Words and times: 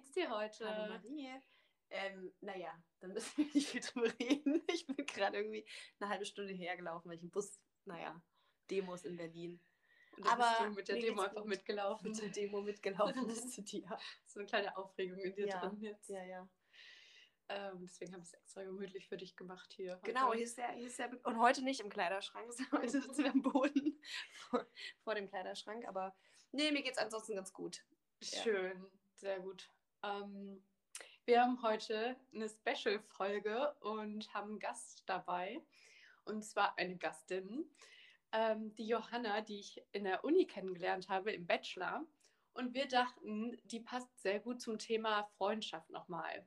Geht's 0.00 0.12
dir 0.12 0.30
heute? 0.30 0.66
Hallo 0.66 0.94
Marie. 0.94 1.28
Ähm, 1.90 2.32
naja, 2.40 2.72
dann 3.00 3.12
müssen 3.12 3.36
wir 3.36 3.44
nicht 3.54 3.68
viel 3.68 3.82
drüber 3.82 4.08
reden. 4.18 4.62
Ich 4.72 4.86
bin 4.86 5.04
gerade 5.04 5.36
irgendwie 5.36 5.66
eine 5.98 6.08
halbe 6.08 6.24
Stunde 6.24 6.54
hergelaufen, 6.54 7.10
weil 7.10 7.18
ich 7.18 7.22
im 7.22 7.30
Bus, 7.30 7.60
naja, 7.84 8.18
Demos 8.70 9.04
in 9.04 9.18
Berlin. 9.18 9.60
Und 10.16 10.22
bist 10.24 10.60
du 10.60 10.70
mit 10.70 10.88
der 10.88 10.96
Demo 10.96 11.20
einfach 11.20 11.42
gut. 11.42 11.50
mitgelaufen. 11.50 12.10
Mit 12.12 12.22
der 12.22 12.30
Demo 12.30 12.62
mitgelaufen 12.62 13.26
bis 13.26 13.50
zu 13.50 13.62
dir. 13.62 13.84
So 14.26 14.40
eine 14.40 14.46
kleine 14.46 14.74
Aufregung 14.74 15.18
in 15.18 15.34
dir 15.34 15.46
Ja, 15.48 15.60
drin 15.60 15.82
jetzt. 15.82 16.08
ja, 16.08 16.24
ja. 16.24 16.48
Ähm, 17.50 17.80
deswegen 17.82 18.14
habe 18.14 18.22
ich 18.22 18.28
es 18.28 18.34
extra 18.34 18.64
gemütlich 18.64 19.06
für 19.06 19.18
dich 19.18 19.36
gemacht 19.36 19.70
hier. 19.74 19.96
heute. 19.96 20.12
Genau, 20.12 20.32
hier 20.32 20.44
ist, 20.44 20.56
der, 20.56 20.70
hier 20.70 20.86
ist 20.86 20.98
der. 20.98 21.10
Und 21.26 21.38
heute 21.38 21.62
nicht 21.62 21.80
im 21.80 21.90
Kleiderschrank, 21.90 22.50
sondern 22.54 22.80
heute 22.80 23.02
sitzen 23.02 23.22
wir 23.24 23.32
am 23.32 23.42
Boden 23.42 24.00
vor, 24.48 24.66
vor 25.02 25.14
dem 25.14 25.28
Kleiderschrank. 25.28 25.86
Aber 25.86 26.16
nee, 26.52 26.72
mir 26.72 26.80
geht's 26.82 26.96
ansonsten 26.96 27.34
ganz 27.34 27.52
gut. 27.52 27.84
Ja. 28.22 28.42
Schön, 28.42 28.86
sehr 29.16 29.40
gut. 29.40 29.70
Ähm, 30.02 30.62
wir 31.24 31.42
haben 31.42 31.62
heute 31.62 32.16
eine 32.34 32.48
Special-Folge 32.48 33.74
und 33.80 34.32
haben 34.34 34.50
einen 34.50 34.58
Gast 34.58 35.02
dabei. 35.06 35.62
Und 36.24 36.44
zwar 36.44 36.76
eine 36.78 36.96
Gastin, 36.96 37.70
ähm, 38.32 38.74
die 38.74 38.86
Johanna, 38.86 39.40
die 39.40 39.60
ich 39.60 39.82
in 39.92 40.04
der 40.04 40.24
Uni 40.24 40.46
kennengelernt 40.46 41.08
habe, 41.08 41.32
im 41.32 41.46
Bachelor. 41.46 42.04
Und 42.52 42.74
wir 42.74 42.86
dachten, 42.88 43.56
die 43.64 43.80
passt 43.80 44.16
sehr 44.22 44.40
gut 44.40 44.60
zum 44.60 44.78
Thema 44.78 45.24
Freundschaft 45.38 45.88
nochmal. 45.90 46.46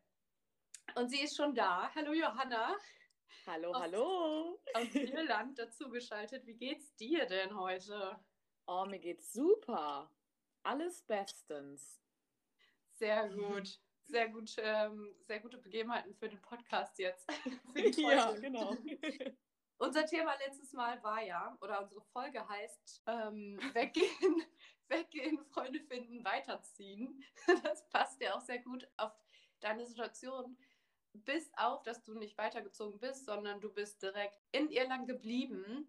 Und 0.95 1.09
sie 1.09 1.21
ist 1.21 1.35
schon 1.35 1.55
da. 1.55 1.89
Hallo 1.95 2.13
Johanna 2.13 2.75
Hallo, 3.47 3.71
Aus- 3.73 3.81
hallo. 3.81 4.61
aus 4.73 4.93
Irland 4.93 5.57
dazu 5.57 5.89
geschaltet. 5.89 6.45
Wie 6.45 6.53
geht's 6.55 6.95
dir 6.95 7.25
denn 7.25 7.57
heute? 7.57 8.17
Oh, 8.67 8.85
mir 8.85 8.99
geht's 8.99 9.33
super. 9.33 10.09
Alles 10.61 11.01
bestens. 11.03 12.02
Sehr 12.93 13.29
gut. 13.35 13.79
Sehr 14.05 14.29
gut, 14.29 14.53
ähm, 14.57 15.15
sehr 15.21 15.39
gute 15.39 15.57
Begebenheiten 15.57 16.13
für 16.13 16.27
den 16.27 16.41
Podcast 16.41 16.99
jetzt. 16.99 17.27
ja, 17.97 18.31
genau. 18.33 18.75
Unser 19.77 20.05
Thema 20.05 20.35
letztes 20.45 20.73
Mal 20.73 21.01
war 21.03 21.21
ja, 21.23 21.57
oder 21.61 21.81
unsere 21.81 22.01
Folge 22.01 22.47
heißt 22.47 23.03
ähm, 23.07 23.59
Weggehen, 23.73 24.43
Weggehen, 24.87 25.39
Freunde 25.45 25.79
finden, 25.81 26.23
weiterziehen. 26.23 27.23
Das 27.63 27.89
passt 27.89 28.21
ja 28.21 28.35
auch 28.35 28.41
sehr 28.41 28.59
gut 28.59 28.87
auf 28.97 29.11
deine 29.59 29.85
Situation. 29.85 30.57
Bis 31.13 31.51
auf, 31.57 31.83
dass 31.83 32.03
du 32.03 32.13
nicht 32.13 32.37
weitergezogen 32.37 32.99
bist, 32.99 33.25
sondern 33.25 33.61
du 33.61 33.73
bist 33.73 34.01
direkt 34.01 34.39
in 34.51 34.69
Irland 34.69 35.07
geblieben. 35.07 35.87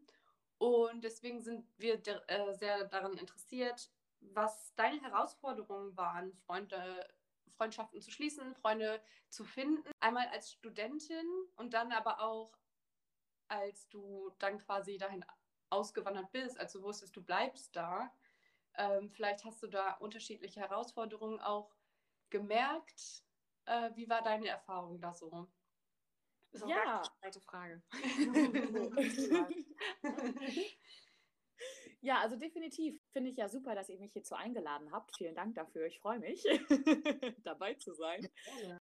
Und 0.59 1.05
deswegen 1.05 1.43
sind 1.43 1.67
wir 1.77 2.01
äh, 2.27 2.55
sehr 2.55 2.85
daran 2.85 3.17
interessiert, 3.17 3.91
was 4.33 4.75
deine 4.75 5.01
Herausforderungen 5.03 5.97
waren, 5.97 6.33
Freunde, 6.47 7.07
Freundschaften 7.57 8.01
zu 8.01 8.11
schließen, 8.11 8.55
Freunde 8.57 9.03
zu 9.29 9.45
finden. 9.45 9.89
Einmal 10.01 10.27
als 10.29 10.53
Studentin 10.53 11.27
und 11.57 11.75
dann 11.75 11.93
aber 11.93 12.21
auch 12.21 12.57
als 13.49 13.89
du 13.89 14.31
dann 14.39 14.59
quasi 14.59 14.97
dahin 14.97 15.25
ausgewandert 15.71 16.31
bist, 16.33 16.59
als 16.59 16.73
du 16.73 16.83
wusstest, 16.83 17.15
du 17.17 17.23
bleibst 17.23 17.75
da. 17.77 18.11
Ähm, 18.77 19.11
vielleicht 19.11 19.45
hast 19.45 19.63
du 19.63 19.67
da 19.69 19.93
unterschiedliche 19.95 20.61
Herausforderungen 20.61 21.41
auch 21.41 21.75
gemerkt. 22.31 23.23
Äh, 23.67 23.91
wie 23.95 24.09
war 24.09 24.23
deine 24.23 24.49
Erfahrung 24.49 25.01
da 25.01 25.15
so? 25.15 25.49
Ist 26.53 26.63
auch 26.65 26.69
Ja. 26.69 27.03
zweite 27.21 27.41
Frage. 27.41 27.83
Ja, 32.05 32.21
also 32.21 32.37
definitiv 32.37 33.01
finde 33.15 33.31
ich 33.31 33.37
ja 33.39 33.49
super, 33.49 33.75
dass 33.75 33.89
ihr 33.89 33.99
mich 33.99 34.13
hierzu 34.13 34.35
eingeladen 34.35 34.93
habt. 34.93 35.17
Vielen 35.17 35.35
Dank 35.35 35.55
dafür. 35.55 35.87
Ich 35.87 35.99
freue 36.01 36.19
mich, 36.19 36.43
dabei 37.45 37.75
zu 37.75 37.95
sein. 37.95 38.29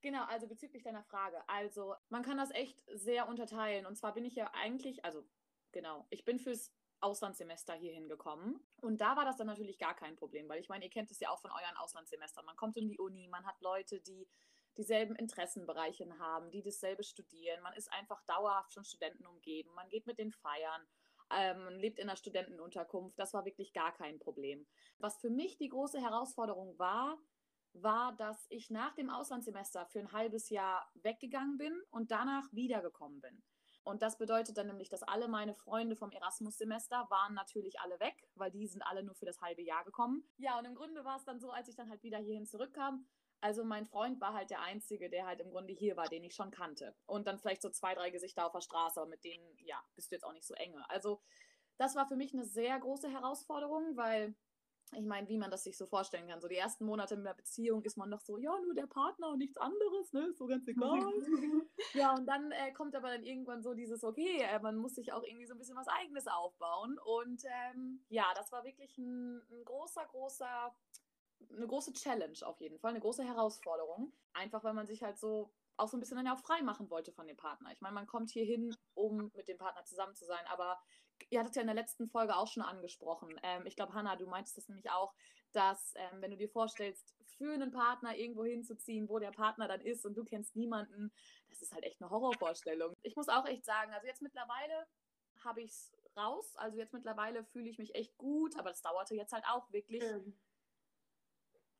Genau, 0.01 0.23
also 0.25 0.47
bezüglich 0.47 0.83
deiner 0.83 1.03
Frage. 1.03 1.37
Also, 1.49 1.95
man 2.07 2.23
kann 2.23 2.37
das 2.37 2.51
echt 2.51 2.81
sehr 2.93 3.27
unterteilen. 3.27 3.85
Und 3.85 3.97
zwar 3.97 4.13
bin 4.13 4.23
ich 4.23 4.35
ja 4.35 4.49
eigentlich, 4.53 5.03
also 5.03 5.25
genau, 5.73 6.05
ich 6.09 6.23
bin 6.23 6.39
fürs 6.39 6.71
Auslandssemester 7.01 7.73
hier 7.73 7.91
hingekommen. 7.91 8.63
Und 8.81 9.01
da 9.01 9.17
war 9.17 9.25
das 9.25 9.37
dann 9.37 9.47
natürlich 9.47 9.79
gar 9.79 9.95
kein 9.95 10.15
Problem, 10.15 10.47
weil 10.47 10.59
ich 10.59 10.69
meine, 10.69 10.85
ihr 10.85 10.91
kennt 10.91 11.11
es 11.11 11.19
ja 11.19 11.29
auch 11.29 11.41
von 11.41 11.51
euren 11.51 11.77
Auslandssemestern. 11.77 12.45
Man 12.45 12.55
kommt 12.55 12.77
in 12.77 12.87
die 12.87 12.99
Uni, 12.99 13.27
man 13.27 13.45
hat 13.45 13.59
Leute, 13.61 13.99
die 13.99 14.27
dieselben 14.77 15.15
Interessenbereiche 15.15 16.07
haben, 16.19 16.51
die 16.51 16.61
dasselbe 16.61 17.03
studieren. 17.03 17.61
Man 17.61 17.73
ist 17.73 17.91
einfach 17.91 18.21
dauerhaft 18.23 18.73
von 18.73 18.83
Studenten 18.83 19.25
umgeben. 19.25 19.73
Man 19.73 19.89
geht 19.89 20.05
mit 20.05 20.19
den 20.19 20.31
feiern. 20.31 20.87
Ähm, 21.31 21.77
lebt 21.77 21.99
in 21.99 22.09
einer 22.09 22.17
Studentenunterkunft. 22.17 23.17
Das 23.19 23.33
war 23.33 23.45
wirklich 23.45 23.73
gar 23.73 23.93
kein 23.93 24.19
Problem. 24.19 24.65
Was 24.97 25.17
für 25.17 25.29
mich 25.29 25.57
die 25.57 25.69
große 25.69 26.01
Herausforderung 26.01 26.77
war, 26.79 27.17
war, 27.73 28.15
dass 28.15 28.47
ich 28.49 28.69
nach 28.69 28.95
dem 28.95 29.09
Auslandssemester 29.09 29.85
für 29.85 29.99
ein 29.99 30.11
halbes 30.11 30.49
Jahr 30.49 30.89
weggegangen 30.95 31.57
bin 31.57 31.79
und 31.91 32.11
danach 32.11 32.51
wiedergekommen 32.51 33.21
bin. 33.21 33.43
Und 33.83 34.01
das 34.01 34.17
bedeutet 34.17 34.57
dann 34.57 34.67
nämlich, 34.67 34.89
dass 34.89 35.03
alle 35.03 35.27
meine 35.27 35.55
Freunde 35.55 35.95
vom 35.95 36.11
Erasmus-Semester 36.11 37.07
waren 37.09 37.33
natürlich 37.33 37.79
alle 37.79 37.99
weg, 37.99 38.27
weil 38.35 38.51
die 38.51 38.67
sind 38.67 38.81
alle 38.83 39.03
nur 39.03 39.15
für 39.15 39.25
das 39.25 39.41
halbe 39.41 39.61
Jahr 39.61 39.83
gekommen. 39.83 40.23
Ja, 40.37 40.59
und 40.59 40.65
im 40.65 40.75
Grunde 40.75 41.03
war 41.05 41.17
es 41.17 41.25
dann 41.25 41.39
so, 41.39 41.51
als 41.51 41.69
ich 41.69 41.75
dann 41.75 41.89
halt 41.89 42.03
wieder 42.03 42.19
hierhin 42.19 42.45
zurückkam, 42.45 43.07
also 43.41 43.63
mein 43.63 43.85
Freund 43.85 44.19
war 44.19 44.33
halt 44.33 44.49
der 44.49 44.61
Einzige, 44.61 45.09
der 45.09 45.25
halt 45.25 45.39
im 45.39 45.49
Grunde 45.49 45.73
hier 45.73 45.95
war, 45.97 46.07
den 46.07 46.23
ich 46.23 46.35
schon 46.35 46.51
kannte. 46.51 46.95
Und 47.05 47.27
dann 47.27 47.39
vielleicht 47.39 47.61
so 47.61 47.69
zwei, 47.69 47.95
drei 47.95 48.09
Gesichter 48.09 48.45
auf 48.45 48.51
der 48.51 48.61
Straße, 48.61 48.99
aber 48.99 49.09
mit 49.09 49.23
denen, 49.23 49.45
ja, 49.59 49.81
bist 49.95 50.11
du 50.11 50.15
jetzt 50.15 50.23
auch 50.23 50.33
nicht 50.33 50.47
so 50.47 50.53
enge. 50.55 50.89
Also 50.89 51.21
das 51.77 51.95
war 51.95 52.07
für 52.07 52.17
mich 52.17 52.33
eine 52.33 52.45
sehr 52.45 52.77
große 52.79 53.09
Herausforderung, 53.09 53.95
weil 53.95 54.35
ich 54.97 55.05
meine, 55.05 55.29
wie 55.29 55.37
man 55.37 55.51
das 55.51 55.63
sich 55.63 55.77
so 55.77 55.85
vorstellen 55.85 56.27
kann. 56.27 56.41
So 56.41 56.47
die 56.47 56.55
ersten 56.55 56.85
Monate 56.85 57.13
in 57.13 57.23
der 57.23 57.33
Beziehung 57.33 57.83
ist 57.83 57.97
man 57.97 58.09
noch 58.09 58.21
so, 58.21 58.37
ja, 58.37 58.57
nur 58.59 58.73
der 58.73 58.87
Partner 58.87 59.29
und 59.29 59.37
nichts 59.37 59.57
anderes, 59.57 60.13
ne? 60.13 60.27
Ist 60.29 60.39
so 60.39 60.47
ganz 60.47 60.67
egal. 60.67 60.99
ja, 61.93 62.13
und 62.15 62.25
dann 62.25 62.51
äh, 62.51 62.71
kommt 62.73 62.95
aber 62.95 63.09
dann 63.09 63.23
irgendwann 63.23 63.61
so 63.61 63.73
dieses, 63.73 64.03
okay, 64.03 64.41
äh, 64.41 64.59
man 64.59 64.77
muss 64.77 64.95
sich 64.95 65.13
auch 65.13 65.23
irgendwie 65.23 65.45
so 65.45 65.53
ein 65.53 65.59
bisschen 65.59 65.77
was 65.77 65.87
Eigenes 65.87 66.27
aufbauen. 66.27 66.97
Und 67.05 67.43
ähm, 67.45 68.03
ja, 68.09 68.25
das 68.35 68.51
war 68.51 68.63
wirklich 68.63 68.97
ein, 68.97 69.37
ein 69.51 69.63
großer, 69.63 70.05
großer, 70.07 70.75
eine 71.55 71.67
große 71.67 71.93
Challenge 71.93 72.37
auf 72.43 72.59
jeden 72.59 72.79
Fall, 72.79 72.91
eine 72.91 72.99
große 72.99 73.23
Herausforderung. 73.23 74.13
Einfach, 74.33 74.63
weil 74.63 74.73
man 74.73 74.87
sich 74.87 75.03
halt 75.03 75.17
so 75.17 75.51
auch 75.77 75.87
so 75.87 75.97
ein 75.97 75.99
bisschen 75.99 76.17
dann 76.17 76.25
ja 76.25 76.33
auch 76.33 76.39
frei 76.39 76.61
machen 76.61 76.89
wollte 76.89 77.11
von 77.11 77.25
dem 77.27 77.37
Partner. 77.37 77.71
Ich 77.71 77.81
meine, 77.81 77.95
man 77.95 78.07
kommt 78.07 78.31
hier 78.31 78.43
hin, 78.43 78.75
um 78.93 79.31
mit 79.35 79.47
dem 79.47 79.57
Partner 79.57 79.83
zusammen 79.85 80.15
zu 80.15 80.25
sein, 80.25 80.45
aber 80.47 80.79
ihr 81.29 81.39
hattet 81.39 81.55
ja 81.55 81.61
in 81.61 81.67
der 81.67 81.75
letzten 81.75 82.07
Folge 82.07 82.35
auch 82.35 82.47
schon 82.47 82.63
angesprochen. 82.63 83.29
Ähm, 83.43 83.65
ich 83.65 83.75
glaube, 83.75 83.93
Hannah, 83.93 84.15
du 84.15 84.27
meintest 84.27 84.57
das 84.57 84.67
nämlich 84.67 84.89
auch, 84.91 85.13
dass 85.53 85.93
ähm, 85.95 86.21
wenn 86.21 86.31
du 86.31 86.37
dir 86.37 86.49
vorstellst, 86.49 87.15
für 87.37 87.53
einen 87.53 87.71
Partner 87.71 88.15
irgendwo 88.17 88.43
hinzuziehen, 88.43 89.07
wo 89.07 89.19
der 89.19 89.31
Partner 89.31 89.67
dann 89.67 89.81
ist 89.81 90.05
und 90.05 90.15
du 90.15 90.25
kennst 90.25 90.55
niemanden, 90.55 91.11
das 91.49 91.61
ist 91.61 91.73
halt 91.73 91.85
echt 91.85 92.01
eine 92.01 92.09
Horrorvorstellung. 92.09 92.93
Ich 93.01 93.15
muss 93.15 93.29
auch 93.29 93.45
echt 93.45 93.65
sagen, 93.65 93.93
also 93.93 94.05
jetzt 94.05 94.21
mittlerweile 94.21 94.85
habe 95.43 95.61
ich 95.61 95.71
es 95.71 95.93
raus. 96.17 96.55
Also 96.57 96.77
jetzt 96.77 96.93
mittlerweile 96.93 97.45
fühle 97.45 97.69
ich 97.69 97.79
mich 97.79 97.95
echt 97.95 98.17
gut, 98.17 98.57
aber 98.57 98.69
das 98.69 98.81
dauerte 98.81 99.15
jetzt 99.15 99.31
halt 99.31 99.45
auch 99.47 99.71
wirklich 99.71 100.03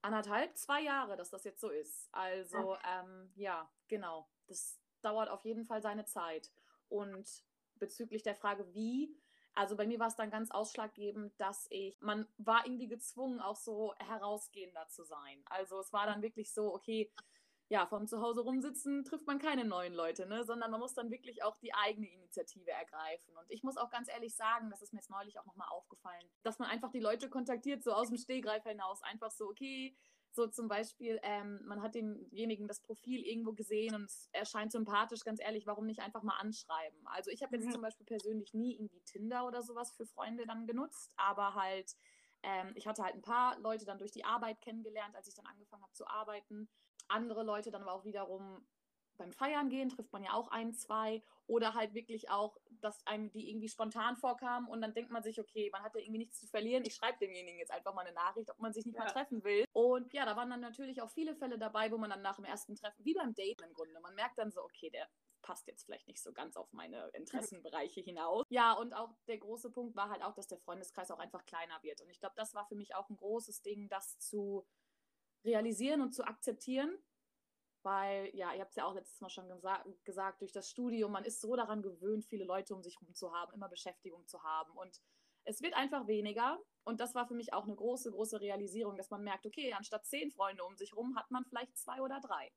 anderthalb, 0.01 0.57
zwei 0.57 0.81
Jahre, 0.81 1.15
dass 1.17 1.29
das 1.29 1.43
jetzt 1.43 1.61
so 1.61 1.69
ist. 1.69 2.09
Also 2.11 2.77
ähm, 2.85 3.31
ja, 3.35 3.69
genau. 3.87 4.29
Das 4.47 4.79
dauert 5.01 5.29
auf 5.29 5.45
jeden 5.45 5.65
Fall 5.65 5.81
seine 5.81 6.05
Zeit. 6.05 6.51
Und 6.87 7.27
bezüglich 7.75 8.23
der 8.23 8.35
Frage, 8.35 8.73
wie, 8.73 9.15
also 9.53 9.75
bei 9.75 9.85
mir 9.85 9.99
war 9.99 10.07
es 10.07 10.15
dann 10.15 10.31
ganz 10.31 10.51
ausschlaggebend, 10.51 11.39
dass 11.39 11.67
ich, 11.69 11.99
man 12.01 12.27
war 12.37 12.65
irgendwie 12.65 12.87
gezwungen, 12.87 13.39
auch 13.39 13.55
so 13.55 13.93
herausgehender 13.99 14.87
zu 14.89 15.03
sein. 15.03 15.41
Also 15.45 15.79
es 15.79 15.93
war 15.93 16.05
dann 16.05 16.21
wirklich 16.21 16.53
so, 16.53 16.73
okay, 16.73 17.11
ja, 17.71 17.85
vom 17.85 18.07
Zuhause 18.07 18.41
rumsitzen 18.41 19.03
trifft 19.05 19.27
man 19.27 19.37
keine 19.39 19.63
neuen 19.63 19.93
Leute, 19.93 20.25
ne? 20.25 20.43
sondern 20.43 20.71
man 20.71 20.79
muss 20.79 20.95
dann 20.95 21.11
wirklich 21.11 21.43
auch 21.43 21.57
die 21.59 21.73
eigene 21.73 22.11
Initiative 22.11 22.71
ergreifen. 22.71 23.35
Und 23.37 23.45
ich 23.49 23.63
muss 23.63 23.77
auch 23.77 23.91
ganz 23.91 24.09
ehrlich 24.09 24.35
sagen, 24.35 24.71
das 24.71 24.81
ist 24.81 24.91
mir 24.91 24.99
jetzt 24.99 25.11
neulich 25.11 25.39
auch 25.39 25.45
nochmal 25.45 25.67
aufgefallen, 25.69 26.25
dass 26.41 26.57
man 26.57 26.67
einfach 26.67 26.89
die 26.89 26.99
Leute 26.99 27.29
kontaktiert, 27.29 27.83
so 27.83 27.93
aus 27.93 28.09
dem 28.09 28.17
Stehgreif 28.17 28.63
hinaus. 28.63 29.03
Einfach 29.03 29.29
so, 29.29 29.45
okay, 29.49 29.95
so 30.31 30.47
zum 30.47 30.67
Beispiel, 30.67 31.19
ähm, 31.23 31.61
man 31.65 31.81
hat 31.83 31.93
demjenigen 31.95 32.67
das 32.67 32.81
Profil 32.81 33.21
irgendwo 33.25 33.53
gesehen 33.53 33.93
und 33.95 34.03
es 34.05 34.29
erscheint 34.31 34.71
sympathisch, 34.71 35.23
ganz 35.23 35.39
ehrlich, 35.39 35.67
warum 35.67 35.85
nicht 35.85 36.01
einfach 36.01 36.23
mal 36.23 36.37
anschreiben? 36.37 37.05
Also 37.07 37.29
ich 37.31 37.43
habe 37.43 37.55
jetzt 37.55 37.71
Mhm. 37.71 37.71
zum 37.71 37.81
Beispiel 37.81 38.05
persönlich 38.05 38.53
nie 38.53 38.73
irgendwie 38.75 39.01
Tinder 39.01 39.45
oder 39.45 39.61
sowas 39.61 39.91
für 39.95 40.05
Freunde 40.05 40.45
dann 40.47 40.65
genutzt, 40.67 41.13
aber 41.17 41.55
halt, 41.55 41.95
ähm, 42.43 42.71
ich 42.75 42.87
hatte 42.87 43.03
halt 43.03 43.15
ein 43.15 43.21
paar 43.21 43.59
Leute 43.59 43.85
dann 43.85 43.97
durch 43.99 44.11
die 44.11 44.23
Arbeit 44.25 44.61
kennengelernt, 44.61 45.15
als 45.15 45.27
ich 45.27 45.35
dann 45.35 45.45
angefangen 45.47 45.83
habe 45.83 45.93
zu 45.93 46.07
arbeiten. 46.07 46.69
Andere 47.09 47.43
Leute 47.43 47.71
dann 47.71 47.81
aber 47.81 47.93
auch 47.93 48.05
wiederum 48.05 48.65
beim 49.17 49.33
Feiern 49.33 49.69
gehen, 49.69 49.89
trifft 49.89 50.13
man 50.13 50.23
ja 50.23 50.33
auch 50.33 50.47
ein, 50.47 50.73
zwei. 50.73 51.21
Oder 51.45 51.73
halt 51.73 51.93
wirklich 51.93 52.29
auch, 52.29 52.57
dass 52.69 53.05
einem 53.05 53.31
die 53.31 53.49
irgendwie 53.49 53.69
spontan 53.69 54.15
vorkamen 54.15 54.67
und 54.69 54.81
dann 54.81 54.93
denkt 54.93 55.11
man 55.11 55.23
sich, 55.23 55.39
okay, 55.39 55.69
man 55.71 55.81
hat 55.81 55.95
ja 55.95 56.01
irgendwie 56.01 56.19
nichts 56.19 56.39
zu 56.39 56.47
verlieren. 56.47 56.83
Ich 56.85 56.95
schreibe 56.95 57.17
demjenigen 57.19 57.59
jetzt 57.59 57.71
einfach 57.71 57.93
mal 57.93 58.05
eine 58.05 58.13
Nachricht, 58.13 58.51
ob 58.51 58.59
man 58.59 58.71
sich 58.71 58.85
nicht 58.85 58.95
Ja. 58.95 59.03
mal 59.03 59.11
treffen 59.11 59.43
will. 59.43 59.65
Und 59.73 60.13
ja, 60.13 60.25
da 60.25 60.35
waren 60.35 60.49
dann 60.49 60.61
natürlich 60.61 61.01
auch 61.01 61.09
viele 61.09 61.35
Fälle 61.35 61.57
dabei, 61.57 61.91
wo 61.91 61.97
man 61.97 62.11
dann 62.11 62.21
nach 62.21 62.35
dem 62.35 62.45
ersten 62.45 62.75
Treffen, 62.75 63.03
wie 63.03 63.15
beim 63.15 63.33
Daten 63.33 63.63
im 63.63 63.73
Grunde, 63.73 63.99
man 63.99 64.13
merkt 64.15 64.37
dann 64.37 64.51
so, 64.51 64.63
okay, 64.63 64.89
der 64.89 65.09
passt 65.41 65.67
jetzt 65.67 65.85
vielleicht 65.85 66.07
nicht 66.07 66.21
so 66.21 66.31
ganz 66.33 66.55
auf 66.55 66.71
meine 66.73 67.09
Interessenbereiche 67.13 68.01
hinaus. 68.01 68.45
Ja, 68.49 68.73
und 68.73 68.93
auch 68.93 69.15
der 69.27 69.37
große 69.37 69.71
Punkt 69.71 69.95
war 69.95 70.09
halt 70.09 70.21
auch, 70.21 70.33
dass 70.33 70.47
der 70.47 70.59
Freundeskreis 70.59 71.11
auch 71.11 71.19
einfach 71.19 71.45
kleiner 71.45 71.81
wird. 71.81 72.01
Und 72.01 72.09
ich 72.09 72.19
glaube, 72.19 72.35
das 72.35 72.53
war 72.53 72.65
für 72.67 72.75
mich 72.75 72.93
auch 72.93 73.09
ein 73.09 73.17
großes 73.17 73.61
Ding, 73.61 73.89
das 73.89 74.19
zu 74.19 74.67
realisieren 75.43 76.01
und 76.01 76.13
zu 76.13 76.23
akzeptieren. 76.23 76.97
Weil, 77.81 78.29
ja, 78.35 78.53
ihr 78.53 78.59
habt 78.59 78.71
es 78.71 78.75
ja 78.75 78.85
auch 78.85 78.93
letztes 78.93 79.21
Mal 79.21 79.29
schon 79.29 79.47
gesa 79.47 79.83
gesagt, 80.03 80.41
durch 80.41 80.51
das 80.51 80.69
Studium, 80.69 81.13
man 81.13 81.23
ist 81.23 81.39
so 81.39 81.55
daran 81.55 81.81
gewöhnt, 81.81 82.25
viele 82.25 82.43
Leute 82.43 82.75
um 82.75 82.83
sich 82.83 82.99
herum 82.99 83.15
zu 83.15 83.33
haben, 83.33 83.53
immer 83.53 83.69
Beschäftigung 83.69 84.27
zu 84.27 84.43
haben. 84.43 84.71
Und 84.77 85.01
es 85.45 85.61
wird 85.61 85.73
einfach 85.75 86.05
weniger. 86.07 86.59
Und 86.83 86.99
das 86.99 87.15
war 87.15 87.27
für 87.27 87.35
mich 87.35 87.53
auch 87.53 87.63
eine 87.63 87.75
große, 87.75 88.11
große 88.11 88.41
Realisierung, 88.41 88.97
dass 88.97 89.09
man 89.09 89.23
merkt, 89.23 89.45
okay, 89.45 89.73
anstatt 89.73 90.05
zehn 90.05 90.29
Freunde 90.31 90.63
um 90.65 90.75
sich 90.75 90.91
herum 90.91 91.15
hat 91.15 91.31
man 91.31 91.45
vielleicht 91.45 91.77
zwei 91.77 92.01
oder 92.01 92.19
drei. 92.19 92.51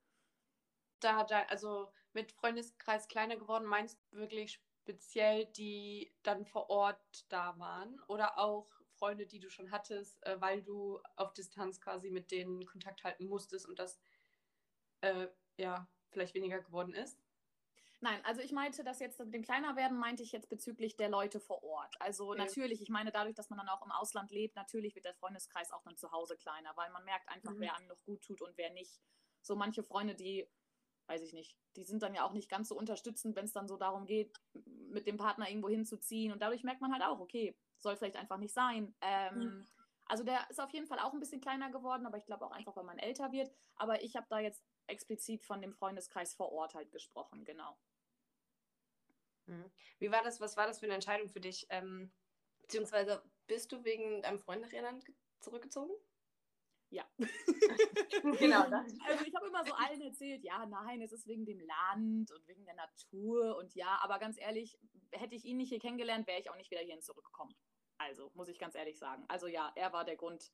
Da, 1.01 1.25
da 1.25 1.43
also 1.45 1.93
mit 2.13 2.33
Freundeskreis 2.33 3.09
kleiner 3.09 3.37
geworden, 3.37 3.65
meinst 3.65 4.01
du 4.11 4.17
wirklich 4.19 4.61
speziell, 4.83 5.47
die 5.47 6.15
dann 6.23 6.45
vor 6.45 6.69
Ort 6.71 7.25
da 7.29 7.59
waren? 7.59 8.01
Oder 8.09 8.39
auch 8.39 8.69
Freunde, 9.03 9.27
die 9.27 9.41
du 9.41 9.51
schon 9.51 9.73
hattest, 9.73 10.25
äh, 10.25 10.41
weil 10.41 10.63
du 10.63 11.01
auf 11.17 11.33
Distanz 11.33 11.81
quasi 11.81 12.09
mit 12.09 12.31
denen 12.31 12.65
Kontakt 12.67 13.03
halten 13.03 13.27
musstest 13.27 13.67
und 13.67 13.81
das 13.81 13.99
äh, 15.01 15.27
ja 15.57 15.89
vielleicht 16.11 16.35
weniger 16.35 16.61
geworden 16.61 16.95
ist? 16.95 17.21
Nein, 18.01 18.25
also 18.25 18.41
ich 18.43 18.53
meinte 18.53 18.85
das 18.85 19.01
jetzt 19.01 19.19
mit 19.19 19.35
dem 19.35 19.43
Kleinerwerden, 19.43 19.99
meinte 19.99 20.23
ich 20.23 20.31
jetzt 20.31 20.49
bezüglich 20.49 20.97
der 20.97 21.09
Leute 21.09 21.41
vor 21.41 21.65
Ort. 21.65 21.97
Also 22.01 22.33
ja. 22.35 22.45
natürlich, 22.45 22.81
ich 22.81 22.91
meine, 22.91 23.11
dadurch, 23.11 23.35
dass 23.35 23.51
man 23.51 23.59
dann 23.59 23.69
auch 23.69 23.85
im 23.85 23.91
Ausland 23.91 24.31
lebt, 24.31 24.55
natürlich 24.55 24.95
wird 24.95 25.05
der 25.05 25.15
Freundeskreis 25.15 25.73
auch 25.73 25.83
dann 25.83 25.97
zu 25.97 26.13
Hause 26.13 26.37
kleiner, 26.37 26.73
weil 26.77 26.91
man 26.93 27.05
merkt 27.05 27.29
einfach, 27.29 27.55
mhm. 27.55 27.61
wer 27.61 27.77
einem 27.77 27.89
noch 27.89 28.01
gut 28.05 28.23
tut 28.23 28.41
und 28.41 28.57
wer 28.57 28.71
nicht. 28.71 29.01
So 29.41 29.57
manche 29.57 29.83
Freunde, 29.83 30.15
die, 30.15 30.49
weiß 31.09 31.23
ich 31.23 31.33
nicht, 31.33 31.57
die 31.75 31.83
sind 31.83 32.05
dann 32.05 32.15
ja 32.15 32.25
auch 32.25 32.35
nicht 32.35 32.49
ganz 32.49 32.69
so 32.69 32.77
unterstützend, 32.77 33.35
wenn 33.35 33.47
es 33.47 33.53
dann 33.53 33.67
so 33.67 33.77
darum 33.77 34.07
geht, 34.07 34.33
mit 34.55 35.09
dem 35.09 35.17
Partner 35.17 35.49
irgendwo 35.49 35.69
hinzuziehen. 35.69 36.33
Und 36.33 36.41
dadurch 36.41 36.63
merkt 36.63 36.81
man 36.81 36.93
halt 36.93 37.03
auch, 37.03 37.19
okay, 37.19 37.59
soll 37.83 37.97
vielleicht 37.97 38.17
einfach 38.17 38.39
nicht 38.39 38.55
sein. 38.55 38.95
Ähm. 39.01 39.67
Also 40.07 40.25
der 40.25 40.51
ist 40.51 40.61
auf 40.61 40.71
jeden 40.73 40.87
Fall 40.87 40.99
auch 40.99 41.15
ein 41.15 41.21
bisschen 41.21 41.41
kleiner 41.41 41.71
geworden, 41.71 42.05
aber 42.07 42.19
ich 42.19 42.27
glaube 42.27 42.45
auch 42.45 42.51
einfach, 42.51 42.77
weil 42.77 42.85
man 42.85 42.99
älter 42.99 43.33
wird. 43.33 43.51
Aber 43.77 44.03
ich 44.03 44.17
habe 44.17 44.27
da 44.29 44.41
jetzt 44.41 44.63
explizit 44.87 45.45
von 45.45 45.63
dem 45.63 45.73
Freundeskreis 45.73 46.35
vor 46.35 46.53
Ort 46.53 46.75
halt 46.75 46.91
gesprochen, 46.91 47.45
genau. 47.45 47.79
Mhm. 49.47 49.71
Wie 49.99 50.11
war 50.11 50.23
das? 50.23 50.41
Was 50.41 50.57
war 50.57 50.67
das 50.67 50.81
für 50.81 50.87
eine 50.87 50.95
Entscheidung 50.95 51.29
für 51.29 51.41
dich? 51.41 51.67
Ähm, 51.71 52.13
beziehungsweise 52.63 53.23
bist 53.47 53.73
du 53.73 53.85
wegen 53.85 54.23
deinem 54.23 54.39
Freund 54.39 54.63
nach 54.63 54.73
Irland 54.73 55.05
zurückgezogen? 55.41 55.95
Ja. 56.91 57.09
genau. 58.39 58.69
Das. 58.69 58.93
Also 59.09 59.25
ich 59.25 59.35
habe 59.35 59.47
immer 59.47 59.65
so 59.65 59.73
allen 59.73 60.03
erzählt, 60.03 60.45
ja, 60.45 60.67
nein, 60.67 61.01
es 61.01 61.13
ist 61.13 61.27
wegen 61.27 61.47
dem 61.47 61.61
Land 61.61 62.31
und 62.31 62.47
wegen 62.47 62.67
der 62.67 62.75
Natur 62.75 63.57
und 63.57 63.75
ja, 63.75 63.99
aber 64.03 64.19
ganz 64.19 64.39
ehrlich, 64.39 64.79
hätte 65.11 65.35
ich 65.35 65.47
ihn 65.47 65.57
nicht 65.57 65.71
hier 65.71 65.81
kennengelernt, 65.81 66.27
wäre 66.27 66.39
ich 66.39 66.51
auch 66.51 66.57
nicht 66.57 66.71
wieder 66.71 66.83
hierhin 66.83 67.01
zurückgekommen. 67.01 67.55
Also, 68.03 68.31
muss 68.35 68.49
ich 68.49 68.59
ganz 68.59 68.75
ehrlich 68.75 68.99
sagen. 68.99 69.25
Also 69.29 69.47
ja, 69.47 69.73
er 69.77 69.93
war 69.93 70.05
der 70.05 70.17
Grund, 70.17 70.53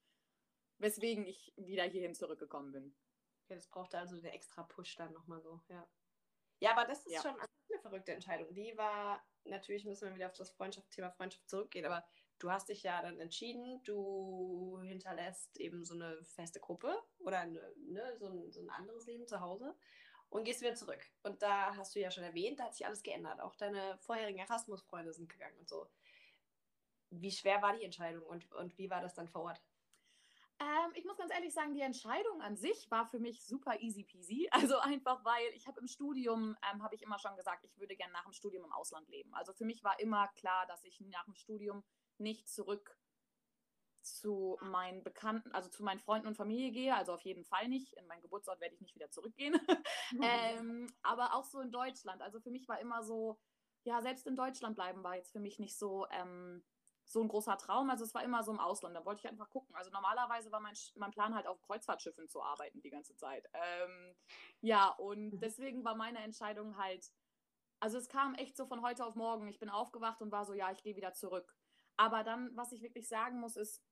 weswegen 0.79 1.27
ich 1.27 1.53
wieder 1.56 1.85
hierhin 1.85 2.15
zurückgekommen 2.15 2.73
bin. 2.73 2.95
Ja, 3.49 3.56
das 3.56 3.69
brauchte 3.69 3.99
also 3.99 4.17
den 4.17 4.27
extra 4.27 4.62
Push 4.62 4.97
dann 4.97 5.12
nochmal 5.12 5.41
so, 5.41 5.61
ja. 5.69 5.89
Ja, 6.61 6.73
aber 6.73 6.85
das 6.85 7.06
ist 7.06 7.12
ja. 7.12 7.23
schon 7.23 7.39
eine 7.39 7.81
verrückte 7.81 8.12
Entscheidung. 8.12 8.53
Die 8.53 8.77
war, 8.77 9.25
natürlich 9.45 9.85
müssen 9.85 10.09
wir 10.09 10.15
wieder 10.17 10.27
auf 10.27 10.37
das 10.37 10.50
Freundschaft, 10.50 10.91
Thema 10.91 11.11
Freundschaft 11.11 11.49
zurückgehen, 11.49 11.87
aber 11.87 12.05
du 12.39 12.50
hast 12.50 12.69
dich 12.69 12.83
ja 12.83 13.00
dann 13.00 13.21
entschieden, 13.21 13.83
du 13.85 14.81
hinterlässt 14.83 15.59
eben 15.59 15.85
so 15.85 15.95
eine 15.95 16.23
feste 16.25 16.61
Gruppe 16.61 17.03
oder 17.19 17.41
eine, 17.41 17.73
ne, 17.77 18.17
so, 18.19 18.27
ein, 18.27 18.50
so 18.50 18.61
ein 18.61 18.71
anderes 18.71 19.06
Leben 19.06 19.27
zu 19.27 19.41
Hause 19.41 19.75
und 20.31 20.45
gehst 20.45 20.61
wieder 20.61 20.75
zurück. 20.75 21.05
Und 21.23 21.43
da 21.43 21.77
hast 21.77 21.95
du 21.95 22.00
ja 22.00 22.11
schon 22.11 22.25
erwähnt, 22.25 22.61
da 22.61 22.65
hat 22.65 22.75
sich 22.75 22.87
alles 22.87 23.03
geändert. 23.03 23.41
Auch 23.41 23.56
deine 23.56 23.99
vorherigen 23.99 24.39
Erasmus-Freunde 24.39 25.12
sind 25.12 25.29
gegangen 25.29 25.59
und 25.59 25.69
so. 25.69 25.89
Wie 27.10 27.31
schwer 27.31 27.62
war 27.62 27.76
die 27.76 27.84
Entscheidung 27.84 28.25
und, 28.25 28.50
und 28.52 28.76
wie 28.78 28.90
war 28.90 29.00
das 29.00 29.14
dann 29.14 29.28
vor 29.28 29.43
Ort? 29.43 29.62
Ähm, 30.60 30.93
ich 30.94 31.05
muss 31.05 31.16
ganz 31.16 31.32
ehrlich 31.32 31.55
sagen, 31.55 31.75
die 31.75 31.82
Entscheidung 31.82 32.43
an 32.43 32.56
sich 32.56 32.90
war 32.90 33.06
für 33.06 33.20
mich 33.20 33.44
super 33.44 33.81
easy 33.81 34.02
peasy. 34.02 34.49
Also 34.69 34.78
einfach, 34.78 35.25
weil 35.25 35.46
ich 35.55 35.66
habe 35.69 35.81
im 35.81 35.87
Studium, 35.87 36.56
ähm, 36.72 36.82
habe 36.82 36.94
ich 36.96 37.02
immer 37.02 37.19
schon 37.19 37.37
gesagt, 37.37 37.64
ich 37.64 37.78
würde 37.78 37.96
gerne 37.96 38.12
nach 38.12 38.25
dem 38.25 38.32
Studium 38.32 38.64
im 38.64 38.72
Ausland 38.72 39.08
leben. 39.08 39.32
Also 39.34 39.52
für 39.52 39.64
mich 39.64 39.84
war 39.84 39.99
immer 40.00 40.28
klar, 40.34 40.66
dass 40.66 40.84
ich 40.84 41.00
nach 41.00 41.25
dem 41.25 41.34
Studium 41.34 41.84
nicht 42.19 42.49
zurück 42.49 42.99
zu 44.02 44.58
meinen 44.61 45.04
Bekannten, 45.04 45.52
also 45.52 45.69
zu 45.69 45.84
meinen 45.84 46.00
Freunden 46.00 46.26
und 46.26 46.37
Familie 46.37 46.70
gehe. 46.72 46.94
Also 46.96 47.12
auf 47.12 47.22
jeden 47.22 47.44
Fall 47.44 47.69
nicht. 47.69 47.93
In 47.94 48.06
meinen 48.06 48.22
Geburtsort 48.22 48.61
werde 48.61 48.75
ich 48.75 48.81
nicht 48.81 48.94
wieder 48.94 49.11
zurückgehen. 49.11 49.54
ähm, 50.22 50.93
aber 51.02 51.34
auch 51.34 51.44
so 51.44 51.61
in 51.61 51.70
Deutschland. 51.70 52.20
Also 52.20 52.40
für 52.40 52.50
mich 52.50 52.66
war 52.69 52.81
immer 52.81 53.02
so, 53.02 53.38
ja, 53.84 54.02
selbst 54.02 54.26
in 54.26 54.34
Deutschland 54.34 54.75
bleiben 54.75 55.04
war 55.04 55.14
jetzt 55.14 55.31
für 55.31 55.40
mich 55.40 55.58
nicht 55.58 55.78
so 55.78 56.06
ähm, 56.11 56.64
so 57.08 57.22
ein 57.22 57.28
großer 57.28 57.56
Traum. 57.56 57.90
Also 57.90 58.05
es 58.05 58.14
war 58.14 58.22
immer 58.22 58.44
so 58.44 58.52
im 58.52 58.60
Ausland. 58.60 58.94
Da 58.94 59.05
wollte 59.05 59.20
ich 59.20 59.28
einfach 59.28 59.49
gucken. 59.50 59.75
Also 59.75 59.90
normalerweise 59.90 60.52
war 60.52 60.60
mein, 60.60 60.75
mein 60.96 61.10
Plan 61.10 61.34
halt 61.34 61.46
auf 61.46 61.60
Kreuzfahrtschiffen 61.62 62.28
zu 62.28 62.43
arbeiten 62.43 62.81
die 62.82 62.90
ganze 62.90 63.16
Zeit. 63.16 63.49
Ähm, 63.55 64.14
ja, 64.60 64.90
und 64.90 65.32
mhm. 65.32 65.40
deswegen 65.40 65.84
war 65.84 65.96
meine 65.96 66.19
Entscheidung 66.19 66.76
halt, 66.76 67.10
also 67.81 67.96
es 67.96 68.08
kam 68.08 68.34
echt 68.34 68.56
so 68.56 68.66
von 68.66 68.82
heute 68.82 69.05
auf 69.05 69.14
morgen. 69.14 69.49
Ich 69.49 69.58
bin 69.58 69.70
aufgewacht 69.70 70.20
und 70.20 70.31
war 70.31 70.44
so, 70.44 70.52
ja, 70.52 70.70
ich 70.70 70.82
gehe 70.82 70.96
wieder 70.96 71.14
zurück. 71.14 71.56
Aber 71.96 72.22
dann, 72.22 72.55
was 72.55 72.72
ich 72.72 72.82
wirklich 72.82 73.08
sagen 73.08 73.40
muss, 73.40 73.56
ist, 73.56 73.82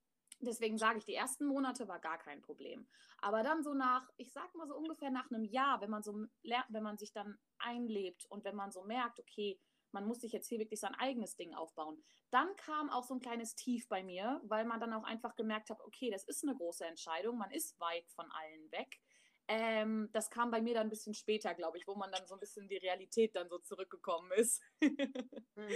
deswegen 0.40 0.76
sage 0.76 0.98
ich, 0.98 1.06
die 1.06 1.14
ersten 1.14 1.46
Monate 1.46 1.88
war 1.88 1.98
gar 1.98 2.18
kein 2.18 2.42
Problem. 2.42 2.86
Aber 3.18 3.42
dann 3.42 3.62
so 3.62 3.72
nach, 3.72 4.08
ich 4.18 4.32
sag 4.32 4.54
mal 4.54 4.68
so 4.68 4.76
ungefähr 4.76 5.10
nach 5.10 5.30
einem 5.30 5.44
Jahr, 5.44 5.80
wenn 5.80 5.90
man 5.90 6.02
so 6.02 6.26
lernt, 6.42 6.66
wenn 6.68 6.82
man 6.82 6.98
sich 6.98 7.12
dann 7.12 7.38
einlebt 7.58 8.26
und 8.26 8.44
wenn 8.44 8.56
man 8.56 8.70
so 8.70 8.84
merkt, 8.84 9.18
okay, 9.20 9.58
man 9.92 10.06
muss 10.06 10.20
sich 10.20 10.32
jetzt 10.32 10.48
hier 10.48 10.58
wirklich 10.58 10.80
sein 10.80 10.94
eigenes 10.94 11.36
Ding 11.36 11.54
aufbauen. 11.54 12.02
Dann 12.30 12.54
kam 12.56 12.90
auch 12.90 13.04
so 13.04 13.14
ein 13.14 13.20
kleines 13.20 13.54
Tief 13.54 13.88
bei 13.88 14.02
mir, 14.02 14.40
weil 14.44 14.64
man 14.64 14.80
dann 14.80 14.92
auch 14.92 15.04
einfach 15.04 15.36
gemerkt 15.36 15.70
hat, 15.70 15.80
okay, 15.82 16.10
das 16.10 16.24
ist 16.24 16.44
eine 16.44 16.56
große 16.56 16.84
Entscheidung, 16.84 17.38
man 17.38 17.50
ist 17.50 17.78
weit 17.80 18.08
von 18.10 18.30
allen 18.30 18.70
weg. 18.72 19.00
Ähm, 19.48 20.08
das 20.12 20.30
kam 20.30 20.50
bei 20.50 20.60
mir 20.60 20.74
dann 20.74 20.88
ein 20.88 20.90
bisschen 20.90 21.14
später, 21.14 21.54
glaube 21.54 21.78
ich, 21.78 21.86
wo 21.86 21.94
man 21.94 22.10
dann 22.10 22.26
so 22.26 22.34
ein 22.34 22.40
bisschen 22.40 22.68
die 22.68 22.78
Realität 22.78 23.36
dann 23.36 23.48
so 23.48 23.58
zurückgekommen 23.58 24.32
ist. 24.32 24.62
Hm. 24.82 25.68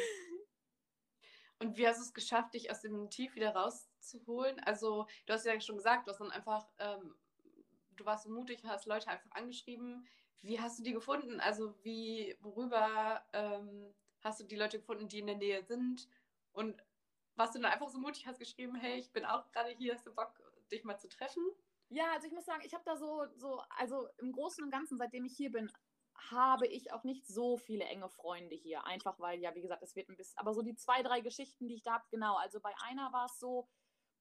Und 1.61 1.77
wie 1.77 1.87
hast 1.87 1.99
du 1.99 2.05
es 2.05 2.15
geschafft, 2.15 2.55
dich 2.55 2.71
aus 2.71 2.81
dem 2.81 3.11
Tief 3.11 3.35
wieder 3.35 3.55
rauszuholen? 3.55 4.59
Also, 4.61 5.07
du 5.27 5.33
hast 5.35 5.45
ja 5.45 5.61
schon 5.61 5.77
gesagt, 5.77 6.07
du 6.07 6.11
hast 6.11 6.19
dann 6.19 6.31
einfach, 6.31 6.67
ähm, 6.79 7.15
du 7.97 8.05
warst 8.07 8.27
mutig, 8.29 8.65
hast 8.65 8.87
Leute 8.87 9.09
einfach 9.09 9.31
angeschrieben. 9.33 10.07
Wie 10.41 10.59
hast 10.59 10.79
du 10.79 10.83
die 10.83 10.93
gefunden? 10.93 11.39
Also, 11.39 11.75
wie, 11.83 12.35
worüber 12.41 13.23
ähm, 13.35 13.95
hast 14.21 14.41
du 14.41 14.45
die 14.45 14.57
Leute 14.57 14.79
gefunden, 14.79 15.09
die 15.09 15.19
in 15.21 15.27
der 15.27 15.37
Nähe 15.37 15.63
sind? 15.63 16.09
Und 16.53 16.83
warst 17.37 17.55
du 17.55 17.61
dann 17.61 17.73
einfach 17.73 17.89
so 17.89 17.99
mutig, 17.99 18.27
hast 18.27 18.39
geschrieben, 18.39 18.75
hey, 18.77 18.99
ich 18.99 19.13
bin 19.13 19.25
auch 19.25 19.51
gerade 19.53 19.71
hier, 19.71 19.95
hast 19.95 20.07
du 20.07 20.15
Bock, 20.15 20.41
dich 20.71 20.85
mal 20.85 20.99
zu 20.99 21.09
treffen? 21.09 21.43
Ja, 21.89 22.13
also 22.13 22.27
ich 22.27 22.33
muss 22.33 22.45
sagen, 22.45 22.63
ich 22.65 22.75
habe 22.75 22.85
da 22.85 22.97
so, 22.97 23.27
so, 23.35 23.63
also 23.71 24.09
im 24.19 24.33
Großen 24.33 24.63
und 24.63 24.71
Ganzen, 24.71 24.99
seitdem 24.99 25.25
ich 25.25 25.37
hier 25.37 25.51
bin, 25.51 25.71
habe 26.31 26.67
ich 26.67 26.93
auch 26.93 27.03
nicht 27.03 27.27
so 27.27 27.57
viele 27.57 27.85
enge 27.85 28.09
Freunde 28.09 28.55
hier. 28.55 28.85
Einfach 28.85 29.19
weil, 29.19 29.41
ja, 29.41 29.55
wie 29.55 29.63
gesagt, 29.63 29.83
es 29.83 29.97
wird 29.97 30.09
ein 30.09 30.17
bisschen, 30.17 30.39
aber 30.39 30.53
so 30.53 30.63
die 30.63 30.77
zwei, 30.77 31.03
drei 31.03 31.21
Geschichten, 31.21 31.67
die 31.67 31.75
ich 31.75 31.83
da 31.83 31.95
habe, 31.95 32.05
genau. 32.11 32.37
Also 32.37 32.61
bei 32.61 32.75
einer 32.83 33.13
war 33.13 33.27
es 33.27 33.39
so, 33.39 33.69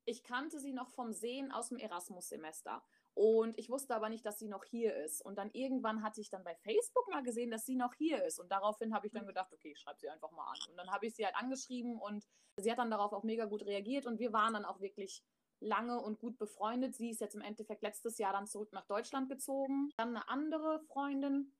ich 0.06 0.24
kannte 0.24 0.60
sie 0.60 0.74
noch 0.74 0.90
vom 0.90 1.12
Sehen 1.12 1.52
aus 1.52 1.70
dem 1.70 1.78
Erasmus-Semester. 1.78 2.84
Und 3.20 3.60
ich 3.60 3.70
wusste 3.70 3.94
aber 3.94 4.08
nicht, 4.08 4.26
dass 4.26 4.40
sie 4.40 4.48
noch 4.48 4.64
hier 4.64 4.96
ist. 4.96 5.22
Und 5.22 5.38
dann 5.38 5.52
irgendwann 5.52 6.04
hatte 6.04 6.22
ich 6.22 6.30
dann 6.30 6.46
bei 6.46 6.56
Facebook 6.56 7.10
mal 7.10 7.22
gesehen, 7.22 7.52
dass 7.52 7.66
sie 7.66 7.76
noch 7.76 7.94
hier 7.96 8.24
ist. 8.24 8.40
Und 8.40 8.50
daraufhin 8.50 8.94
habe 8.94 9.08
ich 9.08 9.12
dann 9.12 9.28
gedacht, 9.28 9.52
okay, 9.52 9.74
ich 9.74 9.80
schreibe 9.80 10.00
sie 10.00 10.08
einfach 10.08 10.32
mal 10.32 10.46
an. 10.46 10.58
Und 10.70 10.78
dann 10.78 10.90
habe 10.90 11.06
ich 11.06 11.16
sie 11.16 11.26
halt 11.26 11.36
angeschrieben 11.36 12.00
und 12.00 12.26
sie 12.56 12.72
hat 12.72 12.78
dann 12.78 12.90
darauf 12.90 13.12
auch 13.12 13.24
mega 13.24 13.44
gut 13.44 13.66
reagiert. 13.66 14.06
Und 14.06 14.20
wir 14.20 14.32
waren 14.32 14.54
dann 14.54 14.64
auch 14.64 14.80
wirklich 14.80 15.22
lange 15.60 16.00
und 16.00 16.22
gut 16.22 16.38
befreundet. 16.38 16.96
Sie 16.96 17.10
ist 17.10 17.20
jetzt 17.20 17.36
im 17.36 17.42
Endeffekt 17.42 17.82
letztes 17.82 18.20
Jahr 18.20 18.32
dann 18.32 18.48
zurück 18.48 18.72
nach 18.72 18.86
Deutschland 18.86 19.28
gezogen. 19.28 19.90
Dann 19.98 20.16
eine 20.16 20.30
andere 20.30 20.80
Freundin, 20.88 21.52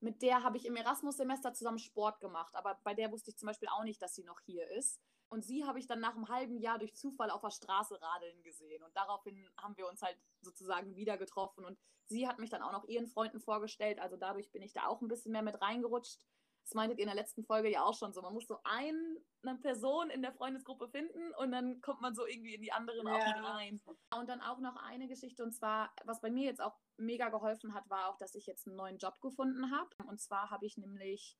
mit 0.00 0.22
der 0.22 0.42
habe 0.42 0.56
ich 0.56 0.66
im 0.66 0.74
Erasmus-Semester 0.74 1.52
zusammen 1.52 1.78
Sport 1.78 2.18
gemacht. 2.18 2.56
Aber 2.56 2.80
bei 2.82 2.94
der 2.94 3.12
wusste 3.12 3.30
ich 3.30 3.38
zum 3.38 3.46
Beispiel 3.46 3.68
auch 3.68 3.84
nicht, 3.84 4.02
dass 4.02 4.16
sie 4.16 4.24
noch 4.24 4.40
hier 4.40 4.68
ist. 4.68 5.00
Und 5.30 5.44
sie 5.44 5.64
habe 5.64 5.78
ich 5.78 5.86
dann 5.86 6.00
nach 6.00 6.16
einem 6.16 6.28
halben 6.28 6.58
Jahr 6.58 6.78
durch 6.78 6.94
Zufall 6.94 7.30
auf 7.30 7.40
der 7.40 7.50
Straße 7.50 8.00
radeln 8.02 8.42
gesehen. 8.42 8.82
Und 8.82 8.94
daraufhin 8.96 9.48
haben 9.56 9.76
wir 9.76 9.88
uns 9.88 10.02
halt 10.02 10.18
sozusagen 10.42 10.96
wieder 10.96 11.16
getroffen. 11.16 11.64
Und 11.64 11.78
sie 12.06 12.26
hat 12.26 12.40
mich 12.40 12.50
dann 12.50 12.62
auch 12.62 12.72
noch 12.72 12.84
ihren 12.88 13.06
Freunden 13.06 13.40
vorgestellt. 13.40 14.00
Also 14.00 14.16
dadurch 14.16 14.50
bin 14.50 14.62
ich 14.62 14.72
da 14.72 14.86
auch 14.86 15.00
ein 15.00 15.08
bisschen 15.08 15.30
mehr 15.30 15.42
mit 15.42 15.60
reingerutscht. 15.62 16.26
Das 16.64 16.74
meintet 16.74 16.98
ihr 16.98 17.04
in 17.04 17.08
der 17.08 17.16
letzten 17.16 17.44
Folge 17.44 17.70
ja 17.70 17.84
auch 17.84 17.96
schon 17.96 18.12
so. 18.12 18.22
Man 18.22 18.34
muss 18.34 18.46
so 18.46 18.58
ein, 18.64 19.16
eine 19.42 19.58
Person 19.58 20.10
in 20.10 20.22
der 20.22 20.32
Freundesgruppe 20.32 20.88
finden 20.88 21.32
und 21.38 21.52
dann 21.52 21.80
kommt 21.80 22.00
man 22.00 22.14
so 22.14 22.26
irgendwie 22.26 22.54
in 22.54 22.62
die 22.62 22.72
anderen 22.72 23.06
ja. 23.06 23.14
auch 23.14 23.26
mit 23.26 23.44
rein. 23.44 23.80
Und 24.16 24.28
dann 24.28 24.40
auch 24.40 24.58
noch 24.58 24.76
eine 24.76 25.08
Geschichte 25.08 25.42
und 25.42 25.52
zwar, 25.52 25.92
was 26.04 26.20
bei 26.20 26.30
mir 26.30 26.44
jetzt 26.44 26.60
auch 26.60 26.76
mega 26.96 27.28
geholfen 27.28 27.74
hat, 27.74 27.88
war 27.88 28.08
auch, 28.08 28.18
dass 28.18 28.34
ich 28.34 28.46
jetzt 28.46 28.66
einen 28.66 28.76
neuen 28.76 28.98
Job 28.98 29.20
gefunden 29.20 29.70
habe. 29.70 29.90
Und 30.06 30.20
zwar 30.20 30.50
habe 30.50 30.66
ich 30.66 30.76
nämlich 30.76 31.36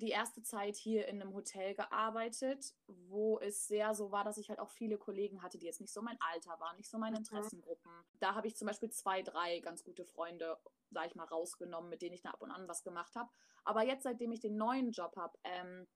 die 0.00 0.10
erste 0.10 0.42
Zeit 0.42 0.76
hier 0.76 1.06
in 1.06 1.20
einem 1.20 1.34
Hotel 1.34 1.74
gearbeitet, 1.74 2.74
wo 2.86 3.38
es 3.38 3.66
sehr 3.66 3.94
so 3.94 4.10
war, 4.10 4.24
dass 4.24 4.38
ich 4.38 4.48
halt 4.48 4.58
auch 4.58 4.70
viele 4.70 4.98
Kollegen 4.98 5.42
hatte, 5.42 5.58
die 5.58 5.66
jetzt 5.66 5.80
nicht 5.80 5.92
so 5.92 6.02
mein 6.02 6.18
Alter 6.20 6.58
waren, 6.58 6.76
nicht 6.76 6.90
so 6.90 6.98
meine 6.98 7.18
mhm. 7.18 7.24
Interessengruppen. 7.24 7.90
Da 8.18 8.34
habe 8.34 8.48
ich 8.48 8.56
zum 8.56 8.66
Beispiel 8.66 8.90
zwei, 8.90 9.22
drei 9.22 9.60
ganz 9.60 9.84
gute 9.84 10.04
Freunde, 10.04 10.58
sag 10.90 11.06
ich 11.06 11.14
mal, 11.14 11.26
rausgenommen, 11.26 11.90
mit 11.90 12.02
denen 12.02 12.14
ich 12.14 12.22
da 12.22 12.30
ab 12.30 12.42
und 12.42 12.50
an 12.50 12.66
was 12.68 12.82
gemacht 12.82 13.14
habe. 13.14 13.30
Aber 13.64 13.82
jetzt, 13.82 14.02
seitdem 14.02 14.32
ich 14.32 14.40
den 14.40 14.56
neuen 14.56 14.90
Job 14.90 15.16
habe, 15.16 15.38
ähm, 15.44 15.86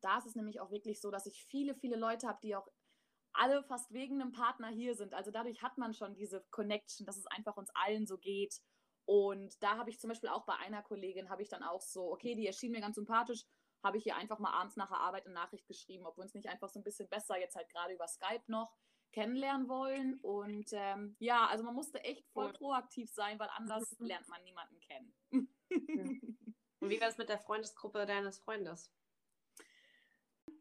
da 0.00 0.18
ist 0.18 0.26
es 0.26 0.36
nämlich 0.36 0.60
auch 0.60 0.70
wirklich 0.70 1.00
so, 1.00 1.10
dass 1.10 1.26
ich 1.26 1.44
viele, 1.44 1.74
viele 1.74 1.96
Leute 1.96 2.28
habe, 2.28 2.38
die 2.42 2.54
auch 2.54 2.68
alle 3.32 3.62
fast 3.62 3.92
wegen 3.92 4.20
einem 4.20 4.32
Partner 4.32 4.68
hier 4.68 4.94
sind. 4.94 5.14
Also 5.14 5.30
dadurch 5.30 5.62
hat 5.62 5.78
man 5.78 5.94
schon 5.94 6.14
diese 6.14 6.44
Connection, 6.50 7.06
dass 7.06 7.16
es 7.16 7.26
einfach 7.26 7.56
uns 7.56 7.70
allen 7.74 8.06
so 8.06 8.18
geht. 8.18 8.60
Und 9.08 9.62
da 9.62 9.78
habe 9.78 9.88
ich 9.88 9.98
zum 9.98 10.08
Beispiel 10.08 10.28
auch 10.28 10.44
bei 10.44 10.54
einer 10.56 10.82
Kollegin, 10.82 11.30
habe 11.30 11.40
ich 11.40 11.48
dann 11.48 11.62
auch 11.62 11.80
so, 11.80 12.12
okay, 12.12 12.34
die 12.34 12.46
erschien 12.46 12.72
mir 12.72 12.82
ganz 12.82 12.96
sympathisch, 12.96 13.46
habe 13.82 13.96
ich 13.96 14.06
ihr 14.06 14.14
einfach 14.14 14.38
mal 14.38 14.52
abends 14.52 14.76
nach 14.76 14.90
der 14.90 14.98
Arbeit 14.98 15.24
eine 15.24 15.34
Nachricht 15.34 15.66
geschrieben, 15.66 16.04
ob 16.04 16.18
wir 16.18 16.24
uns 16.24 16.34
nicht 16.34 16.46
einfach 16.46 16.68
so 16.68 16.78
ein 16.78 16.82
bisschen 16.84 17.08
besser 17.08 17.40
jetzt 17.40 17.56
halt 17.56 17.70
gerade 17.70 17.94
über 17.94 18.06
Skype 18.06 18.42
noch 18.48 18.76
kennenlernen 19.12 19.66
wollen. 19.66 20.18
Und 20.20 20.68
ähm, 20.72 21.16
ja, 21.20 21.46
also 21.46 21.64
man 21.64 21.74
musste 21.74 22.04
echt 22.04 22.26
voll 22.34 22.52
proaktiv 22.52 23.10
sein, 23.10 23.38
weil 23.38 23.48
anders 23.56 23.96
lernt 23.98 24.28
man 24.28 24.42
niemanden 24.42 24.78
kennen. 24.80 25.14
Und 26.80 26.90
wie 26.90 27.00
war 27.00 27.08
es 27.08 27.16
mit 27.16 27.30
der 27.30 27.38
Freundesgruppe 27.38 28.04
deines 28.04 28.40
Freundes? 28.40 28.92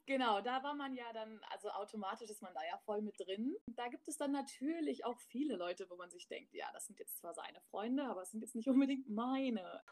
Genau, 0.07 0.41
da 0.41 0.63
war 0.63 0.73
man 0.73 0.95
ja 0.95 1.11
dann, 1.13 1.39
also 1.51 1.69
automatisch 1.69 2.29
ist 2.29 2.41
man 2.41 2.53
da 2.53 2.61
ja 2.63 2.77
voll 2.85 3.01
mit 3.01 3.19
drin. 3.19 3.55
Da 3.67 3.89
gibt 3.89 4.07
es 4.07 4.17
dann 4.17 4.31
natürlich 4.31 5.05
auch 5.05 5.19
viele 5.19 5.57
Leute, 5.57 5.89
wo 5.89 5.97
man 5.97 6.09
sich 6.09 6.27
denkt, 6.27 6.53
ja, 6.53 6.65
das 6.73 6.87
sind 6.87 6.97
jetzt 6.97 7.17
zwar 7.17 7.33
seine 7.33 7.59
Freunde, 7.69 8.05
aber 8.05 8.21
es 8.21 8.31
sind 8.31 8.39
jetzt 8.41 8.55
nicht 8.55 8.69
unbedingt 8.69 9.09
meine 9.09 9.83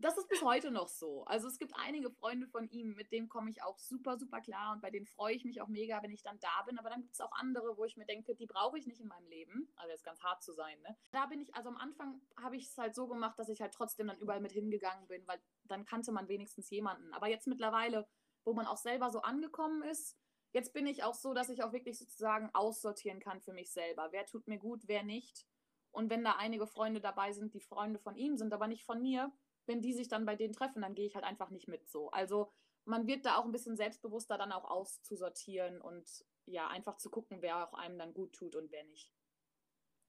das 0.00 0.16
ist 0.16 0.28
bis 0.28 0.42
heute 0.42 0.70
noch 0.70 0.88
so. 0.88 1.24
Also 1.24 1.46
es 1.46 1.58
gibt 1.58 1.74
einige 1.76 2.10
Freunde 2.10 2.46
von 2.46 2.68
ihm, 2.70 2.94
mit 2.94 3.12
denen 3.12 3.28
komme 3.28 3.50
ich 3.50 3.62
auch 3.62 3.78
super, 3.78 4.18
super 4.18 4.40
klar 4.40 4.72
und 4.72 4.80
bei 4.80 4.90
denen 4.90 5.06
freue 5.06 5.34
ich 5.34 5.44
mich 5.44 5.60
auch 5.60 5.68
mega, 5.68 6.02
wenn 6.02 6.10
ich 6.10 6.22
dann 6.22 6.38
da 6.40 6.62
bin. 6.66 6.78
Aber 6.78 6.88
dann 6.88 7.02
gibt 7.02 7.14
es 7.14 7.20
auch 7.20 7.32
andere, 7.32 7.76
wo 7.76 7.84
ich 7.84 7.96
mir 7.96 8.06
denke, 8.06 8.34
die 8.34 8.46
brauche 8.46 8.78
ich 8.78 8.86
nicht 8.86 9.00
in 9.00 9.08
meinem 9.08 9.28
Leben. 9.28 9.70
Also 9.76 9.90
jetzt 9.90 10.04
ganz 10.04 10.22
hart 10.22 10.42
zu 10.42 10.52
sein. 10.52 10.80
Ne? 10.80 10.96
Da 11.12 11.26
bin 11.26 11.40
ich, 11.40 11.54
also 11.54 11.68
am 11.68 11.76
Anfang 11.76 12.20
habe 12.42 12.56
ich 12.56 12.66
es 12.66 12.78
halt 12.78 12.94
so 12.94 13.06
gemacht, 13.08 13.38
dass 13.38 13.48
ich 13.48 13.60
halt 13.60 13.74
trotzdem 13.74 14.06
dann 14.06 14.18
überall 14.18 14.40
mit 14.40 14.52
hingegangen 14.52 15.06
bin, 15.06 15.26
weil 15.26 15.40
dann 15.64 15.84
kannte 15.84 16.12
man 16.12 16.28
wenigstens 16.28 16.70
jemanden. 16.70 17.12
Aber 17.12 17.28
jetzt 17.28 17.46
mittlerweile, 17.46 18.08
wo 18.44 18.52
man 18.52 18.66
auch 18.66 18.76
selber 18.76 19.10
so 19.10 19.22
angekommen 19.22 19.82
ist, 19.82 20.16
jetzt 20.52 20.72
bin 20.72 20.86
ich 20.86 21.04
auch 21.04 21.14
so, 21.14 21.34
dass 21.34 21.48
ich 21.48 21.62
auch 21.62 21.72
wirklich 21.72 21.98
sozusagen 21.98 22.50
aussortieren 22.54 23.20
kann 23.20 23.40
für 23.40 23.52
mich 23.52 23.72
selber. 23.72 24.08
Wer 24.10 24.26
tut 24.26 24.48
mir 24.48 24.58
gut, 24.58 24.82
wer 24.86 25.02
nicht. 25.02 25.46
Und 25.92 26.10
wenn 26.10 26.24
da 26.24 26.36
einige 26.36 26.66
Freunde 26.66 27.00
dabei 27.00 27.32
sind, 27.32 27.54
die 27.54 27.60
Freunde 27.60 27.98
von 27.98 28.16
ihm 28.16 28.36
sind, 28.36 28.52
aber 28.52 28.66
nicht 28.66 28.84
von 28.84 29.02
mir, 29.02 29.32
wenn 29.66 29.82
die 29.82 29.92
sich 29.92 30.08
dann 30.08 30.26
bei 30.26 30.36
denen 30.36 30.52
treffen, 30.52 30.82
dann 30.82 30.94
gehe 30.94 31.06
ich 31.06 31.14
halt 31.14 31.24
einfach 31.24 31.50
nicht 31.50 31.68
mit 31.68 31.88
so. 31.88 32.10
Also 32.10 32.52
man 32.84 33.06
wird 33.06 33.26
da 33.26 33.36
auch 33.36 33.44
ein 33.44 33.52
bisschen 33.52 33.76
selbstbewusster 33.76 34.38
dann 34.38 34.52
auch 34.52 34.64
auszusortieren 34.64 35.80
und 35.80 36.24
ja, 36.46 36.68
einfach 36.68 36.96
zu 36.96 37.10
gucken, 37.10 37.42
wer 37.42 37.68
auch 37.68 37.74
einem 37.74 37.98
dann 37.98 38.14
gut 38.14 38.32
tut 38.32 38.56
und 38.56 38.70
wer 38.72 38.84
nicht. 38.84 39.12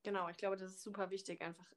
Genau, 0.04 0.30
ich 0.30 0.38
glaube, 0.38 0.58
das 0.58 0.72
ist 0.72 0.82
super 0.82 1.12
wichtig, 1.12 1.42
einfach 1.42 1.72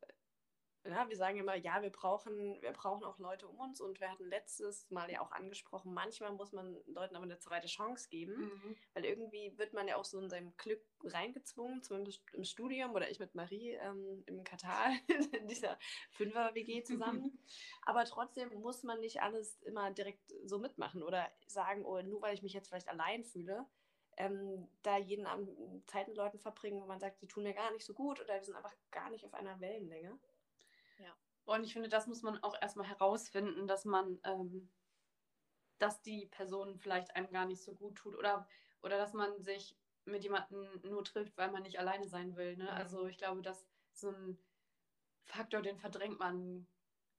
ja, 0.87 1.09
wir 1.09 1.17
sagen 1.17 1.39
immer, 1.39 1.55
ja, 1.55 1.83
wir 1.83 1.91
brauchen, 1.91 2.61
wir 2.61 2.73
brauchen 2.73 3.05
auch 3.05 3.19
Leute 3.19 3.49
um 3.49 3.59
uns 3.59 3.81
und 3.81 4.01
wir 4.01 4.11
hatten 4.11 4.27
letztes 4.27 4.91
Mal 4.91 5.11
ja 5.11 5.21
auch 5.21 5.33
angesprochen, 5.33 5.95
manchmal 5.95 6.33
muss 6.33 6.53
man 6.53 6.77
Leuten 6.87 7.17
aber 7.17 7.25
eine 7.25 7.39
zweite 7.39 7.69
Chance 7.69 8.09
geben, 8.11 8.35
mhm. 8.35 8.77
weil 8.93 9.05
irgendwie 9.05 9.57
wird 9.57 9.73
man 9.73 9.89
ja 9.89 9.97
auch 9.97 10.05
so 10.05 10.21
in 10.21 10.29
seinem 10.29 10.55
Glück 10.57 10.83
reingezwungen, 11.03 11.83
zumindest 11.83 12.23
im 12.35 12.45
Studium 12.45 12.93
oder 12.93 13.11
ich 13.11 13.19
mit 13.19 13.35
Marie 13.35 13.73
ähm, 13.73 14.23
im 14.27 14.45
Katar, 14.45 14.93
in 15.33 15.49
dieser 15.49 15.79
Fünfer-WG 16.13 16.83
zusammen. 16.85 17.39
aber 17.83 18.05
trotzdem 18.05 18.53
muss 18.61 18.83
man 18.83 19.01
nicht 19.01 19.23
alles 19.23 19.63
immer 19.63 19.91
direkt 19.91 20.35
so 20.45 20.59
mitmachen 20.59 21.03
oder 21.03 21.31
sagen, 21.47 21.85
oh, 21.85 22.01
nur 22.03 22.21
weil 22.21 22.35
ich 22.35 22.43
mich 22.43 22.53
jetzt 22.53 22.69
vielleicht 22.69 22.89
allein 22.89 23.25
fühle, 23.25 23.67
ähm, 24.17 24.69
da 24.83 24.99
jeden 24.99 25.27
Abend 25.27 25.49
Zeit 25.89 26.09
mit 26.09 26.17
Leuten 26.17 26.39
verbringen, 26.39 26.81
wo 26.81 26.87
man 26.87 27.01
sagt, 27.01 27.23
die 27.23 27.27
tun 27.27 27.43
mir 27.43 27.55
gar 27.55 27.73
nicht 27.73 27.85
so 27.85 27.95
gut 27.95 28.21
oder 28.21 28.35
wir 28.35 28.45
sind 28.45 28.55
einfach 28.55 28.75
gar 28.91 29.11
nicht 29.11 29.25
auf 29.25 29.35
einer 29.35 29.61
Wellenlänge. 29.61 30.19
Und 31.45 31.65
ich 31.65 31.73
finde, 31.73 31.89
das 31.89 32.07
muss 32.07 32.23
man 32.23 32.43
auch 32.43 32.57
erstmal 32.61 32.87
herausfinden, 32.87 33.67
dass 33.67 33.85
man, 33.85 34.19
ähm, 34.25 34.71
dass 35.79 36.03
die 36.03 36.27
Person 36.27 36.79
vielleicht 36.79 37.15
einem 37.17 37.31
gar 37.31 37.47
nicht 37.47 37.63
so 37.63 37.75
gut 37.75 37.97
tut 37.97 38.17
oder, 38.17 38.49
oder 38.83 38.97
dass 38.97 39.13
man 39.13 39.43
sich 39.43 39.77
mit 40.07 40.23
jemandem 40.23 40.81
nur 40.83 41.05
trifft, 41.05 41.37
weil 41.37 41.51
man 41.51 41.63
nicht 41.63 41.79
alleine 41.79 42.09
sein 42.09 42.37
will. 42.37 42.57
Ne? 42.57 42.65
Mhm. 42.65 42.71
Also 42.71 43.07
ich 43.07 43.19
glaube, 43.19 43.43
das 43.43 43.63
ist 43.93 44.01
so 44.01 44.11
ein 44.11 44.39
Faktor, 45.25 45.63
den 45.63 45.79
verdrängt 45.79 46.19
man 46.19 46.67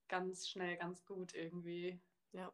ganz 0.08 0.48
schnell, 0.48 0.78
ganz 0.78 1.06
gut 1.06 1.34
irgendwie. 1.34 2.00
Ja. 2.32 2.54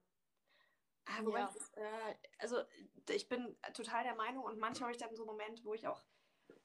Ah, 1.05 1.21
ja. 1.21 1.47
Ist, 1.47 1.77
äh, 1.77 2.15
also 2.39 2.61
ich 3.09 3.27
bin 3.27 3.57
total 3.73 4.03
der 4.03 4.15
Meinung 4.15 4.43
und 4.43 4.59
manchmal 4.59 4.87
habe 4.87 4.95
ich 4.95 5.01
dann 5.01 5.15
so 5.15 5.25
Momente, 5.25 5.63
wo 5.63 5.73
ich 5.73 5.87
auch 5.87 6.03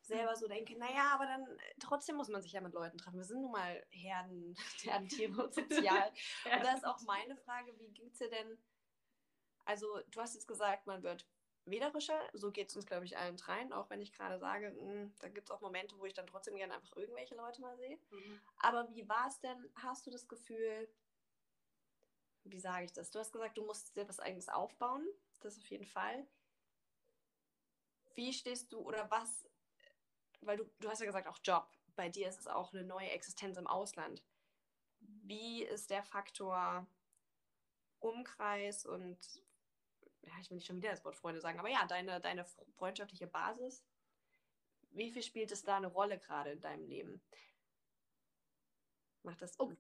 selber 0.03 0.37
so 0.37 0.49
denke, 0.49 0.77
naja, 0.79 1.11
aber 1.15 1.27
dann 1.27 1.43
äh, 1.43 1.75
trotzdem 1.81 2.17
muss 2.17 2.29
man 2.29 2.43
sich 2.43 2.53
ja 2.53 2.61
mit 2.61 2.73
Leuten 2.73 2.99
treffen. 2.99 3.17
Wir 3.17 3.25
sind 3.25 3.41
nun 3.41 3.53
mal 3.53 3.85
Herden, 3.91 4.55
Herdentiere 4.83 5.45
und 5.45 5.55
sozial. 5.55 6.13
und 6.45 6.65
da 6.65 6.75
ist 6.75 6.87
auch 6.87 7.01
meine 7.03 7.37
Frage, 7.37 7.79
wie 7.79 7.91
ging 7.93 8.09
es 8.09 8.19
dir 8.19 8.31
denn? 8.31 8.59
Also, 9.65 10.01
du 10.11 10.21
hast 10.21 10.35
jetzt 10.35 10.47
gesagt, 10.47 10.87
man 10.87 11.03
wird 11.03 11.27
wählerischer, 11.67 12.21
so 12.33 12.53
geht 12.53 12.71
es 12.71 12.77
uns, 12.77 12.87
glaube 12.87 13.05
ich, 13.05 13.19
allen 13.19 13.37
dreien, 13.37 13.73
auch 13.73 13.91
wenn 13.91 14.01
ich 14.01 14.13
gerade 14.13 14.39
sage, 14.39 14.71
mh, 14.71 14.81
hm, 14.81 15.15
da 15.19 15.29
gibt 15.29 15.49
es 15.49 15.51
auch 15.51 15.61
Momente, 15.61 15.99
wo 15.99 16.07
ich 16.07 16.15
dann 16.15 16.27
trotzdem 16.27 16.57
gerne 16.57 16.75
einfach 16.75 16.97
irgendwelche 16.97 17.35
Leute 17.35 17.61
mal 17.61 17.77
sehe. 17.77 17.99
Mhm. 18.11 18.41
Aber 18.59 18.89
wie 18.91 19.09
war 19.09 19.27
es 19.29 19.41
denn? 19.41 19.71
Hast 19.75 20.07
du 20.07 20.11
das 20.11 20.29
Gefühl, 20.29 20.89
wie 22.45 22.61
sage 22.61 22.85
ich 22.85 22.93
das? 22.93 23.11
Du 23.11 23.19
hast 23.19 23.33
gesagt, 23.33 23.59
du 23.59 23.65
musst 23.65 23.97
dir 23.97 24.09
was 24.09 24.21
eigenes 24.21 24.49
aufbauen, 24.49 25.07
das 25.41 25.59
auf 25.59 25.69
jeden 25.69 25.87
Fall. 25.87 26.27
Wie 28.15 28.33
stehst 28.33 28.73
du 28.73 28.79
oder 28.79 29.11
was 29.11 29.49
weil 30.47 30.57
du, 30.57 30.65
du 30.81 30.89
hast 30.89 31.01
ja 31.01 31.07
gesagt, 31.07 31.29
auch 31.29 31.39
Job. 31.43 31.69
Bei 31.95 32.09
dir 32.09 32.29
ist 32.29 32.39
es 32.39 32.47
auch 32.47 32.73
eine 32.73 32.85
neue 32.85 33.11
Existenz 33.11 33.57
im 33.57 33.67
Ausland. 33.67 34.23
Wie 35.01 35.63
ist 35.63 35.91
der 35.91 36.03
Faktor 36.03 36.87
Umkreis 38.01 38.87
und, 38.87 39.19
ja, 40.23 40.33
ich 40.41 40.51
will 40.51 40.57
nicht 40.57 40.67
schon 40.67 40.77
wieder 40.77 40.91
das 40.91 41.05
Wort 41.05 41.17
Freunde 41.17 41.41
sagen, 41.41 41.59
aber 41.59 41.69
ja, 41.69 41.87
deine, 41.87 42.21
deine 42.21 42.45
freundschaftliche 42.77 43.27
Basis, 43.27 43.85
wie 44.91 45.11
viel 45.11 45.23
spielt 45.23 45.53
es 45.53 45.63
da 45.63 45.77
eine 45.77 45.89
Rolle 45.89 46.19
gerade 46.19 46.53
in 46.53 46.61
deinem 46.61 46.87
Leben? 46.87 47.23
Macht 49.23 49.43
das 49.43 49.55
Sinn? 49.55 49.77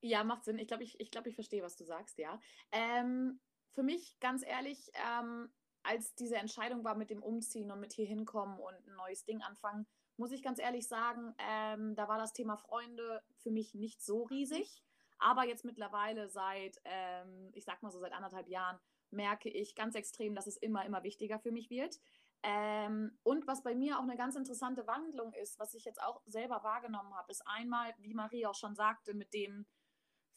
Ja, 0.00 0.22
macht 0.22 0.44
Sinn. 0.44 0.58
Ich 0.58 0.68
glaube, 0.68 0.84
ich, 0.84 0.98
ich, 1.00 1.10
glaub, 1.10 1.26
ich 1.26 1.34
verstehe, 1.34 1.62
was 1.62 1.76
du 1.76 1.84
sagst, 1.84 2.18
ja. 2.18 2.40
Ähm, 2.70 3.40
für 3.72 3.82
mich, 3.82 4.18
ganz 4.20 4.44
ehrlich, 4.44 4.90
ähm, 4.94 5.52
als 5.82 6.14
diese 6.14 6.36
Entscheidung 6.36 6.84
war 6.84 6.94
mit 6.94 7.10
dem 7.10 7.22
Umziehen 7.22 7.70
und 7.70 7.80
mit 7.80 7.92
hier 7.92 8.06
hinkommen 8.06 8.58
und 8.58 8.74
ein 8.86 8.94
neues 8.94 9.24
Ding 9.24 9.42
anfangen, 9.42 9.86
muss 10.16 10.32
ich 10.32 10.42
ganz 10.42 10.58
ehrlich 10.58 10.88
sagen, 10.88 11.34
ähm, 11.38 11.94
da 11.94 12.08
war 12.08 12.18
das 12.18 12.32
Thema 12.32 12.56
Freunde 12.56 13.22
für 13.38 13.50
mich 13.50 13.74
nicht 13.74 14.02
so 14.02 14.24
riesig. 14.24 14.82
Aber 15.18 15.46
jetzt 15.46 15.64
mittlerweile 15.64 16.28
seit, 16.28 16.80
ähm, 16.84 17.50
ich 17.52 17.64
sag 17.64 17.82
mal 17.82 17.90
so 17.90 18.00
seit 18.00 18.12
anderthalb 18.12 18.48
Jahren, 18.48 18.78
merke 19.10 19.48
ich 19.48 19.74
ganz 19.74 19.94
extrem, 19.94 20.34
dass 20.34 20.46
es 20.46 20.56
immer, 20.56 20.84
immer 20.84 21.02
wichtiger 21.02 21.38
für 21.38 21.52
mich 21.52 21.70
wird. 21.70 22.00
Ähm, 22.42 23.16
und 23.22 23.46
was 23.46 23.62
bei 23.62 23.74
mir 23.74 23.98
auch 23.98 24.02
eine 24.02 24.16
ganz 24.16 24.36
interessante 24.36 24.86
Wandlung 24.86 25.32
ist, 25.32 25.58
was 25.58 25.72
ich 25.72 25.84
jetzt 25.84 26.02
auch 26.02 26.20
selber 26.26 26.62
wahrgenommen 26.62 27.14
habe, 27.14 27.30
ist 27.30 27.46
einmal, 27.46 27.94
wie 27.98 28.12
Marie 28.12 28.44
auch 28.44 28.54
schon 28.54 28.74
sagte, 28.74 29.14
mit 29.14 29.32
dem, 29.32 29.66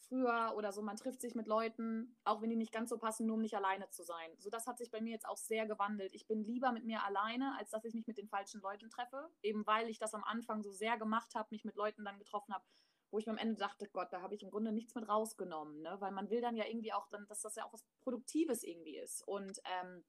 früher 0.00 0.52
oder 0.56 0.72
so, 0.72 0.82
man 0.82 0.96
trifft 0.96 1.20
sich 1.20 1.34
mit 1.34 1.46
Leuten, 1.46 2.16
auch 2.24 2.40
wenn 2.40 2.50
die 2.50 2.56
nicht 2.56 2.72
ganz 2.72 2.90
so 2.90 2.98
passen, 2.98 3.26
nur 3.26 3.36
um 3.36 3.42
nicht 3.42 3.56
alleine 3.56 3.88
zu 3.90 4.02
sein. 4.02 4.30
So, 4.38 4.50
das 4.50 4.66
hat 4.66 4.78
sich 4.78 4.90
bei 4.90 5.00
mir 5.00 5.12
jetzt 5.12 5.28
auch 5.28 5.36
sehr 5.36 5.66
gewandelt. 5.66 6.14
Ich 6.14 6.26
bin 6.26 6.44
lieber 6.44 6.72
mit 6.72 6.84
mir 6.84 7.04
alleine, 7.04 7.56
als 7.58 7.70
dass 7.70 7.84
ich 7.84 7.94
mich 7.94 8.06
mit 8.06 8.18
den 8.18 8.28
falschen 8.28 8.60
Leuten 8.60 8.90
treffe, 8.90 9.30
eben 9.42 9.66
weil 9.66 9.88
ich 9.88 9.98
das 9.98 10.14
am 10.14 10.24
Anfang 10.24 10.62
so 10.62 10.70
sehr 10.70 10.96
gemacht 10.98 11.34
habe, 11.34 11.48
mich 11.50 11.64
mit 11.64 11.76
Leuten 11.76 12.04
dann 12.04 12.18
getroffen 12.18 12.54
habe, 12.54 12.64
wo 13.10 13.18
ich 13.18 13.26
mir 13.26 13.32
am 13.32 13.38
Ende 13.38 13.56
dachte, 13.56 13.88
Gott, 13.88 14.12
da 14.12 14.20
habe 14.20 14.34
ich 14.34 14.42
im 14.42 14.50
Grunde 14.50 14.72
nichts 14.72 14.94
mit 14.94 15.08
rausgenommen, 15.08 15.82
ne? 15.82 15.96
weil 16.00 16.12
man 16.12 16.30
will 16.30 16.40
dann 16.40 16.56
ja 16.56 16.66
irgendwie 16.66 16.92
auch, 16.92 17.08
dann, 17.08 17.26
dass 17.26 17.40
das 17.40 17.56
ja 17.56 17.64
auch 17.64 17.72
was 17.72 17.84
Produktives 18.00 18.62
irgendwie 18.62 18.98
ist. 18.98 19.26
Und 19.26 19.60
ähm, 19.64 20.04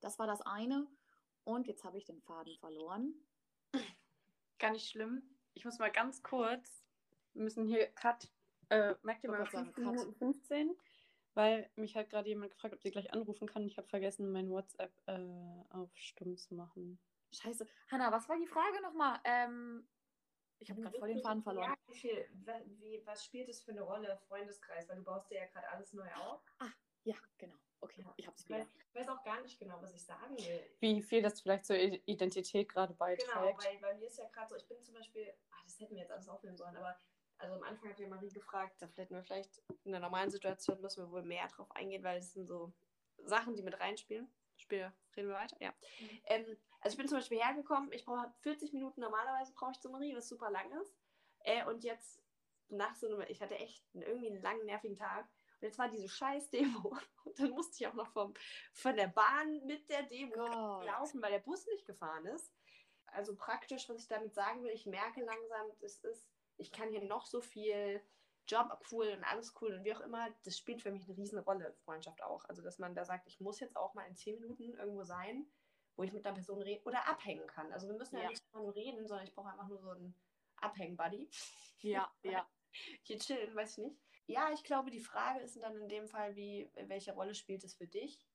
das 0.00 0.18
war 0.18 0.26
das 0.26 0.42
eine. 0.42 0.86
Und 1.44 1.66
jetzt 1.66 1.84
habe 1.84 1.98
ich 1.98 2.04
den 2.04 2.20
Faden 2.20 2.56
verloren. 2.58 3.14
Gar 4.58 4.72
nicht 4.72 4.88
schlimm. 4.88 5.22
Ich 5.54 5.64
muss 5.64 5.78
mal 5.78 5.90
ganz 5.90 6.22
kurz, 6.22 6.84
wir 7.32 7.42
müssen 7.42 7.64
hier 7.64 7.86
Cut 7.88 8.30
äh, 8.70 8.94
merkt 9.02 9.24
ihr 9.24 9.30
mal 9.30 9.44
5 9.44 9.76
Minuten 9.76 10.14
15, 10.14 10.76
weil 11.34 11.70
mich 11.76 11.96
hat 11.96 12.10
gerade 12.10 12.28
jemand 12.28 12.52
gefragt, 12.52 12.74
ob 12.74 12.82
sie 12.82 12.90
gleich 12.90 13.12
anrufen 13.12 13.48
kann. 13.48 13.66
Ich 13.66 13.76
habe 13.76 13.88
vergessen, 13.88 14.32
mein 14.32 14.50
WhatsApp 14.50 14.92
äh, 15.06 15.18
auf 15.70 15.90
stumm 15.96 16.36
zu 16.36 16.54
machen. 16.54 16.98
Scheiße. 17.32 17.66
Hanna, 17.90 18.10
was 18.10 18.28
war 18.28 18.36
die 18.36 18.46
Frage 18.46 18.82
nochmal? 18.82 19.20
Ähm, 19.24 19.86
ich 20.58 20.70
habe 20.70 20.80
gerade 20.82 20.98
voll 20.98 21.08
den 21.08 21.22
Faden 21.22 21.42
verloren. 21.42 21.74
Ja, 21.88 21.94
wie, 21.94 22.80
wie, 22.80 23.02
was 23.06 23.24
spielt 23.24 23.48
es 23.48 23.62
für 23.62 23.70
eine 23.70 23.82
Rolle, 23.82 24.18
Freundeskreis? 24.28 24.88
Weil 24.88 24.96
du 24.96 25.04
baust 25.04 25.30
dir 25.30 25.38
ja 25.38 25.46
gerade 25.46 25.68
alles 25.70 25.92
neu 25.92 26.08
auf. 26.14 26.42
Ah, 26.58 26.70
ja, 27.04 27.14
genau. 27.38 27.56
Okay, 27.82 28.02
ja. 28.02 28.12
ich 28.16 28.26
habe 28.26 28.36
es 28.36 28.46
wieder. 28.46 28.66
Ich 28.88 28.94
weiß 28.94 29.08
auch 29.08 29.24
gar 29.24 29.40
nicht 29.40 29.58
genau, 29.58 29.80
was 29.80 29.94
ich 29.94 30.04
sagen 30.04 30.36
will. 30.36 30.70
Wie 30.80 31.02
viel 31.02 31.22
das 31.22 31.40
vielleicht 31.40 31.64
zur 31.64 31.76
Identität 31.76 32.68
gerade 32.68 32.92
beiträgt. 32.92 33.32
Genau, 33.32 33.56
weil 33.56 33.78
bei 33.78 33.94
mir 33.94 34.06
ist 34.06 34.18
ja 34.18 34.28
gerade 34.28 34.48
so, 34.48 34.56
ich 34.56 34.68
bin 34.68 34.82
zum 34.82 34.94
Beispiel, 34.94 35.32
ach, 35.50 35.62
das 35.64 35.80
hätten 35.80 35.94
wir 35.94 36.02
jetzt 36.02 36.12
alles 36.12 36.28
aufnehmen 36.28 36.56
sollen, 36.56 36.76
aber 36.76 36.94
also 37.40 37.54
am 37.54 37.62
Anfang 37.62 37.90
hat 37.90 37.98
ja 37.98 38.08
Marie 38.08 38.30
gefragt, 38.30 38.76
da 38.80 38.86
hätten 38.96 39.14
wir 39.14 39.22
vielleicht 39.22 39.62
in 39.84 39.92
der 39.92 40.00
normalen 40.00 40.30
Situation 40.30 40.80
müssen 40.80 41.04
wir 41.04 41.10
wohl 41.10 41.22
mehr 41.22 41.48
drauf 41.48 41.70
eingehen, 41.72 42.04
weil 42.04 42.18
es 42.18 42.32
sind 42.32 42.46
so 42.46 42.72
Sachen, 43.24 43.54
die 43.54 43.62
mit 43.62 43.78
reinspielen. 43.80 44.30
Spiel, 44.56 44.92
reden 45.16 45.28
wir 45.28 45.36
weiter? 45.36 45.56
Ja. 45.60 45.70
Mhm. 46.00 46.20
Ähm, 46.26 46.56
also 46.80 46.94
ich 46.94 46.98
bin 46.98 47.08
zum 47.08 47.18
Beispiel 47.18 47.38
hergekommen, 47.38 47.92
ich 47.92 48.04
brauche 48.04 48.32
40 48.42 48.72
Minuten 48.72 49.00
normalerweise 49.00 49.52
brauche 49.54 49.72
ich 49.72 49.80
zu 49.80 49.90
Marie, 49.90 50.14
was 50.14 50.28
super 50.28 50.50
lang 50.50 50.70
ist. 50.82 50.94
Äh, 51.40 51.64
und 51.64 51.82
jetzt 51.82 52.22
nach 52.68 52.94
so 52.94 53.06
einem, 53.06 53.22
ich 53.28 53.40
hatte 53.40 53.58
echt 53.58 53.84
einen, 53.94 54.02
irgendwie 54.02 54.28
einen 54.28 54.42
langen, 54.42 54.66
nervigen 54.66 54.96
Tag. 54.96 55.26
Und 55.60 55.66
jetzt 55.66 55.78
war 55.78 55.88
diese 55.88 56.08
scheiß 56.08 56.50
Demo. 56.50 56.96
Und 57.24 57.38
dann 57.38 57.50
musste 57.50 57.76
ich 57.78 57.86
auch 57.86 57.94
noch 57.94 58.10
vom, 58.12 58.32
von 58.72 58.96
der 58.96 59.08
Bahn 59.08 59.64
mit 59.66 59.88
der 59.90 60.04
Demo 60.04 60.34
Gott. 60.34 60.86
laufen, 60.86 61.20
weil 61.20 61.32
der 61.32 61.40
Bus 61.40 61.66
nicht 61.66 61.86
gefahren 61.86 62.26
ist. 62.26 62.52
Also 63.06 63.34
praktisch, 63.34 63.88
was 63.88 63.98
ich 64.00 64.08
damit 64.08 64.34
sagen 64.34 64.62
will, 64.62 64.70
ich 64.70 64.86
merke 64.86 65.22
langsam, 65.22 65.66
das 65.80 65.98
ist, 65.98 66.26
ich 66.60 66.72
kann 66.72 66.90
hier 66.90 67.02
noch 67.04 67.26
so 67.26 67.40
viel 67.40 68.02
Job 68.46 68.78
cool 68.90 69.08
und 69.16 69.24
alles 69.24 69.54
cool 69.60 69.74
und 69.74 69.84
wie 69.84 69.94
auch 69.94 70.00
immer, 70.00 70.28
das 70.44 70.58
spielt 70.58 70.82
für 70.82 70.90
mich 70.90 71.04
eine 71.08 71.16
riesen 71.16 71.38
Rolle, 71.38 71.72
Freundschaft 71.84 72.22
auch. 72.22 72.44
Also, 72.46 72.62
dass 72.62 72.78
man 72.78 72.94
da 72.94 73.04
sagt, 73.04 73.26
ich 73.26 73.40
muss 73.40 73.60
jetzt 73.60 73.76
auch 73.76 73.94
mal 73.94 74.06
in 74.06 74.16
zehn 74.16 74.40
Minuten 74.40 74.74
irgendwo 74.74 75.04
sein, 75.04 75.46
wo 75.96 76.02
ich 76.02 76.12
mit 76.12 76.24
einer 76.26 76.34
Person 76.34 76.62
rede 76.62 76.82
oder 76.84 77.06
abhängen 77.06 77.46
kann. 77.46 77.72
Also, 77.72 77.86
wir 77.88 77.94
müssen 77.96 78.16
ja, 78.16 78.22
Ja. 78.24 78.28
nicht 78.28 78.42
immer 78.52 78.62
nur 78.62 78.74
reden, 78.74 79.06
sondern 79.06 79.26
ich 79.26 79.34
brauche 79.34 79.50
einfach 79.50 79.68
nur 79.68 79.78
so 79.78 79.90
einen 79.90 80.14
Abhängen-Buddy. 80.56 81.30
Ja, 81.82 82.10
ja. 82.22 82.48
Hier 83.02 83.18
chillen, 83.18 83.54
weiß 83.54 83.78
ich 83.78 83.84
nicht. 83.84 84.00
Ja, 84.26 84.52
ich 84.52 84.62
glaube, 84.62 84.90
die 84.90 85.00
Frage 85.00 85.40
ist 85.40 85.60
dann 85.60 85.76
in 85.76 85.88
dem 85.88 86.08
Fall, 86.08 86.36
wie, 86.36 86.70
welche 86.74 87.12
Rolle 87.12 87.34
spielt 87.34 87.64
es 87.64 87.74
für 87.74 87.86
dich? 87.86 88.26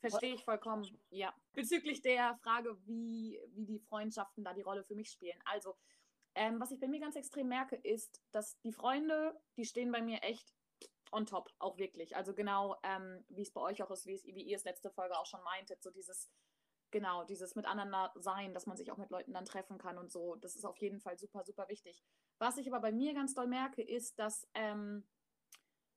Verstehe 0.00 0.34
ich 0.34 0.44
vollkommen, 0.44 1.00
ja. 1.10 1.34
Bezüglich 1.52 2.02
der 2.02 2.36
Frage, 2.42 2.76
wie, 2.86 3.40
wie 3.48 3.64
die 3.64 3.78
Freundschaften 3.78 4.44
da 4.44 4.52
die 4.52 4.62
Rolle 4.62 4.84
für 4.84 4.94
mich 4.94 5.10
spielen. 5.10 5.40
Also, 5.46 5.76
ähm, 6.34 6.60
was 6.60 6.70
ich 6.70 6.80
bei 6.80 6.88
mir 6.88 7.00
ganz 7.00 7.16
extrem 7.16 7.48
merke, 7.48 7.76
ist, 7.76 8.22
dass 8.32 8.58
die 8.60 8.72
Freunde, 8.72 9.40
die 9.56 9.64
stehen 9.64 9.92
bei 9.92 10.02
mir 10.02 10.22
echt 10.22 10.54
on 11.12 11.26
top, 11.26 11.50
auch 11.58 11.78
wirklich. 11.78 12.16
Also 12.16 12.34
genau, 12.34 12.76
ähm, 12.82 13.24
wie 13.28 13.42
es 13.42 13.52
bei 13.52 13.60
euch 13.60 13.82
auch 13.82 13.90
ist, 13.90 14.06
wie, 14.06 14.14
es, 14.14 14.24
wie 14.24 14.42
ihr 14.42 14.56
es 14.56 14.64
letzte 14.64 14.90
Folge 14.90 15.16
auch 15.16 15.26
schon 15.26 15.42
meintet, 15.44 15.82
so 15.82 15.90
dieses, 15.90 16.28
genau, 16.90 17.24
dieses 17.24 17.54
miteinander 17.54 18.12
sein, 18.16 18.52
dass 18.52 18.66
man 18.66 18.76
sich 18.76 18.90
auch 18.90 18.96
mit 18.96 19.10
Leuten 19.10 19.32
dann 19.32 19.44
treffen 19.44 19.78
kann 19.78 19.96
und 19.96 20.10
so. 20.10 20.34
Das 20.36 20.56
ist 20.56 20.64
auf 20.64 20.76
jeden 20.78 21.00
Fall 21.00 21.18
super, 21.18 21.44
super 21.44 21.68
wichtig. 21.68 22.02
Was 22.38 22.56
ich 22.56 22.66
aber 22.66 22.80
bei 22.80 22.92
mir 22.92 23.14
ganz 23.14 23.34
doll 23.34 23.46
merke, 23.46 23.82
ist, 23.82 24.18
dass, 24.18 24.48
ähm, 24.54 25.06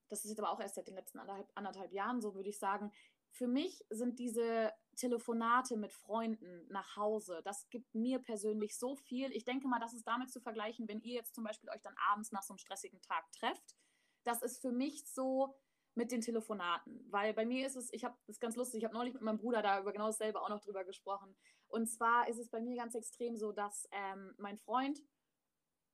das 0.10 0.24
ist 0.24 0.30
jetzt 0.30 0.40
aber 0.40 0.52
auch 0.52 0.60
erst 0.60 0.76
seit 0.76 0.88
den 0.88 0.96
letzten 0.96 1.20
anderthalb, 1.20 1.52
anderthalb 1.56 1.92
Jahren 1.92 2.22
so, 2.22 2.36
würde 2.36 2.50
ich 2.50 2.60
sagen, 2.60 2.92
für 3.32 3.48
mich 3.48 3.86
sind 3.90 4.20
diese 4.20 4.72
Telefonate 4.96 5.78
mit 5.78 5.94
Freunden 5.94 6.68
nach 6.70 6.96
Hause, 6.96 7.42
das 7.44 7.70
gibt 7.70 7.94
mir 7.94 8.20
persönlich 8.20 8.78
so 8.78 8.96
viel. 8.96 9.32
Ich 9.32 9.46
denke 9.46 9.68
mal, 9.68 9.80
das 9.80 9.94
ist 9.94 10.08
damit 10.08 10.32
zu 10.32 10.42
vergleichen, 10.42 10.88
wenn 10.88 11.02
ihr 11.02 11.14
jetzt 11.14 11.36
zum 11.36 11.44
Beispiel 11.44 11.70
euch 11.70 11.82
dann 11.82 11.96
abends 12.12 12.32
nach 12.32 12.44
so 12.44 12.54
einem 12.54 12.58
stressigen 12.58 13.02
Tag 13.02 13.32
trefft. 13.32 13.76
Das 14.24 14.42
ist 14.42 14.60
für 14.60 14.72
mich 14.72 15.08
so 15.08 15.56
mit 15.94 16.12
den 16.12 16.22
Telefonaten, 16.22 17.06
weil 17.10 17.34
bei 17.34 17.46
mir 17.46 17.66
ist 17.66 17.76
es, 17.76 17.92
ich 17.92 18.06
habe 18.06 18.16
das 18.28 18.36
ist 18.36 18.40
ganz 18.40 18.56
lustig, 18.56 18.80
ich 18.80 18.84
habe 18.86 18.94
neulich 18.94 19.14
mit 19.14 19.24
meinem 19.24 19.40
Bruder 19.40 19.64
da 19.64 19.80
über 19.80 19.92
genau 19.92 20.08
dasselbe 20.08 20.42
auch 20.42 20.50
noch 20.50 20.60
drüber 20.60 20.84
gesprochen. 20.84 21.36
Und 21.68 21.88
zwar 21.88 22.28
ist 22.28 22.38
es 22.38 22.50
bei 22.50 22.62
mir 22.62 22.76
ganz 22.76 22.94
extrem 22.94 23.36
so, 23.36 23.52
dass 23.52 23.88
ähm, 23.92 24.36
mein 24.38 24.58
Freund, 24.58 25.02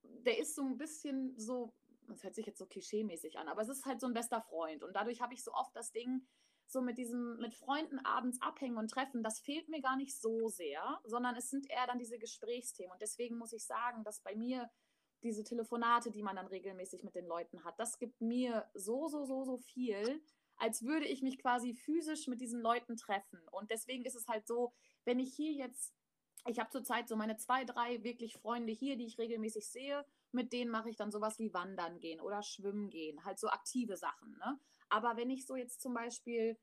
der 0.02 0.38
ist 0.38 0.54
so 0.54 0.62
ein 0.62 0.76
bisschen 0.76 1.38
so, 1.38 1.72
das 2.06 2.22
hört 2.22 2.34
sich 2.34 2.46
jetzt 2.46 2.58
so 2.58 2.66
klischeemäßig 2.66 3.38
an, 3.38 3.48
aber 3.48 3.62
es 3.62 3.68
ist 3.68 3.86
halt 3.86 4.00
so 4.00 4.06
ein 4.06 4.12
bester 4.12 4.42
Freund. 4.42 4.82
Und 4.82 4.94
dadurch 4.94 5.22
habe 5.22 5.32
ich 5.32 5.42
so 5.42 5.52
oft 5.52 5.74
das 5.74 5.90
Ding, 5.90 6.26
so 6.66 6.80
mit 6.80 6.98
diesem, 6.98 7.36
mit 7.38 7.54
Freunden 7.54 7.98
abends 8.00 8.40
abhängen 8.40 8.78
und 8.78 8.90
treffen, 8.90 9.22
das 9.22 9.40
fehlt 9.40 9.68
mir 9.68 9.80
gar 9.80 9.96
nicht 9.96 10.18
so 10.20 10.48
sehr, 10.48 11.00
sondern 11.04 11.36
es 11.36 11.50
sind 11.50 11.70
eher 11.70 11.86
dann 11.86 11.98
diese 11.98 12.18
Gesprächsthemen. 12.18 12.92
Und 12.92 13.02
deswegen 13.02 13.36
muss 13.36 13.52
ich 13.52 13.64
sagen, 13.64 14.02
dass 14.04 14.20
bei 14.20 14.34
mir 14.34 14.70
diese 15.22 15.42
Telefonate, 15.42 16.10
die 16.10 16.22
man 16.22 16.36
dann 16.36 16.46
regelmäßig 16.46 17.02
mit 17.02 17.14
den 17.14 17.26
Leuten 17.26 17.64
hat, 17.64 17.78
das 17.78 17.98
gibt 17.98 18.20
mir 18.20 18.68
so, 18.74 19.08
so, 19.08 19.24
so, 19.24 19.44
so 19.44 19.56
viel, 19.58 20.22
als 20.56 20.82
würde 20.84 21.06
ich 21.06 21.22
mich 21.22 21.38
quasi 21.38 21.74
physisch 21.74 22.28
mit 22.28 22.40
diesen 22.40 22.60
Leuten 22.60 22.96
treffen. 22.96 23.40
Und 23.50 23.70
deswegen 23.70 24.04
ist 24.04 24.14
es 24.14 24.28
halt 24.28 24.46
so, 24.46 24.72
wenn 25.04 25.18
ich 25.18 25.34
hier 25.34 25.52
jetzt, 25.52 25.94
ich 26.46 26.58
habe 26.58 26.70
zurzeit 26.70 27.08
so 27.08 27.16
meine 27.16 27.36
zwei, 27.36 27.64
drei 27.64 28.02
wirklich 28.04 28.34
Freunde 28.34 28.72
hier, 28.72 28.96
die 28.96 29.06
ich 29.06 29.18
regelmäßig 29.18 29.66
sehe, 29.66 30.04
mit 30.30 30.52
denen 30.52 30.70
mache 30.70 30.90
ich 30.90 30.96
dann 30.96 31.10
sowas 31.10 31.38
wie 31.38 31.54
Wandern 31.54 32.00
gehen 32.00 32.20
oder 32.20 32.42
Schwimmen 32.42 32.90
gehen, 32.90 33.24
halt 33.24 33.38
so 33.38 33.48
aktive 33.48 33.96
Sachen. 33.96 34.36
Ne? 34.38 34.58
Aber 34.88 35.16
wenn 35.16 35.30
ich 35.30 35.46
so 35.46 35.56
jetzt 35.56 35.80
zum 35.80 35.94
Beispiel 35.94 36.58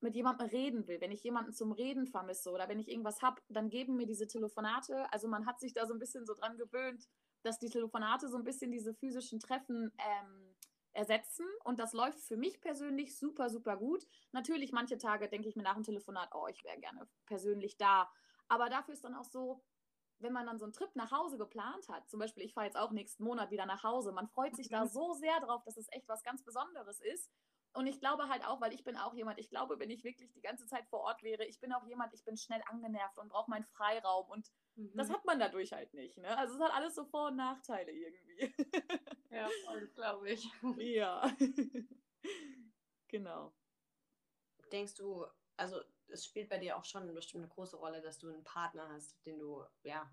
mit 0.00 0.14
jemandem 0.14 0.48
reden 0.48 0.86
will, 0.86 1.00
wenn 1.00 1.12
ich 1.12 1.22
jemanden 1.22 1.52
zum 1.52 1.72
Reden 1.72 2.06
vermisse 2.06 2.50
oder 2.50 2.68
wenn 2.68 2.78
ich 2.78 2.88
irgendwas 2.88 3.22
habe, 3.22 3.40
dann 3.48 3.68
geben 3.68 3.96
mir 3.96 4.06
diese 4.06 4.26
Telefonate, 4.26 5.12
also 5.12 5.28
man 5.28 5.46
hat 5.46 5.60
sich 5.60 5.74
da 5.74 5.86
so 5.86 5.92
ein 5.92 5.98
bisschen 5.98 6.24
so 6.24 6.34
dran 6.34 6.56
gewöhnt, 6.56 7.06
dass 7.42 7.58
die 7.58 7.68
Telefonate 7.68 8.28
so 8.28 8.36
ein 8.36 8.44
bisschen 8.44 8.70
diese 8.70 8.94
physischen 8.94 9.40
Treffen 9.40 9.92
ähm, 9.98 10.56
ersetzen 10.92 11.46
und 11.64 11.78
das 11.78 11.92
läuft 11.92 12.20
für 12.20 12.36
mich 12.36 12.60
persönlich 12.60 13.16
super, 13.18 13.50
super 13.50 13.76
gut. 13.76 14.06
Natürlich, 14.32 14.72
manche 14.72 14.98
Tage 14.98 15.28
denke 15.28 15.48
ich 15.48 15.56
mir 15.56 15.62
nach 15.62 15.74
dem 15.74 15.84
Telefonat, 15.84 16.30
oh, 16.34 16.46
ich 16.48 16.64
wäre 16.64 16.78
gerne 16.78 17.06
persönlich 17.26 17.76
da. 17.76 18.10
Aber 18.48 18.68
dafür 18.68 18.94
ist 18.94 19.04
dann 19.04 19.14
auch 19.14 19.24
so, 19.24 19.62
wenn 20.22 20.32
man 20.32 20.46
dann 20.46 20.58
so 20.58 20.64
einen 20.64 20.72
Trip 20.72 20.94
nach 20.96 21.10
Hause 21.12 21.38
geplant 21.38 21.88
hat, 21.88 22.08
zum 22.08 22.20
Beispiel, 22.20 22.44
ich 22.44 22.54
fahre 22.54 22.66
jetzt 22.66 22.76
auch 22.78 22.90
nächsten 22.90 23.24
Monat 23.24 23.50
wieder 23.50 23.66
nach 23.66 23.82
Hause, 23.82 24.12
man 24.12 24.28
freut 24.28 24.54
sich 24.56 24.68
da 24.68 24.86
so 24.86 25.12
sehr 25.14 25.40
drauf, 25.40 25.62
dass 25.64 25.76
es 25.76 25.90
echt 25.92 26.08
was 26.08 26.22
ganz 26.22 26.42
Besonderes 26.44 27.00
ist. 27.00 27.30
Und 27.72 27.86
ich 27.86 28.00
glaube 28.00 28.28
halt 28.28 28.44
auch, 28.44 28.60
weil 28.60 28.72
ich 28.72 28.82
bin 28.82 28.96
auch 28.96 29.14
jemand, 29.14 29.38
ich 29.38 29.48
glaube, 29.48 29.78
wenn 29.78 29.90
ich 29.90 30.02
wirklich 30.02 30.32
die 30.32 30.40
ganze 30.40 30.66
Zeit 30.66 30.88
vor 30.88 31.00
Ort 31.02 31.22
wäre, 31.22 31.44
ich 31.44 31.60
bin 31.60 31.72
auch 31.72 31.86
jemand, 31.86 32.12
ich 32.14 32.24
bin 32.24 32.36
schnell 32.36 32.60
angenervt 32.66 33.16
und 33.18 33.28
brauche 33.28 33.48
meinen 33.50 33.64
Freiraum 33.64 34.28
und 34.28 34.50
Mhm. 34.76 34.92
das 34.96 35.10
hat 35.10 35.24
man 35.24 35.38
dadurch 35.38 35.72
halt 35.72 35.92
nicht. 35.94 36.16
Ne? 36.16 36.36
Also 36.38 36.54
es 36.54 36.60
hat 36.60 36.72
alles 36.72 36.94
so 36.94 37.04
Vor- 37.04 37.28
und 37.28 37.36
Nachteile 37.36 37.92
irgendwie. 37.92 38.54
Ja, 39.30 39.48
voll, 39.64 39.86
glaube 39.94 40.30
ich. 40.30 40.48
ja. 40.78 41.30
genau. 43.08 43.52
Denkst 44.72 44.94
du, 44.94 45.26
also 45.60 45.80
es 46.08 46.24
spielt 46.24 46.48
bei 46.48 46.58
dir 46.58 46.76
auch 46.76 46.84
schon 46.84 47.12
bestimmt 47.14 47.44
eine 47.44 47.52
große 47.52 47.76
Rolle, 47.76 48.00
dass 48.00 48.18
du 48.18 48.28
einen 48.28 48.42
Partner 48.44 48.88
hast, 48.88 49.24
den 49.26 49.38
du, 49.38 49.64
ja, 49.82 50.10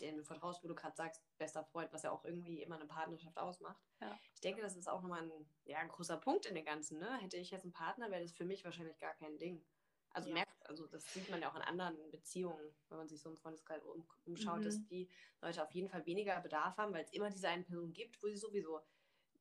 den 0.00 0.18
du 0.18 0.24
vertraust, 0.24 0.62
wo 0.62 0.68
du 0.68 0.74
gerade 0.74 0.94
sagst, 0.94 1.22
bester 1.38 1.64
Freund, 1.64 1.92
was 1.92 2.02
ja 2.02 2.10
auch 2.10 2.24
irgendwie 2.24 2.62
immer 2.62 2.76
eine 2.76 2.86
Partnerschaft 2.86 3.36
ausmacht. 3.38 3.82
Ja. 4.00 4.18
Ich 4.34 4.40
denke, 4.40 4.62
das 4.62 4.76
ist 4.76 4.88
auch 4.88 5.02
nochmal 5.02 5.22
ein, 5.22 5.48
ja, 5.64 5.78
ein 5.78 5.88
großer 5.88 6.18
Punkt 6.18 6.46
in 6.46 6.54
dem 6.54 6.64
Ganzen. 6.64 6.98
Ne? 6.98 7.18
Hätte 7.18 7.38
ich 7.38 7.50
jetzt 7.50 7.64
einen 7.64 7.72
Partner, 7.72 8.10
wäre 8.10 8.22
das 8.22 8.32
für 8.32 8.44
mich 8.44 8.64
wahrscheinlich 8.64 8.98
gar 8.98 9.14
kein 9.14 9.38
Ding. 9.38 9.64
Also 10.10 10.28
Ja. 10.28 10.34
merkt, 10.34 10.66
also 10.68 10.86
das 10.86 11.04
sieht 11.12 11.30
man 11.30 11.40
ja 11.40 11.50
auch 11.50 11.56
in 11.56 11.62
anderen 11.62 12.10
Beziehungen, 12.10 12.74
wenn 12.88 12.98
man 12.98 13.08
sich 13.08 13.20
so 13.20 13.30
im 13.30 13.36
Freundeskreis 13.36 13.84
um, 13.84 14.06
umschaut, 14.26 14.60
Mhm. 14.60 14.64
dass 14.64 14.86
die 14.86 15.08
Leute 15.40 15.62
auf 15.62 15.70
jeden 15.72 15.88
Fall 15.88 16.04
weniger 16.06 16.40
Bedarf 16.40 16.76
haben, 16.76 16.92
weil 16.92 17.04
es 17.04 17.12
immer 17.12 17.30
diese 17.30 17.48
eine 17.48 17.62
Person 17.64 17.92
gibt, 17.92 18.22
wo 18.22 18.28
sie 18.28 18.36
sowieso, 18.36 18.80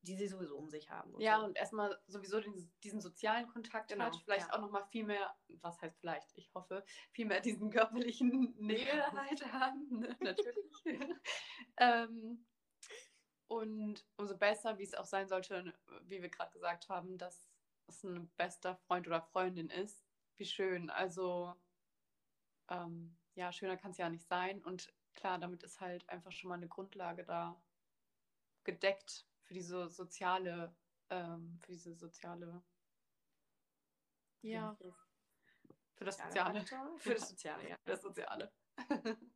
die 0.02 0.16
sie 0.16 0.28
sowieso 0.28 0.58
um 0.58 0.70
sich 0.70 0.90
haben. 0.90 1.14
und 1.14 1.22
Ja, 1.22 1.40
so. 1.40 1.46
und 1.46 1.58
erstmal 1.58 2.00
sowieso 2.08 2.40
diesen, 2.40 2.72
diesen 2.84 3.02
sozialen 3.02 3.48
Kontakt 3.48 3.90
Genau, 3.90 4.06
hat, 4.06 4.16
vielleicht 4.24 4.48
ja. 4.48 4.54
auch 4.54 4.62
nochmal 4.62 4.86
viel 4.88 5.06
mehr, 5.06 5.36
was 5.62 5.82
heißt 5.82 6.00
vielleicht, 6.00 6.32
ich 6.36 6.54
hoffe, 6.54 6.86
viel 7.12 7.26
mehr 7.26 7.42
diesen 7.42 7.70
körperlichen 7.70 8.56
Nähe 8.60 9.12
halt 9.12 9.52
haben, 9.52 10.00
ne? 10.00 10.16
natürlich. 10.22 10.72
ähm, 11.78 12.46
und 13.48 14.06
umso 14.16 14.38
besser, 14.38 14.78
wie 14.78 14.84
es 14.84 14.94
auch 14.94 15.06
sein 15.06 15.28
sollte, 15.28 15.74
wie 16.04 16.22
wir 16.22 16.30
gerade 16.30 16.52
gesagt 16.52 16.88
haben, 16.88 17.18
dass 17.18 17.50
es 17.88 18.04
ein 18.04 18.30
bester 18.38 18.76
Freund 18.76 19.08
oder 19.08 19.22
Freundin 19.22 19.70
ist. 19.70 20.06
Wie 20.36 20.46
schön. 20.46 20.90
Also, 20.90 21.56
ähm, 22.70 23.18
ja, 23.34 23.52
schöner 23.52 23.76
kann 23.76 23.92
es 23.92 23.98
ja 23.98 24.08
nicht 24.10 24.28
sein. 24.28 24.64
Und 24.64 24.94
klar, 25.16 25.40
damit 25.40 25.64
ist 25.64 25.82
halt 25.82 26.08
einfach 26.10 26.32
schon 26.32 26.50
mal 26.50 26.56
eine 26.56 26.68
Grundlage 26.68 27.26
da 27.26 27.62
gedeckt 28.64 29.29
für 29.50 29.56
diese 29.56 29.90
soziale, 29.90 30.76
ähm, 31.10 31.58
für 31.64 31.72
diese 31.72 31.96
soziale, 31.96 32.62
ja, 34.44 34.78
für 35.96 36.06
das 36.06 36.18
Soziale. 36.18 36.64
Für 37.00 37.16
das 37.16 37.30
Soziale, 37.30 37.68
ja. 37.68 37.78
Für 37.84 37.92
das 37.92 38.02
Soziale. 38.04 38.54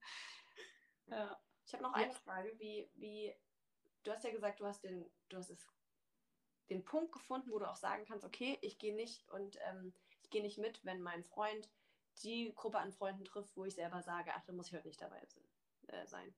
ja. 1.08 1.42
Ich 1.66 1.74
habe 1.74 1.84
noch 1.84 1.94
eine 1.94 2.14
Frage, 2.14 2.58
wie, 2.60 2.92
wie, 2.94 3.36
du 4.04 4.12
hast 4.12 4.24
ja 4.24 4.32
gesagt, 4.32 4.60
du 4.60 4.68
hast 4.68 4.84
den, 4.84 5.12
du 5.30 5.38
hast 5.38 5.50
es, 5.50 5.68
den 6.70 6.86
Punkt 6.86 7.12
gefunden, 7.12 7.50
wo 7.50 7.58
du 7.58 7.68
auch 7.68 7.76
sagen 7.76 8.06
kannst, 8.06 8.24
okay, 8.24 8.60
ich 8.62 8.78
gehe 8.78 8.96
nicht 8.96 9.28
und 9.30 9.58
ähm, 9.62 9.96
ich 10.22 10.30
gehe 10.30 10.44
nicht 10.44 10.60
mit, 10.60 10.86
wenn 10.86 11.02
mein 11.02 11.24
Freund 11.24 11.72
die 12.22 12.54
Gruppe 12.56 12.78
an 12.78 12.94
Freunden 12.94 13.26
trifft, 13.26 13.58
wo 13.58 13.66
ich 13.66 13.74
selber 13.74 14.04
sage, 14.04 14.32
ach, 14.36 14.46
da 14.46 14.54
muss 14.54 14.68
ich 14.68 14.76
heute 14.76 14.88
nicht 14.88 15.02
dabei 15.02 15.28
äh, 15.88 16.06
sein. 16.06 16.36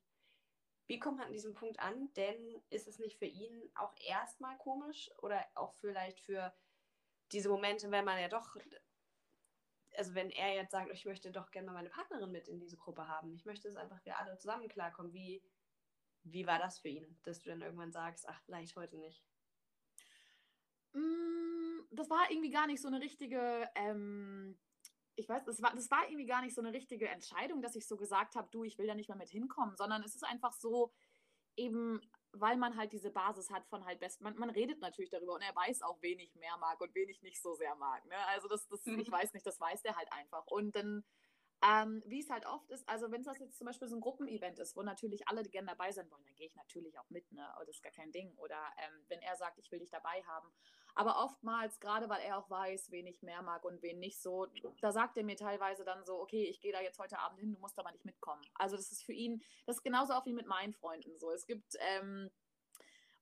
Wie 0.87 0.99
kommt 0.99 1.17
man 1.17 1.27
an 1.27 1.33
diesen 1.33 1.53
Punkt 1.53 1.79
an? 1.79 2.13
Denn 2.13 2.61
ist 2.69 2.87
es 2.87 2.99
nicht 2.99 3.17
für 3.17 3.25
ihn 3.25 3.71
auch 3.75 3.93
erstmal 3.99 4.57
komisch 4.57 5.09
oder 5.19 5.43
auch 5.55 5.73
vielleicht 5.75 6.19
für 6.21 6.53
diese 7.31 7.49
Momente, 7.49 7.89
wenn 7.91 8.05
man 8.05 8.19
ja 8.19 8.27
doch, 8.27 8.55
also 9.97 10.13
wenn 10.13 10.29
er 10.29 10.53
jetzt 10.53 10.71
sagt, 10.71 10.91
ich 10.91 11.05
möchte 11.05 11.31
doch 11.31 11.49
gerne 11.51 11.67
mal 11.67 11.73
meine 11.73 11.89
Partnerin 11.89 12.31
mit 12.31 12.47
in 12.47 12.59
diese 12.59 12.77
Gruppe 12.77 13.07
haben, 13.07 13.33
ich 13.33 13.45
möchte 13.45 13.67
es 13.67 13.75
einfach, 13.75 14.03
wir 14.05 14.19
alle 14.19 14.37
zusammen 14.37 14.67
klarkommen. 14.67 15.13
Wie, 15.13 15.43
wie 16.23 16.45
war 16.45 16.59
das 16.59 16.79
für 16.79 16.89
ihn, 16.89 17.17
dass 17.23 17.41
du 17.41 17.49
dann 17.49 17.61
irgendwann 17.61 17.91
sagst, 17.91 18.27
ach, 18.27 18.41
vielleicht 18.43 18.75
heute 18.75 18.97
nicht? 18.97 19.23
Mm, 20.93 21.85
Das 21.91 22.09
war 22.09 22.29
irgendwie 22.29 22.51
gar 22.51 22.67
nicht 22.67 22.81
so 22.81 22.87
eine 22.87 22.99
richtige, 23.01 23.69
ähm, 23.75 24.57
ich 25.15 25.27
weiß, 25.29 25.45
das 25.45 25.61
war, 25.61 25.73
das 25.73 25.89
war 25.91 26.03
irgendwie 26.07 26.25
gar 26.25 26.41
nicht 26.41 26.55
so 26.55 26.61
eine 26.61 26.73
richtige 26.73 27.07
Entscheidung, 27.09 27.61
dass 27.61 27.75
ich 27.75 27.87
so 27.87 27.97
gesagt 27.97 28.35
habe, 28.35 28.49
du, 28.51 28.63
ich 28.63 28.77
will 28.77 28.87
da 28.87 28.95
nicht 28.95 29.09
mehr 29.09 29.17
mit 29.17 29.29
hinkommen, 29.29 29.75
sondern 29.77 30.03
es 30.03 30.15
ist 30.15 30.23
einfach 30.23 30.53
so, 30.53 30.91
eben, 31.55 32.01
weil 32.33 32.57
man 32.57 32.75
halt 32.77 32.91
diese 32.91 33.11
Basis 33.11 33.49
hat 33.49 33.65
von 33.67 33.85
halt 33.85 33.99
best, 33.99 34.21
man, 34.21 34.35
man 34.37 34.49
redet 34.49 34.79
natürlich 34.81 35.09
darüber 35.09 35.35
und 35.35 35.41
er 35.41 35.55
weiß 35.55 35.81
auch, 35.83 36.01
wen 36.01 36.19
ich 36.19 36.35
mehr 36.35 36.57
mag 36.57 36.81
und 36.81 36.93
wen 36.95 37.09
ich 37.09 37.21
nicht 37.21 37.41
so 37.41 37.53
sehr 37.55 37.75
mag. 37.75 38.05
Ne? 38.05 38.17
Also 38.27 38.47
das, 38.47 38.67
das, 38.67 38.85
ich 38.85 39.11
weiß 39.11 39.33
nicht, 39.33 39.45
das 39.45 39.59
weiß 39.59 39.81
der 39.83 39.95
halt 39.95 40.11
einfach. 40.11 40.45
Und 40.47 40.75
dann 40.75 41.03
Ähm, 41.63 42.03
wie 42.05 42.19
es 42.19 42.29
halt 42.29 42.45
oft 42.45 42.69
ist, 42.69 42.87
also 42.87 43.09
wenn 43.11 43.21
es 43.21 43.27
das 43.27 43.39
jetzt 43.39 43.57
zum 43.57 43.65
Beispiel 43.65 43.87
so 43.87 43.95
ein 43.95 44.01
Gruppenevent 44.01 44.59
ist, 44.59 44.75
wo 44.75 44.83
natürlich 44.83 45.27
alle 45.29 45.41
gerne 45.43 45.69
dabei 45.69 45.91
sein 45.91 46.11
wollen, 46.11 46.23
dann 46.25 46.35
gehe 46.35 46.47
ich 46.47 46.55
natürlich 46.55 46.99
auch 46.99 47.09
mit, 47.09 47.31
ne? 47.31 47.47
Das 47.59 47.69
ist 47.69 47.81
gar 47.81 47.93
kein 47.93 48.11
Ding. 48.11 48.35
Oder 48.37 48.61
ähm, 48.77 49.05
wenn 49.07 49.21
er 49.21 49.35
sagt, 49.37 49.57
ich 49.57 49.71
will 49.71 49.79
dich 49.79 49.89
dabei 49.89 50.21
haben. 50.27 50.51
Aber 50.95 51.23
oftmals, 51.23 51.79
gerade 51.79 52.09
weil 52.09 52.21
er 52.21 52.37
auch 52.37 52.49
weiß, 52.49 52.89
wen 52.91 53.05
ich 53.05 53.21
mehr 53.21 53.41
mag 53.41 53.63
und 53.65 53.81
wen 53.81 53.99
nicht 53.99 54.21
so, 54.21 54.47
da 54.81 54.91
sagt 54.91 55.17
er 55.17 55.23
mir 55.23 55.35
teilweise 55.35 55.83
dann 55.83 56.05
so, 56.05 56.19
okay, 56.19 56.45
ich 56.45 56.61
gehe 56.61 56.71
da 56.71 56.81
jetzt 56.81 56.99
heute 56.99 57.19
Abend 57.19 57.39
hin, 57.39 57.53
du 57.53 57.59
musst 57.59 57.77
aber 57.77 57.91
nicht 57.91 58.05
mitkommen. 58.05 58.41
Also 58.55 58.77
das 58.77 58.91
ist 58.91 59.03
für 59.03 59.13
ihn, 59.13 59.43
das 59.65 59.77
ist 59.77 59.83
genauso 59.83 60.13
auch 60.13 60.25
wie 60.25 60.33
mit 60.33 60.47
meinen 60.47 60.73
Freunden 60.73 61.19
so. 61.19 61.31
Es 61.31 61.45
gibt 61.45 61.75
ähm, 61.79 62.31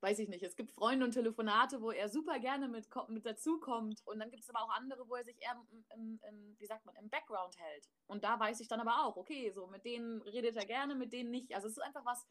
weiß 0.03 0.19
ich 0.19 0.27
nicht, 0.27 0.43
es 0.43 0.57
gibt 0.57 0.73
Freunde 0.73 1.05
und 1.05 1.13
Telefonate, 1.13 1.81
wo 1.81 1.89
er 1.89 2.09
super 2.09 2.37
gerne 2.37 2.67
mit, 2.67 2.89
mit 3.07 3.25
dazukommt. 3.25 4.01
Und 4.05 4.19
dann 4.19 4.29
gibt 4.29 4.43
es 4.43 4.49
aber 4.49 4.61
auch 4.61 4.69
andere, 4.69 5.07
wo 5.07 5.15
er 5.15 5.23
sich 5.23 5.41
eher 5.41 5.55
im, 5.71 5.85
im, 5.95 6.19
im, 6.27 6.59
wie 6.59 6.65
sagt 6.65 6.85
man, 6.85 6.93
im 6.97 7.09
Background 7.09 7.57
hält. 7.57 7.89
Und 8.05 8.25
da 8.25 8.37
weiß 8.37 8.59
ich 8.59 8.67
dann 8.67 8.81
aber 8.81 9.05
auch, 9.05 9.15
okay, 9.15 9.49
so 9.51 9.65
mit 9.67 9.85
denen 9.85 10.21
redet 10.23 10.57
er 10.57 10.65
gerne, 10.65 10.93
mit 10.93 11.13
denen 11.13 11.31
nicht. 11.31 11.55
Also 11.55 11.67
es 11.67 11.77
ist 11.77 11.83
einfach 11.83 12.05
was, 12.05 12.27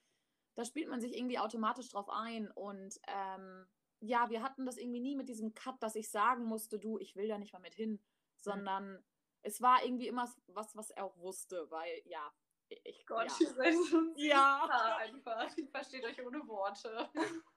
da 0.55 0.66
spielt 0.66 0.90
man 0.90 1.00
sich 1.00 1.16
irgendwie 1.16 1.38
automatisch 1.38 1.88
drauf 1.88 2.11
ein. 2.11 2.50
Und 2.50 3.00
ähm, 3.09 3.66
ja, 4.03 4.29
wir 4.31 4.43
hatten 4.43 4.67
das 4.67 4.77
irgendwie 4.77 5.01
nie 5.01 5.17
mit 5.17 5.29
diesem 5.29 5.55
Cut, 5.55 5.83
dass 5.83 5.95
ich 5.95 6.11
sagen 6.11 6.45
musste, 6.45 6.79
du, 6.79 6.99
ich 6.99 7.17
will 7.17 7.29
da 7.29 7.38
nicht 7.38 7.53
mal 7.53 7.61
mit 7.61 7.75
hin, 7.75 8.01
sondern 8.37 8.95
mhm. 8.95 9.05
es 9.43 9.62
war 9.62 9.85
irgendwie 9.85 10.09
immer 10.09 10.29
was, 10.49 10.77
was 10.77 10.91
er 10.91 11.05
auch 11.05 11.17
wusste, 11.19 11.71
weil 11.71 12.03
ja, 12.05 12.33
ich 12.85 13.07
Gott, 13.07 13.29
ja. 13.29 13.37
ihr 13.41 13.55
seid 13.55 13.75
so 13.75 14.12
ja. 14.17 14.97
einfach. 14.99 15.57
Ich 15.57 15.71
verstehe 15.71 16.03
euch 16.05 16.25
ohne 16.25 16.47
Worte. 16.47 17.09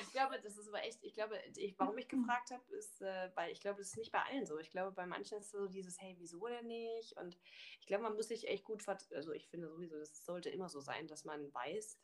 Ich 0.00 0.12
glaube, 0.12 0.40
das 0.40 0.56
ist 0.56 0.68
aber 0.68 0.82
echt, 0.82 0.98
ich 1.02 1.12
glaube, 1.12 1.38
ich, 1.56 1.78
warum 1.78 1.98
ich 1.98 2.08
gefragt 2.08 2.50
habe, 2.50 2.62
ist, 2.74 3.02
äh, 3.02 3.30
weil 3.34 3.52
ich 3.52 3.60
glaube, 3.60 3.78
das 3.78 3.88
ist 3.88 3.98
nicht 3.98 4.12
bei 4.12 4.22
allen 4.22 4.46
so. 4.46 4.58
Ich 4.58 4.70
glaube, 4.70 4.92
bei 4.92 5.04
manchen 5.04 5.36
ist 5.36 5.50
so 5.50 5.66
dieses, 5.66 6.00
hey, 6.00 6.16
wieso 6.18 6.46
denn 6.46 6.66
nicht? 6.66 7.14
Und 7.18 7.38
ich 7.80 7.86
glaube, 7.86 8.04
man 8.04 8.14
muss 8.14 8.28
sich 8.28 8.48
echt 8.48 8.64
gut, 8.64 8.82
also 8.88 9.32
ich 9.32 9.46
finde 9.48 9.68
sowieso, 9.68 9.98
das 9.98 10.24
sollte 10.24 10.48
immer 10.48 10.70
so 10.70 10.80
sein, 10.80 11.06
dass 11.06 11.24
man 11.24 11.52
weiß, 11.52 11.98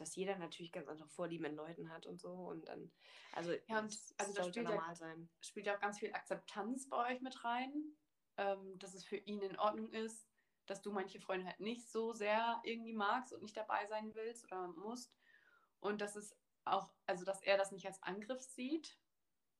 dass 0.00 0.16
jeder 0.16 0.36
natürlich 0.36 0.72
ganz 0.72 0.88
andere 0.88 1.08
Vorlieben 1.08 1.46
in 1.46 1.56
Leuten 1.56 1.90
hat 1.90 2.06
und 2.06 2.20
so. 2.20 2.30
Und 2.30 2.68
dann, 2.68 2.90
also, 3.32 3.52
ja, 3.52 3.78
und 3.78 3.98
also 4.16 4.16
das 4.16 4.34
sollte 4.34 4.62
normal 4.62 4.88
ja, 4.88 4.94
sein. 4.94 5.28
Spielt 5.40 5.66
ja 5.66 5.76
auch 5.76 5.80
ganz 5.80 5.98
viel 5.98 6.12
Akzeptanz 6.12 6.88
bei 6.88 7.12
euch 7.12 7.20
mit 7.20 7.44
rein, 7.44 7.72
ähm, 8.36 8.78
dass 8.78 8.94
es 8.94 9.04
für 9.04 9.16
ihn 9.16 9.42
in 9.42 9.58
Ordnung 9.58 9.90
ist, 9.90 10.28
dass 10.66 10.82
du 10.82 10.92
manche 10.92 11.20
Freunde 11.20 11.46
halt 11.46 11.60
nicht 11.60 11.90
so 11.90 12.12
sehr 12.12 12.60
irgendwie 12.64 12.92
magst 12.92 13.32
und 13.32 13.42
nicht 13.42 13.56
dabei 13.56 13.86
sein 13.86 14.14
willst 14.14 14.44
oder 14.44 14.68
musst. 14.68 15.14
Und 15.80 16.00
dass 16.00 16.16
es 16.16 16.36
auch, 16.64 16.92
also 17.06 17.24
dass 17.24 17.42
er 17.42 17.56
das 17.56 17.72
nicht 17.72 17.86
als 17.86 18.02
Angriff 18.02 18.42
sieht. 18.42 18.98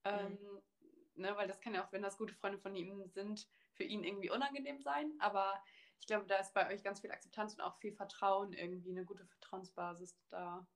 Ähm, 0.04 0.38
mhm. 0.40 1.22
ne, 1.22 1.36
weil 1.36 1.48
das 1.48 1.60
kann 1.60 1.74
ja 1.74 1.84
auch, 1.84 1.92
wenn 1.92 2.02
das 2.02 2.18
gute 2.18 2.34
Freunde 2.34 2.58
von 2.58 2.74
ihm 2.74 3.08
sind, 3.08 3.48
für 3.72 3.84
ihn 3.84 4.04
irgendwie 4.04 4.30
unangenehm 4.30 4.80
sein. 4.80 5.12
Aber 5.18 5.62
ich 6.00 6.06
glaube, 6.06 6.26
da 6.26 6.36
ist 6.36 6.54
bei 6.54 6.72
euch 6.72 6.82
ganz 6.82 7.00
viel 7.00 7.10
Akzeptanz 7.10 7.54
und 7.54 7.60
auch 7.60 7.76
viel 7.76 7.92
Vertrauen 7.92 8.52
irgendwie, 8.52 8.90
eine 8.90 9.04
gute 9.04 9.26
Vertrauensbasis 9.26 10.16
da. 10.30 10.66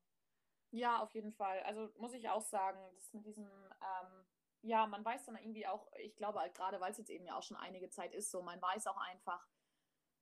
Ja, 0.71 1.03
auf 1.03 1.13
jeden 1.13 1.33
Fall. 1.33 1.61
Also 1.61 1.91
muss 1.99 2.15
ich 2.15 2.29
auch 2.29 2.41
sagen, 2.41 2.79
das 2.95 3.13
mit 3.13 3.27
diesem, 3.27 3.47
ähm, 3.47 4.25
ja, 4.63 4.87
man 4.87 5.05
weiß 5.05 5.27
dann 5.27 5.37
irgendwie 5.37 5.67
auch, 5.67 5.91
ich 5.99 6.17
glaube 6.17 6.41
halt 6.41 6.55
gerade, 6.55 6.81
weil 6.81 6.93
es 6.93 6.99
jetzt 6.99 7.11
eben 7.11 7.27
ja 7.27 7.37
auch 7.37 7.43
schon 7.43 7.57
einige 7.57 7.91
Zeit 7.91 8.15
ist, 8.15 8.31
so, 8.31 8.43
man 8.43 8.61
weiß 8.61 8.87
auch 8.87 8.97
einfach 8.97 9.47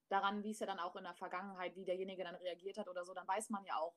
daran, 0.09 0.43
wie 0.43 0.51
es 0.51 0.59
ja 0.59 0.67
dann 0.67 0.81
auch 0.81 0.97
in 0.97 1.05
der 1.05 1.15
Vergangenheit, 1.15 1.77
wie 1.77 1.85
derjenige 1.85 2.25
dann 2.25 2.35
reagiert 2.35 2.79
hat 2.79 2.89
oder 2.89 3.05
so, 3.05 3.15
dann 3.15 3.29
weiß 3.29 3.51
man 3.51 3.65
ja 3.65 3.77
auch, 3.77 3.95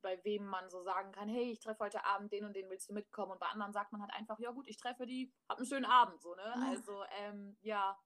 bei 0.00 0.22
wem 0.22 0.44
man 0.44 0.68
so 0.68 0.82
sagen 0.82 1.12
kann, 1.12 1.28
hey, 1.28 1.50
ich 1.50 1.60
treffe 1.60 1.84
heute 1.84 2.04
Abend 2.04 2.30
den 2.30 2.44
und 2.44 2.54
den, 2.54 2.68
willst 2.68 2.90
du 2.90 2.92
mitkommen? 2.92 3.32
Und 3.32 3.40
bei 3.40 3.46
anderen 3.46 3.72
sagt 3.72 3.90
man 3.90 4.02
halt 4.02 4.12
einfach, 4.12 4.38
ja 4.38 4.50
gut, 4.50 4.68
ich 4.68 4.76
treffe 4.76 5.06
die, 5.06 5.32
hab 5.48 5.56
einen 5.56 5.66
schönen 5.66 5.86
Abend, 5.86 6.20
so, 6.20 6.34
ne? 6.34 6.54
Also, 6.68 7.04
ähm, 7.20 7.56
ja, 7.62 7.98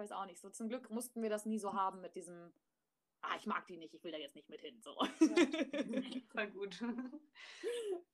weiß 0.00 0.12
auch 0.12 0.26
nicht. 0.26 0.40
So 0.40 0.50
zum 0.50 0.68
Glück 0.68 0.90
mussten 0.90 1.22
wir 1.22 1.30
das 1.30 1.46
nie 1.46 1.58
so 1.58 1.74
haben 1.74 2.00
mit 2.00 2.14
diesem, 2.14 2.52
ah, 3.20 3.36
ich 3.36 3.46
mag 3.46 3.66
die 3.66 3.76
nicht, 3.76 3.94
ich 3.94 4.02
will 4.02 4.12
da 4.12 4.18
jetzt 4.18 4.34
nicht 4.34 4.48
mit 4.48 4.60
hin, 4.60 4.80
so. 4.80 4.96
Ja, 5.00 5.06
voll 6.32 6.48
gut. 6.48 6.82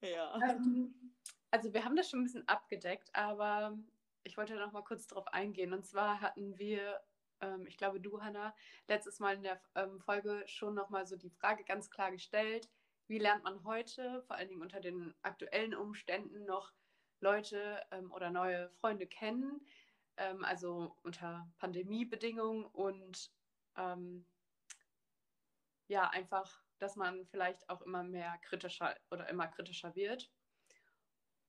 ja. 0.00 0.38
Ähm, 0.50 1.14
also 1.50 1.72
wir 1.72 1.84
haben 1.84 1.96
das 1.96 2.10
schon 2.10 2.20
ein 2.20 2.24
bisschen 2.24 2.48
abgedeckt, 2.48 3.14
aber 3.14 3.78
ich 4.24 4.36
wollte 4.36 4.56
noch 4.56 4.72
mal 4.72 4.82
kurz 4.82 5.06
darauf 5.06 5.28
eingehen. 5.28 5.72
Und 5.72 5.86
zwar 5.86 6.20
hatten 6.20 6.58
wir 6.58 7.00
ähm, 7.40 7.66
ich 7.66 7.76
glaube, 7.76 8.00
du, 8.00 8.20
Hanna, 8.22 8.54
letztes 8.88 9.20
Mal 9.20 9.36
in 9.36 9.42
der 9.42 9.60
ähm, 9.74 10.00
Folge 10.00 10.42
schon 10.46 10.74
nochmal 10.74 11.06
so 11.06 11.16
die 11.16 11.30
Frage 11.30 11.64
ganz 11.64 11.90
klar 11.90 12.10
gestellt, 12.10 12.70
wie 13.08 13.18
lernt 13.18 13.44
man 13.44 13.62
heute, 13.64 14.22
vor 14.26 14.36
allen 14.36 14.48
Dingen 14.48 14.62
unter 14.62 14.80
den 14.80 15.14
aktuellen 15.22 15.74
Umständen, 15.74 16.44
noch 16.44 16.72
Leute 17.20 17.82
ähm, 17.92 18.10
oder 18.12 18.30
neue 18.30 18.70
Freunde 18.80 19.06
kennen, 19.06 19.60
ähm, 20.16 20.44
also 20.44 20.96
unter 21.02 21.48
Pandemiebedingungen 21.58 22.64
und 22.66 23.30
ähm, 23.76 24.26
ja, 25.88 26.08
einfach, 26.08 26.62
dass 26.78 26.96
man 26.96 27.26
vielleicht 27.26 27.68
auch 27.68 27.82
immer 27.82 28.02
mehr 28.02 28.36
kritischer 28.42 28.96
oder 29.10 29.28
immer 29.28 29.46
kritischer 29.48 29.94
wird. 29.94 30.30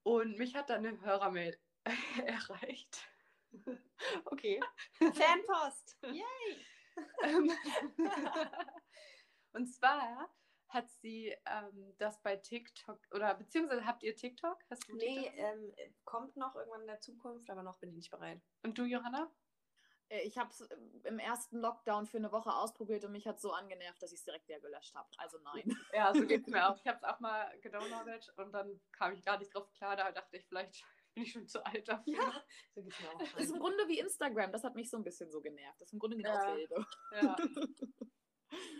Und 0.03 0.37
mich 0.37 0.55
hat 0.55 0.69
dann 0.69 0.85
eine 0.85 1.01
Hörermail 1.01 1.59
erreicht. 2.25 3.07
okay. 4.25 4.59
Fanpost. 4.99 5.97
Yay! 6.03 6.65
Ähm, 7.23 7.51
und 9.53 9.67
zwar 9.67 10.29
hat 10.69 10.89
sie 10.89 11.35
ähm, 11.45 11.95
das 11.97 12.21
bei 12.21 12.35
TikTok 12.35 12.99
oder 13.11 13.33
beziehungsweise 13.35 13.85
habt 13.85 14.03
ihr 14.03 14.15
TikTok? 14.15 14.57
Hast 14.69 14.87
du 14.87 14.95
nee, 14.95 15.31
ähm, 15.35 15.73
kommt 16.03 16.35
noch 16.35 16.55
irgendwann 16.55 16.81
in 16.81 16.87
der 16.87 16.99
Zukunft, 16.99 17.49
aber 17.49 17.63
noch 17.63 17.77
bin 17.79 17.89
ich 17.89 17.95
nicht 17.95 18.11
bereit. 18.11 18.41
Und 18.63 18.77
du, 18.77 18.83
Johanna? 18.83 19.31
Äh, 20.09 20.21
ich 20.21 20.37
habe 20.37 20.49
es 20.49 20.61
äh, 20.61 20.77
im 21.03 21.19
ersten 21.19 21.59
Lockdown 21.59 22.05
für 22.05 22.17
eine 22.17 22.31
Woche 22.31 22.53
ausprobiert 22.53 23.03
und 23.05 23.11
mich 23.11 23.27
hat 23.27 23.39
so 23.39 23.51
angenervt, 23.51 24.01
dass 24.01 24.11
ich 24.11 24.19
es 24.19 24.25
direkt 24.25 24.47
wieder 24.47 24.59
gelöscht 24.59 24.93
habe. 24.95 25.07
Also 25.17 25.37
nein. 25.39 25.63
Ja, 25.93 26.13
so 26.13 26.25
geht 26.25 26.41
es 26.41 26.47
mir 26.47 26.67
auch. 26.69 26.77
Ich 26.77 26.87
habe 26.87 26.97
es 26.97 27.03
auch 27.03 27.19
mal 27.19 27.57
gedownloadet 27.61 28.33
und 28.37 28.51
dann 28.51 28.79
kam 28.91 29.13
ich 29.13 29.23
gar 29.23 29.37
nicht 29.37 29.53
drauf 29.53 29.71
klar. 29.73 29.95
Da 29.95 30.11
dachte 30.11 30.37
ich, 30.37 30.45
vielleicht 30.47 30.83
bin 31.15 31.23
ich 31.23 31.31
schon 31.31 31.47
zu 31.47 31.65
alt 31.65 31.87
dafür. 31.87 32.13
Ja, 32.13 32.43
so 32.75 32.83
geht's 32.83 32.99
mir 32.99 33.09
auch. 33.09 33.19
Das 33.19 33.43
ist 33.43 33.51
im 33.51 33.59
Grunde 33.59 33.87
wie 33.87 33.99
Instagram. 33.99 34.51
Das 34.51 34.63
hat 34.63 34.75
mich 34.75 34.89
so 34.89 34.97
ein 34.97 35.03
bisschen 35.03 35.31
so 35.31 35.41
genervt. 35.41 35.81
Das 35.81 35.89
ist 35.89 35.93
im 35.93 35.99
Grunde 35.99 36.17
genau 36.17 36.29
ja. 36.29 36.45
dasselbe. 36.45 36.85
Ja. 37.11 37.35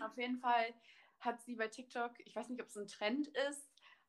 Auf 0.06 0.16
jeden 0.16 0.38
Fall 0.38 0.74
hat 1.20 1.40
sie 1.42 1.56
bei 1.56 1.68
TikTok, 1.68 2.12
ich 2.24 2.34
weiß 2.34 2.48
nicht, 2.48 2.60
ob 2.60 2.68
es 2.68 2.76
ein 2.76 2.86
Trend 2.86 3.28
ist 3.28 3.68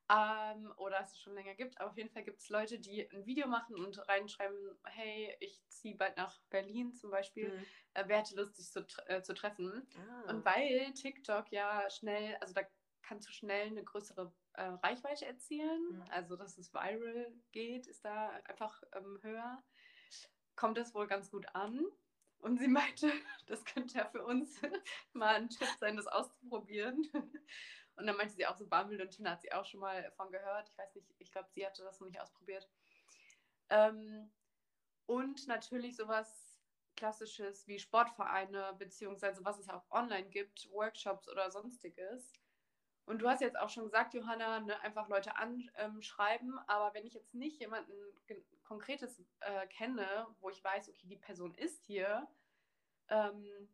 ähm, 0.09 0.71
oder 0.77 1.01
es 1.01 1.19
schon 1.19 1.35
länger 1.35 1.55
gibt, 1.55 1.79
aber 1.79 1.89
auf 1.89 1.97
jeden 1.97 2.09
Fall 2.09 2.23
gibt 2.23 2.39
es 2.39 2.49
Leute, 2.49 2.79
die 2.79 3.09
ein 3.11 3.25
Video 3.25 3.47
machen 3.47 3.75
und 3.75 4.07
reinschreiben, 4.07 4.79
hey, 4.85 5.35
ich 5.39 5.61
ziehe 5.67 5.95
bald 5.95 6.17
nach 6.17 6.39
Berlin 6.49 6.93
zum 6.93 7.11
Beispiel, 7.11 7.49
mhm. 7.49 7.65
äh, 7.93 8.03
wer 8.07 8.19
hätte 8.19 8.35
Lust, 8.35 8.55
sich 8.55 8.71
zu, 8.71 8.85
äh, 9.07 9.21
zu 9.21 9.33
treffen? 9.33 9.87
Ah. 9.97 10.29
Und 10.29 10.45
weil 10.45 10.93
TikTok 10.93 11.51
ja 11.51 11.89
schnell, 11.89 12.35
also 12.41 12.53
da 12.53 12.61
kannst 13.01 13.27
du 13.27 13.31
schnell 13.31 13.67
eine 13.67 13.83
größere 13.83 14.31
äh, 14.53 14.63
Reichweite 14.83 15.25
erzielen. 15.25 15.81
Mhm. 15.91 16.05
Also, 16.11 16.35
dass 16.35 16.57
es 16.57 16.73
viral 16.73 17.33
geht, 17.51 17.87
ist 17.87 18.05
da 18.05 18.29
einfach 18.45 18.81
ähm, 18.93 19.19
höher. 19.21 19.63
Kommt 20.55 20.77
das 20.77 20.93
wohl 20.93 21.07
ganz 21.07 21.31
gut 21.31 21.47
an. 21.55 21.85
Und 22.39 22.57
sie 22.57 22.67
meinte, 22.67 23.11
das 23.47 23.63
könnte 23.65 23.97
ja 23.97 24.05
für 24.05 24.23
uns 24.23 24.59
mal 25.13 25.35
ein 25.35 25.49
Tipp 25.49 25.67
sein, 25.79 25.97
das 25.97 26.07
auszuprobieren. 26.07 27.07
Und 27.95 28.07
dann 28.07 28.15
meinte 28.15 28.33
sie 28.33 28.47
auch 28.47 28.55
so, 28.55 28.65
Bumble 28.65 29.01
und 29.01 29.11
Tinder 29.11 29.31
hat 29.31 29.41
sie 29.41 29.51
auch 29.51 29.65
schon 29.65 29.81
mal 29.81 30.01
davon 30.01 30.31
gehört. 30.31 30.69
Ich 30.69 30.77
weiß 30.77 30.95
nicht, 30.95 31.05
ich 31.17 31.33
glaube, 31.33 31.49
sie 31.49 31.65
hatte 31.65 31.83
das 31.83 31.99
noch 31.99 32.07
nicht 32.07 32.21
ausprobiert. 32.21 32.65
Ähm, 33.69 34.31
und 35.05 35.45
natürlich 35.47 35.97
sowas 35.97 36.61
Klassisches 36.95 37.67
wie 37.67 37.77
Sportvereine, 37.77 38.73
beziehungsweise 38.79 39.43
was 39.43 39.59
es 39.59 39.67
auch 39.67 39.83
online 39.91 40.29
gibt, 40.29 40.71
Workshops 40.71 41.27
oder 41.27 41.51
sonstiges. 41.51 42.31
Und 43.05 43.19
du 43.23 43.27
hast 43.27 43.41
jetzt 43.41 43.57
auch 43.57 43.69
schon 43.69 43.85
gesagt, 43.85 44.13
Johanna, 44.13 44.59
ne, 44.59 44.79
einfach 44.81 45.09
Leute 45.09 45.31
anschreiben. 45.35 46.59
Aber 46.67 46.93
wenn 46.93 47.05
ich 47.05 47.15
jetzt 47.15 47.33
nicht 47.33 47.59
jemanden 47.59 47.91
Konkretes 48.69 49.19
äh, 49.39 49.65
kenne, 49.65 50.27
wo 50.41 50.51
ich 50.51 50.63
weiß, 50.63 50.89
okay, 50.89 51.07
die 51.07 51.17
Person 51.17 51.55
ist 51.55 51.83
hier, 51.85 52.27
ähm, 53.07 53.67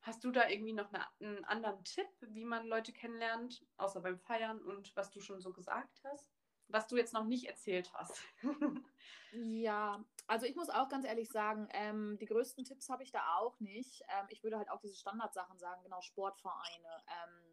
hast 0.00 0.24
du 0.24 0.32
da 0.32 0.48
irgendwie 0.48 0.72
noch 0.72 0.92
eine, 0.92 1.06
einen 1.20 1.44
anderen 1.44 1.84
Tipp, 1.84 2.08
wie 2.20 2.44
man 2.44 2.66
Leute 2.66 2.92
kennenlernt, 2.92 3.64
außer 3.76 4.00
beim 4.00 4.18
Feiern 4.18 4.60
und 4.60 4.94
was 4.96 5.12
du 5.12 5.20
schon 5.20 5.40
so 5.40 5.52
gesagt 5.52 6.00
hast? 6.02 6.32
Was 6.66 6.88
du 6.88 6.96
jetzt 6.96 7.14
noch 7.14 7.26
nicht 7.26 7.46
erzählt 7.46 7.92
hast. 7.94 8.20
ja, 9.32 10.04
also 10.26 10.46
ich 10.46 10.56
muss 10.56 10.68
auch 10.68 10.88
ganz 10.88 11.06
ehrlich 11.06 11.30
sagen, 11.30 11.68
ähm, 11.70 12.18
die 12.18 12.26
größten 12.26 12.64
Tipps 12.64 12.90
habe 12.90 13.04
ich 13.04 13.12
da 13.12 13.36
auch 13.36 13.60
nicht. 13.60 14.02
Ähm, 14.08 14.26
ich 14.30 14.42
würde 14.42 14.58
halt 14.58 14.68
auch 14.68 14.80
diese 14.80 14.96
Standardsachen 14.96 15.60
sagen, 15.60 15.80
genau 15.84 16.00
Sportvereine. 16.00 17.04
Ähm, 17.06 17.47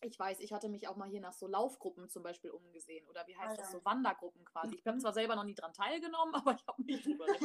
ich 0.00 0.18
weiß, 0.18 0.40
ich 0.40 0.52
hatte 0.52 0.68
mich 0.68 0.86
auch 0.88 0.96
mal 0.96 1.08
hier 1.08 1.20
nach 1.20 1.32
so 1.32 1.46
Laufgruppen 1.46 2.08
zum 2.08 2.22
Beispiel 2.22 2.50
umgesehen 2.50 3.06
oder 3.08 3.26
wie 3.26 3.36
heißt 3.36 3.58
ah, 3.58 3.62
das, 3.62 3.72
so 3.72 3.84
Wandergruppen 3.84 4.44
quasi. 4.44 4.76
Ich 4.76 4.86
habe 4.86 4.96
mhm. 4.96 5.00
zwar 5.00 5.12
selber 5.12 5.34
noch 5.34 5.44
nie 5.44 5.54
dran 5.54 5.72
teilgenommen, 5.72 6.34
aber 6.36 6.54
ich 6.54 6.66
habe 6.66 6.82
mich 6.82 7.02
drüber 7.02 7.26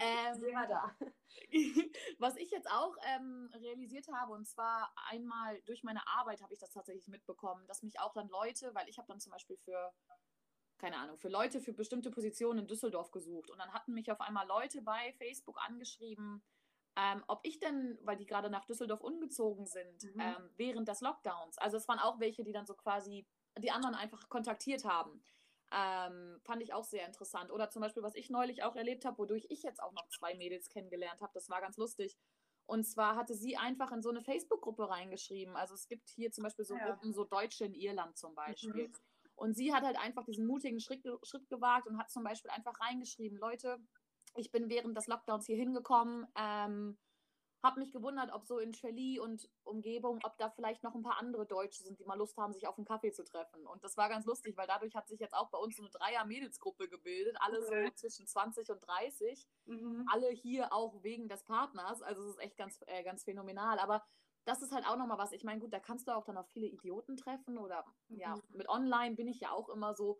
ähm, 0.00 0.68
da. 0.68 0.96
Was 2.18 2.36
ich 2.36 2.50
jetzt 2.50 2.70
auch 2.70 2.96
ähm, 3.14 3.50
realisiert 3.54 4.08
habe, 4.12 4.32
und 4.32 4.46
zwar 4.46 4.92
einmal 5.08 5.60
durch 5.62 5.84
meine 5.84 6.06
Arbeit 6.08 6.42
habe 6.42 6.52
ich 6.54 6.60
das 6.60 6.72
tatsächlich 6.72 7.08
mitbekommen, 7.08 7.66
dass 7.66 7.82
mich 7.82 8.00
auch 8.00 8.12
dann 8.12 8.28
Leute, 8.28 8.74
weil 8.74 8.88
ich 8.88 8.98
habe 8.98 9.08
dann 9.08 9.20
zum 9.20 9.32
Beispiel 9.32 9.56
für 9.58 9.92
keine 10.78 10.96
Ahnung, 10.96 11.18
für 11.18 11.28
Leute 11.28 11.60
für 11.60 11.74
bestimmte 11.74 12.10
Positionen 12.10 12.60
in 12.60 12.66
Düsseldorf 12.66 13.10
gesucht. 13.10 13.50
Und 13.50 13.58
dann 13.58 13.70
hatten 13.74 13.92
mich 13.92 14.10
auf 14.10 14.20
einmal 14.22 14.46
Leute 14.46 14.80
bei 14.80 15.12
Facebook 15.18 15.58
angeschrieben, 15.68 16.42
ähm, 16.96 17.22
ob 17.28 17.40
ich 17.44 17.58
denn, 17.58 17.98
weil 18.02 18.16
die 18.16 18.26
gerade 18.26 18.50
nach 18.50 18.64
Düsseldorf 18.64 19.00
umgezogen 19.00 19.66
sind, 19.66 20.02
mhm. 20.02 20.20
ähm, 20.20 20.50
während 20.56 20.88
des 20.88 21.00
Lockdowns, 21.00 21.58
also 21.58 21.76
es 21.76 21.88
waren 21.88 21.98
auch 21.98 22.18
welche, 22.20 22.42
die 22.44 22.52
dann 22.52 22.66
so 22.66 22.74
quasi 22.74 23.26
die 23.58 23.70
anderen 23.70 23.94
einfach 23.94 24.28
kontaktiert 24.28 24.84
haben. 24.84 25.22
Ähm, 25.72 26.40
fand 26.42 26.62
ich 26.62 26.72
auch 26.72 26.84
sehr 26.84 27.06
interessant. 27.06 27.52
Oder 27.52 27.70
zum 27.70 27.82
Beispiel, 27.82 28.02
was 28.02 28.16
ich 28.16 28.28
neulich 28.28 28.64
auch 28.64 28.74
erlebt 28.74 29.04
habe, 29.04 29.18
wodurch 29.18 29.46
ich 29.50 29.62
jetzt 29.62 29.80
auch 29.80 29.92
noch 29.92 30.08
zwei 30.08 30.34
Mädels 30.34 30.68
kennengelernt 30.68 31.20
habe, 31.20 31.32
das 31.32 31.48
war 31.48 31.60
ganz 31.60 31.76
lustig. 31.76 32.16
Und 32.66 32.84
zwar 32.84 33.16
hatte 33.16 33.34
sie 33.34 33.56
einfach 33.56 33.92
in 33.92 34.02
so 34.02 34.10
eine 34.10 34.22
Facebook-Gruppe 34.22 34.88
reingeschrieben. 34.88 35.56
Also 35.56 35.74
es 35.74 35.88
gibt 35.88 36.08
hier 36.10 36.30
zum 36.32 36.44
Beispiel 36.44 36.64
so 36.64 36.76
ja. 36.76 36.86
Gruppen, 36.86 37.12
so 37.12 37.24
Deutsche 37.24 37.64
in 37.64 37.74
Irland 37.74 38.16
zum 38.16 38.34
Beispiel. 38.34 38.88
Mhm. 38.88 38.94
Und 39.36 39.56
sie 39.56 39.72
hat 39.72 39.84
halt 39.84 39.98
einfach 39.98 40.24
diesen 40.24 40.46
mutigen 40.46 40.80
Schritt, 40.80 41.02
Schritt 41.22 41.48
gewagt 41.48 41.86
und 41.86 41.98
hat 41.98 42.10
zum 42.10 42.22
Beispiel 42.24 42.50
einfach 42.50 42.78
reingeschrieben, 42.80 43.38
Leute, 43.38 43.78
ich 44.34 44.50
bin 44.50 44.68
während 44.68 44.96
des 44.96 45.06
Lockdowns 45.06 45.46
hier 45.46 45.56
hingekommen, 45.56 46.26
ähm, 46.36 46.98
habe 47.62 47.80
mich 47.80 47.92
gewundert, 47.92 48.32
ob 48.32 48.46
so 48.46 48.58
in 48.58 48.72
Shelley 48.72 49.20
und 49.20 49.48
Umgebung, 49.64 50.18
ob 50.22 50.38
da 50.38 50.48
vielleicht 50.48 50.82
noch 50.82 50.94
ein 50.94 51.02
paar 51.02 51.18
andere 51.18 51.46
Deutsche 51.46 51.82
sind, 51.82 51.98
die 51.98 52.04
mal 52.04 52.16
Lust 52.16 52.36
haben, 52.38 52.54
sich 52.54 52.66
auf 52.66 52.78
einen 52.78 52.86
Kaffee 52.86 53.12
zu 53.12 53.22
treffen. 53.22 53.66
Und 53.66 53.84
das 53.84 53.96
war 53.96 54.08
ganz 54.08 54.24
lustig, 54.24 54.56
weil 54.56 54.66
dadurch 54.66 54.94
hat 54.94 55.08
sich 55.08 55.20
jetzt 55.20 55.34
auch 55.34 55.50
bei 55.50 55.58
uns 55.58 55.76
so 55.76 55.82
eine 55.82 55.90
Dreier-Mädelsgruppe 55.90 56.88
gebildet, 56.88 57.36
alle 57.40 57.58
okay. 57.60 57.86
so 57.86 58.08
zwischen 58.08 58.26
20 58.26 58.70
und 58.70 58.80
30. 58.80 59.46
Mhm. 59.66 60.06
Alle 60.10 60.30
hier 60.30 60.72
auch 60.72 61.02
wegen 61.02 61.28
des 61.28 61.44
Partners. 61.44 62.00
Also 62.00 62.22
es 62.22 62.30
ist 62.30 62.40
echt 62.40 62.56
ganz, 62.56 62.80
äh, 62.86 63.02
ganz 63.02 63.24
phänomenal. 63.24 63.78
Aber 63.78 64.02
das 64.44 64.62
ist 64.62 64.72
halt 64.72 64.86
auch 64.86 64.96
nochmal 64.96 65.18
was. 65.18 65.32
Ich 65.32 65.44
meine, 65.44 65.60
gut, 65.60 65.72
da 65.72 65.80
kannst 65.80 66.08
du 66.08 66.16
auch 66.16 66.24
dann 66.24 66.38
auf 66.38 66.48
viele 66.48 66.66
Idioten 66.66 67.18
treffen 67.18 67.58
oder 67.58 67.84
mhm. 68.08 68.18
ja, 68.18 68.40
mit 68.48 68.70
online 68.70 69.16
bin 69.16 69.28
ich 69.28 69.40
ja 69.40 69.52
auch 69.52 69.68
immer 69.68 69.94
so, 69.94 70.18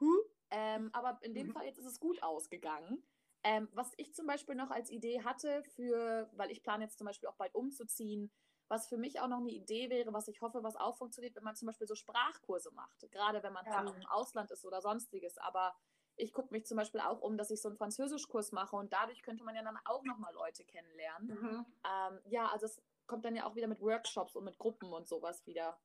huh, 0.00 0.22
ähm, 0.50 0.88
aber 0.94 1.18
in 1.22 1.34
dem 1.34 1.48
mhm. 1.48 1.52
Fall 1.52 1.66
jetzt 1.66 1.78
ist 1.78 1.86
es 1.86 2.00
gut 2.00 2.22
ausgegangen. 2.22 3.02
Ähm, 3.44 3.68
was 3.72 3.92
ich 3.96 4.14
zum 4.14 4.26
Beispiel 4.26 4.54
noch 4.54 4.70
als 4.70 4.90
Idee 4.90 5.22
hatte 5.24 5.64
für, 5.74 6.30
weil 6.34 6.50
ich 6.50 6.62
plane 6.62 6.84
jetzt 6.84 6.98
zum 6.98 7.06
Beispiel 7.06 7.28
auch 7.28 7.36
bald 7.36 7.54
umzuziehen, 7.54 8.30
was 8.68 8.88
für 8.88 8.96
mich 8.96 9.20
auch 9.20 9.26
noch 9.26 9.38
eine 9.38 9.50
Idee 9.50 9.90
wäre, 9.90 10.12
was 10.12 10.28
ich 10.28 10.40
hoffe, 10.40 10.62
was 10.62 10.76
auch 10.76 10.96
funktioniert, 10.96 11.34
wenn 11.34 11.42
man 11.42 11.56
zum 11.56 11.66
Beispiel 11.66 11.86
so 11.86 11.94
Sprachkurse 11.94 12.70
macht, 12.72 13.10
gerade 13.10 13.42
wenn 13.42 13.52
man 13.52 13.66
ja. 13.66 13.80
im 13.80 14.06
Ausland 14.06 14.50
ist 14.50 14.64
oder 14.64 14.80
sonstiges. 14.80 15.38
Aber 15.38 15.74
ich 16.16 16.32
gucke 16.32 16.52
mich 16.52 16.66
zum 16.66 16.76
Beispiel 16.76 17.00
auch 17.00 17.20
um, 17.20 17.36
dass 17.36 17.50
ich 17.50 17.60
so 17.60 17.68
einen 17.68 17.76
Französischkurs 17.76 18.52
mache 18.52 18.76
und 18.76 18.92
dadurch 18.92 19.22
könnte 19.22 19.44
man 19.44 19.56
ja 19.56 19.62
dann 19.62 19.78
auch 19.84 20.04
nochmal 20.04 20.32
Leute 20.34 20.64
kennenlernen. 20.64 21.28
Mhm. 21.28 21.66
Ähm, 21.84 22.20
ja, 22.26 22.46
also 22.46 22.66
es 22.66 22.80
kommt 23.06 23.24
dann 23.24 23.34
ja 23.34 23.44
auch 23.46 23.56
wieder 23.56 23.66
mit 23.66 23.80
Workshops 23.80 24.36
und 24.36 24.44
mit 24.44 24.58
Gruppen 24.58 24.92
und 24.92 25.08
sowas 25.08 25.44
wieder, 25.46 25.78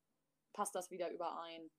passt 0.52 0.74
das 0.74 0.90
wieder 0.90 1.10
überein. 1.10 1.70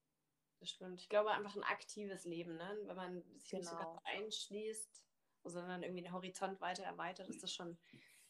Das 0.60 0.70
stimmt. 0.70 1.00
Ich 1.00 1.10
glaube 1.10 1.32
einfach 1.32 1.56
ein 1.56 1.64
aktives 1.64 2.26
Leben, 2.26 2.58
ne? 2.58 2.78
wenn 2.84 2.96
man 2.96 3.24
sich 3.40 3.50
genau. 3.50 3.62
nicht 3.62 3.70
so 3.70 3.78
genau. 3.78 4.02
einschließt 4.04 5.09
sondern 5.50 5.84
irgendwie 5.84 6.04
den 6.04 6.14
Horizont 6.14 6.62
weiter 6.62 6.84
erweitert, 6.84 7.30
ist 7.30 7.44
das 7.44 7.54
schon 7.54 7.78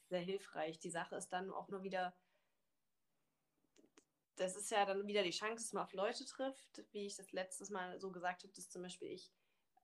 sehr 0.07 0.21
hilfreich. 0.21 0.79
Die 0.79 0.89
Sache 0.89 1.15
ist 1.15 1.29
dann 1.29 1.51
auch 1.51 1.67
nur 1.69 1.83
wieder, 1.83 2.15
das 4.35 4.55
ist 4.55 4.71
ja 4.71 4.85
dann 4.85 5.05
wieder 5.07 5.23
die 5.23 5.31
Chance, 5.31 5.63
dass 5.63 5.73
man 5.73 5.83
auf 5.83 5.93
Leute 5.93 6.25
trifft, 6.25 6.83
wie 6.91 7.05
ich 7.05 7.15
das 7.15 7.31
letztes 7.31 7.69
Mal 7.69 7.99
so 7.99 8.11
gesagt 8.11 8.43
habe, 8.43 8.53
dass 8.53 8.69
zum 8.69 8.81
Beispiel 8.81 9.09
ich, 9.09 9.31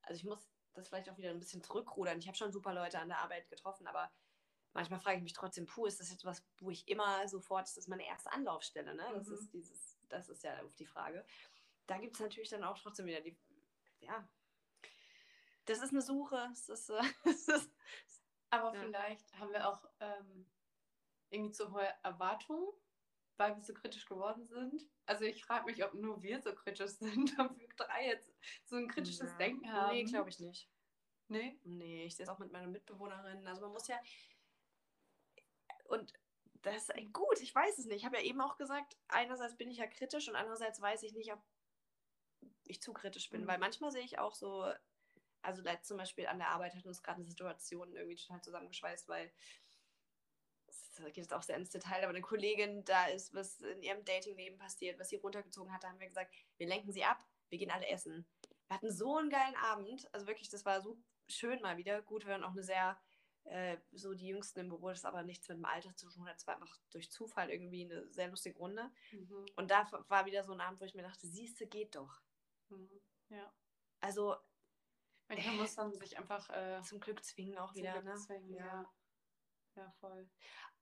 also 0.02 0.18
ich 0.18 0.24
muss 0.24 0.48
das 0.74 0.88
vielleicht 0.88 1.08
auch 1.10 1.18
wieder 1.18 1.30
ein 1.30 1.38
bisschen 1.38 1.62
zurückrudern. 1.62 2.18
Ich 2.18 2.26
habe 2.26 2.36
schon 2.36 2.52
super 2.52 2.74
Leute 2.74 2.98
an 2.98 3.08
der 3.08 3.18
Arbeit 3.18 3.48
getroffen, 3.48 3.86
aber 3.86 4.10
manchmal 4.72 5.00
frage 5.00 5.18
ich 5.18 5.22
mich 5.22 5.32
trotzdem, 5.32 5.66
puh, 5.66 5.86
ist 5.86 6.00
das 6.00 6.10
jetzt 6.10 6.24
was, 6.24 6.44
wo 6.58 6.70
ich 6.70 6.86
immer 6.88 7.26
sofort, 7.28 7.66
das 7.66 7.76
ist 7.76 7.88
meine 7.88 8.06
erste 8.06 8.30
Anlaufstelle, 8.32 8.94
ne? 8.94 9.10
Das 9.14 9.28
mhm. 9.28 9.34
ist 9.34 9.52
dieses, 9.52 9.98
das 10.08 10.28
ist 10.28 10.44
ja 10.44 10.62
auf 10.62 10.74
die 10.76 10.86
Frage. 10.86 11.24
Da 11.86 11.98
gibt 11.98 12.14
es 12.14 12.20
natürlich 12.20 12.50
dann 12.50 12.64
auch 12.64 12.78
trotzdem 12.78 13.06
wieder 13.06 13.20
die, 13.20 13.38
ja, 14.00 14.28
das 15.66 15.82
ist 15.82 15.90
eine 15.90 16.02
Suche. 16.02 16.48
Das 16.50 16.68
ist, 16.68 16.90
äh, 16.90 17.02
ist, 17.24 17.70
Aber 18.50 18.74
ja. 18.74 18.80
vielleicht 18.80 19.38
haben 19.38 19.52
wir 19.52 19.68
auch 19.68 19.84
ähm, 20.00 20.46
irgendwie 21.30 21.52
zu 21.52 21.72
hohe 21.72 21.88
Erwartungen, 22.02 22.68
weil 23.36 23.54
wir 23.54 23.62
so 23.62 23.74
kritisch 23.74 24.06
geworden 24.06 24.46
sind. 24.46 24.88
Also 25.06 25.24
ich 25.24 25.44
frage 25.44 25.66
mich, 25.66 25.84
ob 25.84 25.94
nur 25.94 26.22
wir 26.22 26.40
so 26.40 26.54
kritisch 26.54 26.90
sind, 26.98 27.38
ob 27.38 27.56
wir 27.58 27.68
drei 27.76 28.06
jetzt 28.06 28.34
so 28.64 28.76
ein 28.76 28.88
kritisches 28.88 29.32
ja. 29.32 29.36
Denken 29.36 29.72
haben. 29.72 29.94
Nee, 29.94 30.04
glaube 30.04 30.30
ich 30.30 30.40
nicht. 30.40 30.70
Nee? 31.28 31.58
Nee, 31.64 32.04
ich 32.04 32.16
sehe 32.16 32.24
es 32.24 32.30
auch 32.30 32.38
mit 32.38 32.52
meiner 32.52 32.68
Mitbewohnerin. 32.68 33.46
Also 33.46 33.62
man 33.62 33.72
muss 33.72 33.88
ja. 33.88 34.00
Und 35.84 36.12
das 36.62 36.88
ist 36.88 37.12
gut, 37.12 37.40
ich 37.40 37.54
weiß 37.54 37.78
es 37.78 37.86
nicht. 37.86 37.98
Ich 37.98 38.04
habe 38.04 38.16
ja 38.16 38.22
eben 38.22 38.40
auch 38.40 38.56
gesagt, 38.56 38.96
einerseits 39.08 39.56
bin 39.56 39.70
ich 39.70 39.78
ja 39.78 39.86
kritisch 39.86 40.28
und 40.28 40.36
andererseits 40.36 40.80
weiß 40.80 41.02
ich 41.02 41.12
nicht, 41.12 41.32
ob 41.32 41.40
ich 42.64 42.80
zu 42.80 42.92
kritisch 42.92 43.30
bin, 43.30 43.42
mhm. 43.42 43.46
weil 43.46 43.58
manchmal 43.58 43.92
sehe 43.92 44.02
ich 44.04 44.18
auch 44.18 44.34
so 44.34 44.72
also 45.46 45.62
da 45.62 45.80
zum 45.82 45.96
Beispiel 45.96 46.26
an 46.26 46.38
der 46.38 46.48
Arbeit 46.48 46.74
hat 46.74 46.86
uns 46.86 47.02
gerade 47.02 47.18
eine 47.18 47.26
Situation 47.26 47.94
irgendwie 47.94 48.16
total 48.16 48.42
zusammengeschweißt, 48.42 49.08
weil 49.08 49.32
das 50.66 50.96
geht 51.06 51.16
jetzt 51.18 51.32
auch 51.32 51.42
sehr 51.42 51.56
ins 51.56 51.70
Detail, 51.70 52.02
aber 52.02 52.10
eine 52.10 52.22
Kollegin, 52.22 52.84
da 52.84 53.06
ist 53.06 53.34
was 53.34 53.60
in 53.60 53.82
ihrem 53.82 54.04
Datingleben 54.04 54.58
passiert, 54.58 54.98
was 54.98 55.08
sie 55.08 55.16
runtergezogen 55.16 55.72
hat, 55.72 55.84
da 55.84 55.88
haben 55.88 56.00
wir 56.00 56.08
gesagt, 56.08 56.34
wir 56.56 56.66
lenken 56.66 56.92
sie 56.92 57.04
ab, 57.04 57.24
wir 57.48 57.58
gehen 57.58 57.70
alle 57.70 57.86
essen. 57.86 58.26
Wir 58.66 58.76
hatten 58.76 58.90
so 58.90 59.16
einen 59.16 59.30
geilen 59.30 59.56
Abend, 59.56 60.08
also 60.12 60.26
wirklich, 60.26 60.48
das 60.48 60.64
war 60.64 60.82
so 60.82 60.98
schön 61.28 61.60
mal 61.60 61.76
wieder. 61.76 62.02
Gut, 62.02 62.24
wir 62.24 62.32
waren 62.32 62.44
auch 62.44 62.52
eine 62.52 62.64
sehr, 62.64 63.00
äh, 63.44 63.76
so 63.92 64.14
die 64.14 64.26
Jüngsten 64.26 64.60
im 64.60 64.68
Büro, 64.68 64.88
das 64.88 65.04
aber 65.04 65.22
nichts 65.22 65.48
mit 65.48 65.58
dem 65.58 65.64
Alter 65.64 65.94
zu 65.94 66.08
tun 66.08 66.28
hat, 66.28 66.36
es 66.36 66.46
war 66.46 66.56
einfach 66.56 66.76
durch 66.90 67.10
Zufall 67.10 67.50
irgendwie 67.50 67.84
eine 67.84 68.10
sehr 68.12 68.28
lustige 68.28 68.58
Runde. 68.58 68.90
Mhm. 69.12 69.46
Und 69.54 69.70
da 69.70 69.86
war 70.08 70.26
wieder 70.26 70.42
so 70.42 70.52
ein 70.52 70.60
Abend, 70.60 70.80
wo 70.80 70.84
ich 70.84 70.94
mir 70.94 71.02
dachte, 71.02 71.26
siehste, 71.26 71.66
geht 71.66 71.94
doch. 71.94 72.20
Mhm. 72.68 73.00
Ja. 73.28 73.52
Also 74.00 74.36
Manchmal 75.28 75.56
muss 75.56 75.76
man 75.76 75.92
sich 75.94 76.16
einfach 76.18 76.48
äh, 76.50 76.80
zum 76.82 77.00
Glück 77.00 77.24
zwingen 77.24 77.58
auch 77.58 77.74
wieder. 77.74 78.00
Ne? 78.02 78.14
Zwingen, 78.14 78.54
ja. 78.54 78.64
ja. 78.64 78.92
ja. 79.76 79.90
voll. 80.00 80.28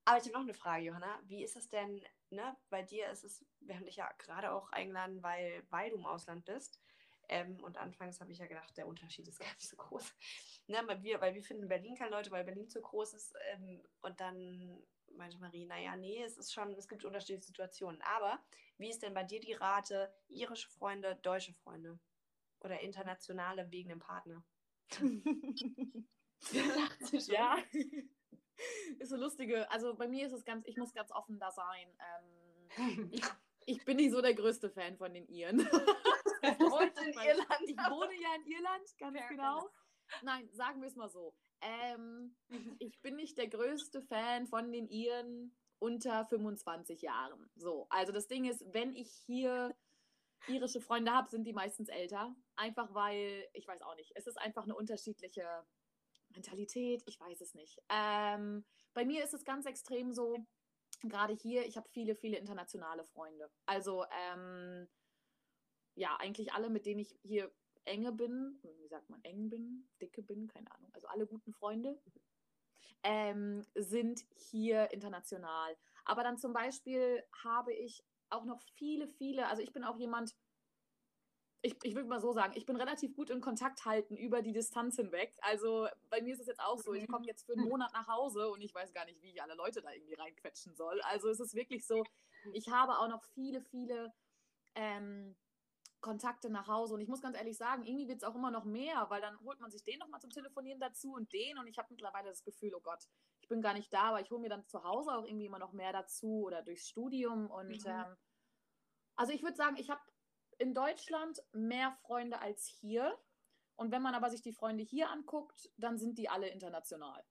Aber 0.04 0.18
ich 0.18 0.24
habe 0.24 0.34
noch 0.34 0.40
eine 0.40 0.54
Frage, 0.54 0.84
Johanna. 0.84 1.18
Wie 1.24 1.42
ist 1.42 1.56
es 1.56 1.68
denn, 1.68 2.04
ne? 2.30 2.56
Bei 2.68 2.82
dir 2.82 3.08
ist 3.10 3.24
es, 3.24 3.44
wir 3.60 3.74
haben 3.74 3.86
dich 3.86 3.96
ja 3.96 4.10
gerade 4.18 4.52
auch 4.52 4.70
eingeladen, 4.70 5.22
weil, 5.22 5.64
weil 5.70 5.90
du 5.90 5.96
im 5.96 6.04
Ausland 6.04 6.44
bist. 6.44 6.80
Ähm, 7.28 7.58
und 7.62 7.78
anfangs 7.78 8.20
habe 8.20 8.32
ich 8.32 8.38
ja 8.38 8.46
gedacht, 8.46 8.76
der 8.76 8.86
Unterschied 8.86 9.26
ist 9.28 9.38
gar 9.38 9.52
nicht 9.54 9.68
so 9.68 9.76
groß. 9.76 10.14
Ne, 10.66 10.82
weil, 10.86 11.02
wir, 11.02 11.20
weil 11.20 11.34
wir 11.34 11.42
finden 11.42 11.68
Berlin 11.68 11.94
keine 11.94 12.12
Leute, 12.12 12.30
weil 12.30 12.42
Berlin 12.42 12.70
zu 12.70 12.80
groß 12.80 13.12
ist. 13.12 13.34
Ähm, 13.50 13.82
und 14.00 14.18
dann 14.18 14.82
meinte 15.14 15.38
Marie, 15.38 15.66
naja, 15.66 15.94
nee, 15.94 16.22
es 16.22 16.38
ist 16.38 16.54
schon, 16.54 16.72
es 16.72 16.88
gibt 16.88 17.04
unterschiedliche 17.04 17.46
Situationen. 17.46 18.00
Aber 18.00 18.42
wie 18.78 18.88
ist 18.88 19.02
denn 19.02 19.12
bei 19.12 19.24
dir 19.24 19.40
die 19.40 19.52
Rate, 19.52 20.10
irische 20.28 20.70
Freunde, 20.70 21.16
deutsche 21.16 21.52
Freunde? 21.52 21.98
Oder 22.64 22.80
internationale 22.80 23.70
wegen 23.70 23.90
dem 23.90 24.00
Partner. 24.00 24.44
ja. 27.28 27.58
ist 28.98 29.10
so 29.10 29.16
lustige. 29.16 29.70
Also 29.70 29.94
bei 29.94 30.08
mir 30.08 30.26
ist 30.26 30.32
es 30.32 30.44
ganz, 30.44 30.66
ich 30.66 30.76
muss 30.76 30.92
ganz 30.94 31.12
offen 31.12 31.38
da 31.38 31.50
sein. 31.50 31.88
Ähm, 32.78 33.10
ich 33.66 33.84
bin 33.84 33.96
nicht 33.98 34.12
so 34.12 34.22
der 34.22 34.34
größte 34.34 34.70
Fan 34.70 34.96
von 34.96 35.12
den 35.12 35.28
Iren. 35.28 35.60
ich 35.60 35.68
wohne 36.60 36.92
in 37.04 37.12
Irland. 37.12 37.60
Ich 37.66 37.76
wohne 37.76 38.14
ja 38.20 38.34
in 38.36 38.46
Irland, 38.46 38.98
ganz 38.98 39.18
ja, 39.18 39.28
genau. 39.28 39.60
genau. 39.60 39.70
Nein, 40.22 40.48
sagen 40.52 40.80
wir 40.80 40.88
es 40.88 40.96
mal 40.96 41.08
so. 41.08 41.34
Ähm, 41.60 42.36
ich 42.78 43.00
bin 43.00 43.16
nicht 43.16 43.38
der 43.38 43.48
größte 43.48 44.02
Fan 44.02 44.46
von 44.46 44.70
den 44.70 44.88
Iren 44.88 45.56
unter 45.78 46.26
25 46.26 47.02
Jahren. 47.02 47.50
So, 47.56 47.86
also 47.90 48.12
das 48.12 48.26
Ding 48.26 48.44
ist, 48.44 48.64
wenn 48.72 48.94
ich 48.94 49.10
hier 49.26 49.74
irische 50.48 50.80
Freunde 50.80 51.12
habe, 51.12 51.30
sind 51.30 51.44
die 51.44 51.52
meistens 51.52 51.88
älter. 51.88 52.34
Einfach 52.56 52.94
weil, 52.94 53.48
ich 53.52 53.66
weiß 53.66 53.82
auch 53.82 53.96
nicht, 53.96 54.12
es 54.14 54.26
ist 54.26 54.38
einfach 54.38 54.64
eine 54.64 54.76
unterschiedliche 54.76 55.66
Mentalität, 56.30 57.02
ich 57.06 57.18
weiß 57.18 57.40
es 57.40 57.54
nicht. 57.54 57.80
Ähm, 57.88 58.64
bei 58.92 59.04
mir 59.04 59.24
ist 59.24 59.34
es 59.34 59.44
ganz 59.44 59.66
extrem 59.66 60.12
so, 60.12 60.46
gerade 61.02 61.34
hier, 61.34 61.66
ich 61.66 61.76
habe 61.76 61.88
viele, 61.88 62.14
viele 62.14 62.38
internationale 62.38 63.04
Freunde. 63.04 63.50
Also, 63.66 64.04
ähm, 64.10 64.88
ja, 65.96 66.16
eigentlich 66.16 66.52
alle, 66.52 66.70
mit 66.70 66.86
denen 66.86 67.00
ich 67.00 67.18
hier 67.22 67.52
enge 67.84 68.12
bin, 68.12 68.58
wie 68.62 68.88
sagt 68.88 69.10
man, 69.10 69.22
eng 69.24 69.50
bin, 69.50 69.88
dicke 70.00 70.22
bin, 70.22 70.48
keine 70.48 70.70
Ahnung, 70.72 70.90
also 70.94 71.06
alle 71.08 71.26
guten 71.26 71.52
Freunde, 71.52 72.00
ähm, 73.02 73.64
sind 73.74 74.24
hier 74.34 74.90
international. 74.92 75.76
Aber 76.04 76.22
dann 76.22 76.38
zum 76.38 76.52
Beispiel 76.52 77.22
habe 77.44 77.72
ich 77.72 78.04
auch 78.30 78.44
noch 78.44 78.60
viele, 78.74 79.06
viele, 79.06 79.46
also 79.48 79.62
ich 79.62 79.72
bin 79.72 79.84
auch 79.84 79.98
jemand, 79.98 80.34
ich, 81.64 81.74
ich 81.82 81.94
würde 81.94 82.08
mal 82.08 82.20
so 82.20 82.32
sagen, 82.32 82.52
ich 82.56 82.66
bin 82.66 82.76
relativ 82.76 83.16
gut 83.16 83.30
in 83.30 83.40
Kontakt 83.40 83.86
halten 83.86 84.16
über 84.16 84.42
die 84.42 84.52
Distanz 84.52 84.96
hinweg. 84.96 85.34
Also 85.40 85.88
bei 86.10 86.20
mir 86.20 86.34
ist 86.34 86.40
es 86.40 86.46
jetzt 86.46 86.60
auch 86.60 86.78
so, 86.78 86.92
ich 86.92 87.08
komme 87.08 87.26
jetzt 87.26 87.46
für 87.46 87.54
einen 87.54 87.66
Monat 87.66 87.90
nach 87.94 88.06
Hause 88.06 88.50
und 88.50 88.60
ich 88.60 88.74
weiß 88.74 88.92
gar 88.92 89.06
nicht, 89.06 89.22
wie 89.22 89.30
ich 89.30 89.42
alle 89.42 89.54
Leute 89.54 89.80
da 89.80 89.90
irgendwie 89.90 90.14
reinquetschen 90.14 90.74
soll. 90.74 91.00
Also 91.02 91.30
es 91.30 91.40
ist 91.40 91.54
wirklich 91.54 91.86
so, 91.86 92.04
ich 92.52 92.68
habe 92.68 92.98
auch 92.98 93.08
noch 93.08 93.24
viele, 93.32 93.62
viele 93.62 94.12
ähm, 94.74 95.34
Kontakte 96.02 96.50
nach 96.50 96.68
Hause. 96.68 96.94
Und 96.94 97.00
ich 97.00 97.08
muss 97.08 97.22
ganz 97.22 97.34
ehrlich 97.34 97.56
sagen, 97.56 97.86
irgendwie 97.86 98.08
wird 98.08 98.18
es 98.18 98.24
auch 98.24 98.34
immer 98.34 98.50
noch 98.50 98.64
mehr, 98.64 99.06
weil 99.08 99.22
dann 99.22 99.40
holt 99.40 99.58
man 99.58 99.70
sich 99.70 99.82
den 99.82 99.98
nochmal 99.98 100.20
zum 100.20 100.30
Telefonieren 100.30 100.80
dazu 100.80 101.14
und 101.14 101.32
den. 101.32 101.56
Und 101.56 101.66
ich 101.66 101.78
habe 101.78 101.88
mittlerweile 101.90 102.28
das 102.28 102.44
Gefühl, 102.44 102.74
oh 102.74 102.80
Gott, 102.82 103.08
ich 103.40 103.48
bin 103.48 103.62
gar 103.62 103.72
nicht 103.72 103.90
da, 103.90 104.10
aber 104.10 104.20
ich 104.20 104.30
hole 104.30 104.42
mir 104.42 104.50
dann 104.50 104.66
zu 104.66 104.84
Hause 104.84 105.12
auch 105.12 105.24
irgendwie 105.24 105.46
immer 105.46 105.58
noch 105.58 105.72
mehr 105.72 105.94
dazu 105.94 106.42
oder 106.44 106.60
durchs 106.60 106.90
Studium. 106.90 107.50
Und 107.50 107.86
mhm. 107.86 107.90
ähm, 107.90 108.16
also 109.16 109.32
ich 109.32 109.42
würde 109.42 109.56
sagen, 109.56 109.76
ich 109.78 109.88
habe 109.88 110.02
in 110.58 110.74
Deutschland 110.74 111.42
mehr 111.52 111.92
Freunde 111.92 112.40
als 112.40 112.66
hier. 112.66 113.18
Und 113.76 113.90
wenn 113.90 114.02
man 114.02 114.14
aber 114.14 114.30
sich 114.30 114.42
die 114.42 114.52
Freunde 114.52 114.84
hier 114.84 115.10
anguckt, 115.10 115.70
dann 115.76 115.98
sind 115.98 116.16
die 116.18 116.28
alle 116.28 116.48
international. 116.48 117.24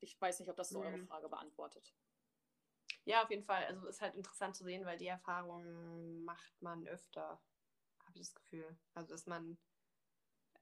Ich 0.00 0.20
weiß 0.20 0.40
nicht, 0.40 0.50
ob 0.50 0.56
das 0.56 0.70
so 0.70 0.80
Mhm. 0.80 0.86
eure 0.86 0.98
Frage 0.98 1.28
beantwortet. 1.28 1.94
Ja, 3.04 3.22
auf 3.24 3.30
jeden 3.30 3.42
Fall. 3.44 3.64
Also 3.66 3.86
ist 3.86 4.00
halt 4.00 4.14
interessant 4.14 4.56
zu 4.56 4.64
sehen, 4.64 4.84
weil 4.84 4.98
die 4.98 5.06
Erfahrung 5.06 6.24
macht 6.24 6.60
man 6.62 6.86
öfter, 6.86 7.40
habe 8.04 8.12
ich 8.18 8.20
das 8.26 8.34
Gefühl. 8.34 8.78
Also 8.94 9.14
dass 9.14 9.26
man, 9.26 9.58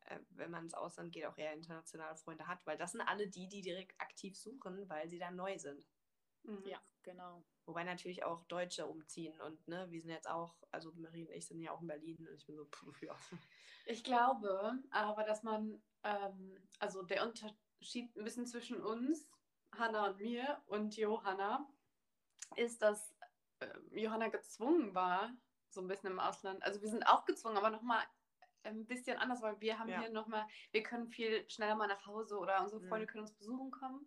äh, 0.06 0.20
wenn 0.30 0.50
man 0.50 0.64
ins 0.64 0.74
Ausland 0.74 1.12
geht, 1.12 1.26
auch 1.26 1.36
eher 1.36 1.52
internationale 1.52 2.16
Freunde 2.16 2.46
hat, 2.46 2.64
weil 2.66 2.78
das 2.78 2.92
sind 2.92 3.02
alle 3.02 3.28
die, 3.28 3.48
die 3.48 3.62
direkt 3.62 4.00
aktiv 4.00 4.36
suchen, 4.38 4.88
weil 4.88 5.08
sie 5.08 5.18
da 5.18 5.30
neu 5.30 5.58
sind. 5.58 5.86
Mhm. 6.44 6.66
Ja, 6.66 6.80
genau. 7.02 7.44
Wobei 7.66 7.84
natürlich 7.84 8.24
auch 8.24 8.42
Deutsche 8.44 8.86
umziehen 8.86 9.40
und 9.40 9.66
ne, 9.68 9.90
wir 9.90 10.00
sind 10.00 10.10
jetzt 10.10 10.28
auch, 10.28 10.56
also 10.70 10.92
Marie 10.94 11.26
und 11.26 11.32
ich 11.32 11.46
sind 11.46 11.60
ja 11.60 11.72
auch 11.72 11.80
in 11.80 11.86
Berlin 11.86 12.26
und 12.28 12.34
ich 12.34 12.46
bin 12.46 12.56
so, 12.56 12.64
pff, 12.66 12.82
ja. 13.02 13.16
Ich 13.86 14.02
glaube 14.04 14.78
aber, 14.90 15.24
dass 15.24 15.42
man, 15.42 15.82
ähm, 16.02 16.56
also 16.78 17.02
der 17.02 17.24
Unterschied 17.26 18.14
ein 18.16 18.24
bisschen 18.24 18.46
zwischen 18.46 18.82
uns, 18.82 19.28
Hanna 19.72 20.08
und 20.08 20.18
mir 20.18 20.62
und 20.66 20.96
Johanna, 20.96 21.68
ist, 22.56 22.82
dass 22.82 23.14
äh, 23.60 23.68
Johanna 23.92 24.28
gezwungen 24.28 24.94
war, 24.94 25.32
so 25.68 25.80
ein 25.80 25.86
bisschen 25.86 26.10
im 26.10 26.18
Ausland. 26.18 26.62
Also 26.64 26.82
wir 26.82 26.88
sind 26.88 27.04
auch 27.04 27.24
gezwungen, 27.24 27.56
aber 27.56 27.70
nochmal 27.70 28.02
ein 28.64 28.86
bisschen 28.86 29.16
anders, 29.16 29.40
weil 29.42 29.60
wir 29.60 29.78
haben 29.78 29.88
Ja. 29.88 30.00
hier 30.00 30.10
nochmal, 30.10 30.46
wir 30.72 30.82
können 30.82 31.06
viel 31.08 31.48
schneller 31.48 31.76
mal 31.76 31.86
nach 31.86 32.04
Hause 32.06 32.38
oder 32.38 32.60
unsere 32.62 32.82
Freunde 32.82 33.06
Mhm. 33.06 33.10
können 33.10 33.22
uns 33.22 33.32
besuchen 33.32 33.70
kommen. 33.70 34.06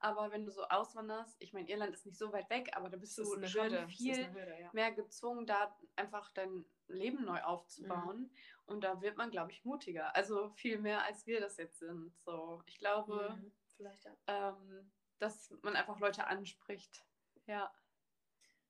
Aber 0.00 0.30
wenn 0.30 0.44
du 0.44 0.52
so 0.52 0.62
auswanderst, 0.64 1.36
ich 1.40 1.52
meine, 1.52 1.68
Irland 1.68 1.92
ist 1.92 2.06
nicht 2.06 2.18
so 2.18 2.32
weit 2.32 2.48
weg, 2.50 2.70
aber 2.76 2.88
da 2.88 2.96
bist 2.96 3.18
Das 3.18 3.28
du 3.28 3.46
schon 3.46 3.64
Hürde. 3.64 3.88
Viel 3.88 4.32
Hürde, 4.32 4.60
ja. 4.60 4.70
mehr 4.72 4.92
gezwungen, 4.92 5.46
da 5.46 5.76
einfach 5.96 6.30
dein 6.32 6.64
Leben 6.86 7.24
neu 7.24 7.42
aufzubauen. 7.42 8.30
Und 8.66 8.82
da 8.84 9.00
wird 9.00 9.16
man, 9.16 9.30
glaube 9.30 9.50
ich, 9.50 9.64
mutiger. 9.64 10.14
Also 10.14 10.50
viel 10.50 10.78
mehr, 10.78 11.02
als 11.04 11.26
wir 11.26 11.40
das 11.40 11.56
jetzt 11.56 11.78
sind. 11.80 12.14
So, 12.20 12.62
ich 12.66 12.78
glaube, 12.78 13.36
Mhm. 13.36 13.52
Vielleicht 13.76 14.04
ja. 14.04 14.16
ähm, 14.26 14.90
dass 15.18 15.50
man 15.62 15.76
einfach 15.76 15.98
Leute 16.00 16.26
anspricht. 16.26 17.04
Ja. 17.46 17.72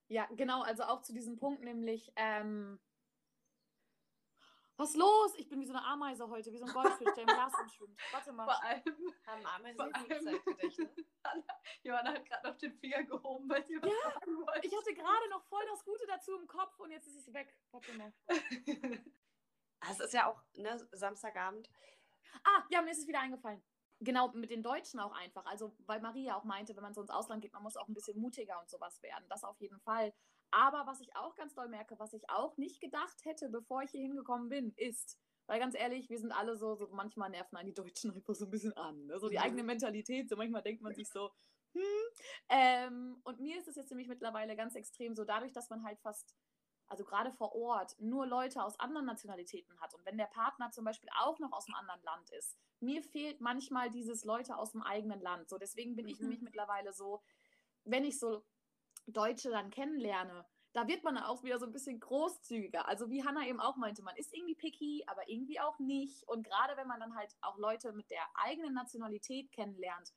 Ja, 0.08 0.26
genau, 0.32 0.62
also 0.62 0.84
auch 0.84 1.02
zu 1.02 1.12
diesem 1.12 1.36
Punkt, 1.36 1.62
nämlich, 1.62 2.12
ähm, 2.16 2.78
was 4.78 4.94
los? 4.94 5.34
Ich 5.36 5.48
bin 5.48 5.60
wie 5.60 5.66
so 5.66 5.72
eine 5.72 5.84
Ameise 5.84 6.28
heute, 6.28 6.52
wie 6.52 6.58
so 6.58 6.64
ein 6.64 6.72
Goldfisch, 6.72 7.12
der 7.14 7.24
im 7.24 7.26
Glas 7.26 7.52
rumschwimmt. 7.58 7.98
Warte 8.12 8.32
mal. 8.32 8.44
Vor 8.44 8.62
allem, 8.62 9.14
Haben 9.26 9.46
Ameisen 9.46 9.92
Zeitgedächtnis? 10.24 11.04
Johanna 11.82 12.14
hat 12.14 12.24
gerade 12.24 12.48
noch 12.48 12.56
den 12.56 12.72
Finger 12.74 13.02
gehoben, 13.02 13.48
weil 13.50 13.66
sie 13.66 13.76
was 13.82 13.90
Ja, 13.90 14.12
sagen 14.12 14.36
wollte. 14.36 14.66
Ich 14.66 14.76
hatte 14.76 14.94
gerade 14.94 15.28
noch 15.30 15.42
voll 15.44 15.64
das 15.66 15.84
Gute 15.84 16.06
dazu 16.06 16.36
im 16.36 16.46
Kopf 16.46 16.78
und 16.78 16.90
jetzt 16.92 17.08
ist 17.08 17.16
es 17.16 17.34
weg. 17.34 17.54
Warte 17.70 17.92
mal. 17.94 18.12
Es 19.88 20.00
ist 20.00 20.12
ja 20.12 20.26
auch 20.26 20.42
ne, 20.54 20.76
Samstagabend. 20.90 21.70
Ah, 22.42 22.64
ja, 22.68 22.82
mir 22.82 22.90
ist 22.90 22.98
es 22.98 23.06
wieder 23.06 23.20
eingefallen. 23.20 23.62
Genau, 24.00 24.28
mit 24.32 24.50
den 24.50 24.62
Deutschen 24.62 25.00
auch 25.00 25.12
einfach. 25.12 25.46
Also, 25.46 25.74
weil 25.86 26.00
Maria 26.00 26.36
auch 26.36 26.44
meinte, 26.44 26.74
wenn 26.74 26.82
man 26.82 26.94
so 26.94 27.00
ins 27.00 27.10
Ausland 27.10 27.42
geht, 27.42 27.52
man 27.52 27.62
muss 27.62 27.76
auch 27.76 27.88
ein 27.88 27.94
bisschen 27.94 28.20
mutiger 28.20 28.58
und 28.60 28.68
sowas 28.68 29.00
werden. 29.02 29.24
Das 29.28 29.44
auf 29.44 29.60
jeden 29.60 29.80
Fall. 29.80 30.12
Aber 30.50 30.86
was 30.86 31.00
ich 31.00 31.14
auch 31.16 31.34
ganz 31.36 31.54
doll 31.54 31.68
merke, 31.68 31.98
was 31.98 32.12
ich 32.12 32.28
auch 32.30 32.56
nicht 32.56 32.80
gedacht 32.80 33.24
hätte, 33.24 33.48
bevor 33.48 33.82
ich 33.82 33.90
hier 33.90 34.02
hingekommen 34.02 34.48
bin, 34.48 34.72
ist, 34.76 35.18
weil 35.46 35.60
ganz 35.60 35.74
ehrlich, 35.74 36.08
wir 36.08 36.18
sind 36.18 36.32
alle 36.32 36.56
so, 36.56 36.74
so 36.74 36.88
manchmal 36.88 37.30
nerven 37.30 37.56
einen 37.56 37.68
die 37.68 37.74
Deutschen 37.74 38.10
einfach 38.14 38.34
so 38.34 38.46
ein 38.46 38.50
bisschen 38.50 38.72
an. 38.74 39.06
Ne? 39.06 39.18
So 39.18 39.28
die 39.28 39.38
eigene 39.38 39.62
Mentalität, 39.62 40.28
so 40.28 40.36
manchmal 40.36 40.62
denkt 40.62 40.82
man 40.82 40.94
sich 40.94 41.08
so, 41.08 41.30
hm. 41.74 41.82
Ähm, 42.48 43.20
und 43.24 43.40
mir 43.40 43.58
ist 43.58 43.68
es 43.68 43.76
jetzt 43.76 43.90
nämlich 43.90 44.08
mittlerweile 44.08 44.56
ganz 44.56 44.74
extrem 44.74 45.14
so, 45.14 45.24
dadurch, 45.24 45.52
dass 45.52 45.68
man 45.68 45.84
halt 45.84 46.00
fast 46.00 46.34
also 46.88 47.04
gerade 47.04 47.30
vor 47.30 47.54
Ort, 47.54 47.94
nur 47.98 48.26
Leute 48.26 48.64
aus 48.64 48.80
anderen 48.80 49.06
Nationalitäten 49.06 49.78
hat 49.80 49.94
und 49.94 50.04
wenn 50.06 50.16
der 50.16 50.26
Partner 50.26 50.70
zum 50.70 50.84
Beispiel 50.84 51.10
auch 51.20 51.38
noch 51.38 51.52
aus 51.52 51.66
einem 51.66 51.74
anderen 51.74 52.02
Land 52.02 52.30
ist, 52.30 52.58
mir 52.80 53.02
fehlt 53.02 53.40
manchmal 53.40 53.90
dieses 53.90 54.24
Leute 54.24 54.56
aus 54.56 54.72
dem 54.72 54.82
eigenen 54.82 55.20
Land. 55.20 55.48
So, 55.48 55.58
deswegen 55.58 55.96
bin 55.96 56.08
ich 56.08 56.18
Mhm. 56.18 56.24
nämlich 56.24 56.40
mittlerweile 56.40 56.92
so, 56.92 57.22
wenn 57.84 58.04
ich 58.04 58.18
so 58.18 58.44
Deutsche 59.12 59.50
dann 59.50 59.70
kennenlerne, 59.70 60.46
da 60.72 60.86
wird 60.86 61.02
man 61.02 61.18
auch 61.18 61.42
wieder 61.42 61.58
so 61.58 61.66
ein 61.66 61.72
bisschen 61.72 61.98
großzügiger. 61.98 62.86
Also 62.86 63.10
wie 63.10 63.24
Hannah 63.24 63.46
eben 63.46 63.60
auch 63.60 63.76
meinte, 63.76 64.02
man 64.02 64.16
ist 64.16 64.34
irgendwie 64.34 64.54
picky, 64.54 65.02
aber 65.06 65.28
irgendwie 65.28 65.60
auch 65.60 65.78
nicht. 65.78 66.28
Und 66.28 66.44
gerade 66.44 66.76
wenn 66.76 66.86
man 66.86 67.00
dann 67.00 67.16
halt 67.16 67.34
auch 67.40 67.58
Leute 67.58 67.92
mit 67.92 68.10
der 68.10 68.22
eigenen 68.34 68.74
Nationalität 68.74 69.50
kennenlernt, 69.50 70.12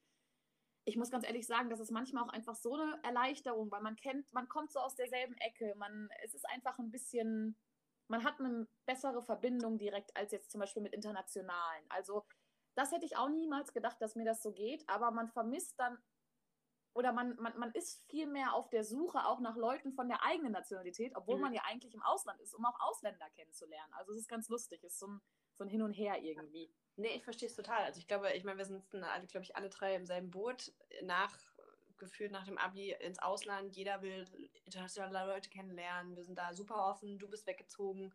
ich 0.83 0.97
muss 0.97 1.11
ganz 1.11 1.25
ehrlich 1.25 1.47
sagen, 1.47 1.69
das 1.69 1.79
ist 1.79 1.91
manchmal 1.91 2.23
auch 2.23 2.33
einfach 2.33 2.55
so 2.55 2.75
eine 2.75 2.99
Erleichterung, 3.03 3.71
weil 3.71 3.81
man 3.81 3.95
kennt, 3.95 4.33
man 4.33 4.49
kommt 4.49 4.71
so 4.71 4.79
aus 4.79 4.95
derselben 4.95 5.35
Ecke, 5.37 5.73
man, 5.77 6.09
es 6.23 6.33
ist 6.33 6.47
einfach 6.49 6.79
ein 6.79 6.91
bisschen, 6.91 7.55
man 8.07 8.23
hat 8.23 8.39
eine 8.39 8.67
bessere 8.85 9.21
Verbindung 9.21 9.77
direkt 9.77 10.15
als 10.17 10.31
jetzt 10.31 10.51
zum 10.51 10.59
Beispiel 10.59 10.81
mit 10.81 10.93
internationalen. 10.93 11.85
Also 11.89 12.25
das 12.75 12.91
hätte 12.91 13.05
ich 13.05 13.17
auch 13.17 13.29
niemals 13.29 13.73
gedacht, 13.73 14.01
dass 14.01 14.15
mir 14.15 14.25
das 14.25 14.41
so 14.41 14.51
geht, 14.51 14.87
aber 14.87 15.11
man 15.11 15.27
vermisst 15.27 15.79
dann 15.79 15.97
oder 16.93 17.13
man, 17.13 17.35
man, 17.37 17.57
man 17.57 17.71
ist 17.71 18.03
viel 18.09 18.27
mehr 18.27 18.53
auf 18.53 18.69
der 18.69 18.83
Suche 18.83 19.25
auch 19.25 19.39
nach 19.39 19.55
Leuten 19.55 19.93
von 19.93 20.07
der 20.09 20.23
eigenen 20.23 20.51
Nationalität, 20.51 21.13
obwohl 21.15 21.35
Mhm. 21.35 21.41
man 21.41 21.53
ja 21.53 21.61
eigentlich 21.65 21.93
im 21.93 22.03
Ausland 22.03 22.39
ist, 22.41 22.53
um 22.53 22.65
auch 22.65 22.79
Ausländer 22.81 23.29
kennenzulernen. 23.31 23.93
Also 23.93 24.11
es 24.11 24.19
ist 24.19 24.27
ganz 24.27 24.49
lustig, 24.49 24.83
es 24.83 24.93
ist 24.93 24.99
so 24.99 25.07
ein, 25.07 25.21
so 25.55 25.63
ein 25.63 25.69
Hin 25.69 25.81
und 25.81 25.93
Her 25.93 26.21
irgendwie. 26.21 26.73
Nee, 26.97 27.15
ich 27.15 27.23
verstehe 27.23 27.47
es 27.47 27.55
total. 27.55 27.83
Also 27.83 27.99
ich 27.99 28.07
glaube, 28.07 28.33
ich 28.33 28.43
meine, 28.43 28.57
wir 28.57 28.65
sind 28.65 28.83
alle, 28.93 29.25
glaube 29.27 29.43
ich, 29.43 29.55
alle 29.55 29.69
drei 29.69 29.95
im 29.95 30.05
selben 30.05 30.29
Boot. 30.29 30.73
Nach, 31.03 31.33
gefühlt 31.97 32.31
nach 32.31 32.45
dem 32.45 32.57
Abi 32.57 32.91
ins 32.99 33.19
Ausland. 33.19 33.75
Jeder 33.75 34.01
will 34.01 34.27
internationale 34.65 35.31
Leute 35.31 35.49
kennenlernen. 35.49 36.15
Wir 36.15 36.25
sind 36.25 36.37
da 36.37 36.53
super 36.53 36.87
offen. 36.89 37.17
Du 37.19 37.29
bist 37.29 37.47
weggezogen. 37.47 38.13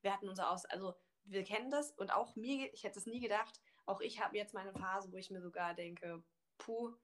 Wir 0.00 0.12
hatten 0.12 0.28
unser 0.28 0.50
Aus... 0.50 0.64
Also 0.66 0.94
wir 1.24 1.44
kennen 1.44 1.70
das. 1.70 1.92
Und 1.92 2.12
auch 2.12 2.36
mir, 2.36 2.72
ich 2.72 2.84
hätte 2.84 2.98
es 2.98 3.06
nie 3.06 3.20
gedacht, 3.20 3.60
auch 3.86 4.00
ich 4.00 4.22
habe 4.22 4.36
jetzt 4.36 4.54
meine 4.54 4.72
Phase, 4.72 5.12
wo 5.12 5.16
ich 5.16 5.30
mir 5.30 5.40
sogar 5.40 5.74
denke, 5.74 6.22
puh, 6.58 6.94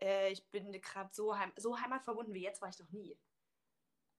äh, 0.00 0.30
ich 0.30 0.48
bin 0.50 0.72
gerade 0.80 1.12
so, 1.12 1.36
heim 1.36 1.52
so 1.56 1.78
heimatverbunden 1.78 2.34
wie 2.34 2.42
jetzt 2.42 2.60
war 2.62 2.68
ich 2.68 2.78
noch 2.78 2.90
nie. 2.90 3.18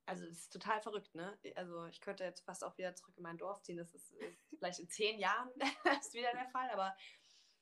Also 0.07 0.25
das 0.25 0.37
ist 0.37 0.53
total 0.53 0.81
verrückt, 0.81 1.15
ne? 1.15 1.37
Also 1.55 1.85
ich 1.85 1.99
könnte 1.99 2.23
jetzt 2.23 2.41
fast 2.45 2.63
auch 2.63 2.77
wieder 2.77 2.95
zurück 2.95 3.17
in 3.17 3.23
mein 3.23 3.37
Dorf 3.37 3.61
ziehen. 3.63 3.77
Das 3.77 3.93
ist 3.93 4.13
äh, 4.13 4.31
vielleicht 4.59 4.79
in 4.79 4.89
zehn 4.89 5.19
Jahren 5.19 5.49
ist 5.99 6.13
wieder 6.13 6.31
der 6.31 6.47
Fall. 6.49 6.69
Aber 6.69 6.95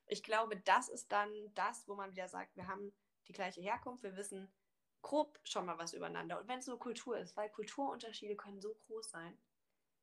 ich 0.07 0.23
glaube, 0.23 0.57
das 0.57 0.89
ist 0.89 1.11
dann 1.11 1.31
das, 1.53 1.87
wo 1.87 1.95
man 1.95 2.11
wieder 2.11 2.27
sagt, 2.27 2.55
wir 2.55 2.67
haben 2.67 2.93
die 3.27 3.33
gleiche 3.33 3.61
Herkunft, 3.61 4.03
wir 4.03 4.17
wissen 4.17 4.53
grob 5.01 5.39
schon 5.43 5.65
mal 5.65 5.77
was 5.77 5.93
übereinander. 5.93 6.39
Und 6.39 6.47
wenn 6.47 6.59
es 6.59 6.67
nur 6.67 6.79
Kultur 6.79 7.17
ist, 7.17 7.37
weil 7.37 7.49
Kulturunterschiede 7.49 8.35
können 8.35 8.61
so 8.61 8.73
groß 8.87 9.09
sein. 9.09 9.37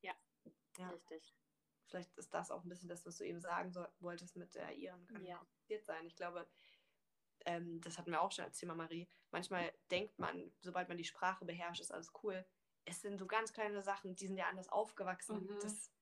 Ja. 0.01 0.15
Ja. 0.79 0.89
Richtig. 0.91 1.35
Vielleicht 1.87 2.17
ist 2.17 2.33
das 2.33 2.51
auch 2.51 2.63
ein 2.63 2.69
bisschen 2.69 2.89
das, 2.89 3.05
was 3.05 3.17
du 3.17 3.25
eben 3.25 3.41
sagen 3.41 3.73
so, 3.73 3.85
wolltest 3.99 4.37
mit 4.37 4.55
der 4.55 4.73
Iren 4.77 5.07
können 5.07 5.27
Ja. 5.27 5.45
sein. 5.83 6.07
Ich 6.07 6.17
glaube, 6.17 6.49
ähm, 7.47 7.81
das 7.81 7.99
hatten 7.99 8.11
wir 8.11 8.21
auch 8.21 8.33
schon 8.33 8.45
als 8.45 8.59
Thema 8.59 8.75
Marie. 8.75 9.09
Manchmal 9.31 9.73
denkt 9.91 10.19
man, 10.19 10.53
sobald 10.61 10.89
man 10.89 10.97
die 10.99 11.05
Sprache 11.05 11.45
beherrscht, 11.45 11.81
ist 11.81 11.93
alles 11.93 12.13
cool. 12.23 12.45
Es 12.85 13.01
sind 13.01 13.19
so 13.19 13.27
ganz 13.27 13.53
kleine 13.53 13.83
Sachen, 13.83 14.15
die 14.17 14.27
sind 14.27 14.37
ja 14.37 14.49
anders 14.49 14.69
aufgewachsen. 14.69 15.45
Mhm. 15.45 15.59
Das, 15.61 15.93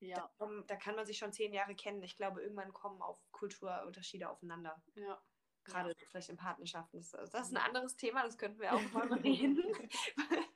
Ja. 0.00 0.30
da, 0.38 0.48
da 0.66 0.76
kann 0.76 0.94
man 0.96 1.06
sich 1.06 1.18
schon 1.18 1.32
zehn 1.32 1.52
Jahre 1.52 1.74
kennen. 1.74 2.02
Ich 2.02 2.16
glaube, 2.16 2.42
irgendwann 2.42 2.72
kommen 2.72 3.02
auch 3.02 3.20
Kulturunterschiede 3.32 4.28
aufeinander. 4.28 4.82
Ja. 4.94 5.22
Gerade 5.64 5.94
vielleicht 6.08 6.30
in 6.30 6.36
Partnerschaften. 6.36 6.98
Das, 6.98 7.14
also 7.14 7.30
das 7.32 7.48
ist 7.48 7.52
ein 7.52 7.62
anderes 7.62 7.96
Thema, 7.96 8.22
das 8.22 8.38
könnten 8.38 8.60
wir 8.60 8.72
auch 8.74 8.80
mal 8.92 9.12
reden. 9.12 9.62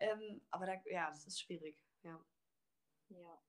ähm, 0.00 0.42
aber 0.50 0.66
da, 0.66 0.74
ja, 0.84 1.08
das 1.08 1.26
ist 1.26 1.40
schwierig. 1.40 1.82
Ja. 2.02 2.22
Ja. 3.08 3.42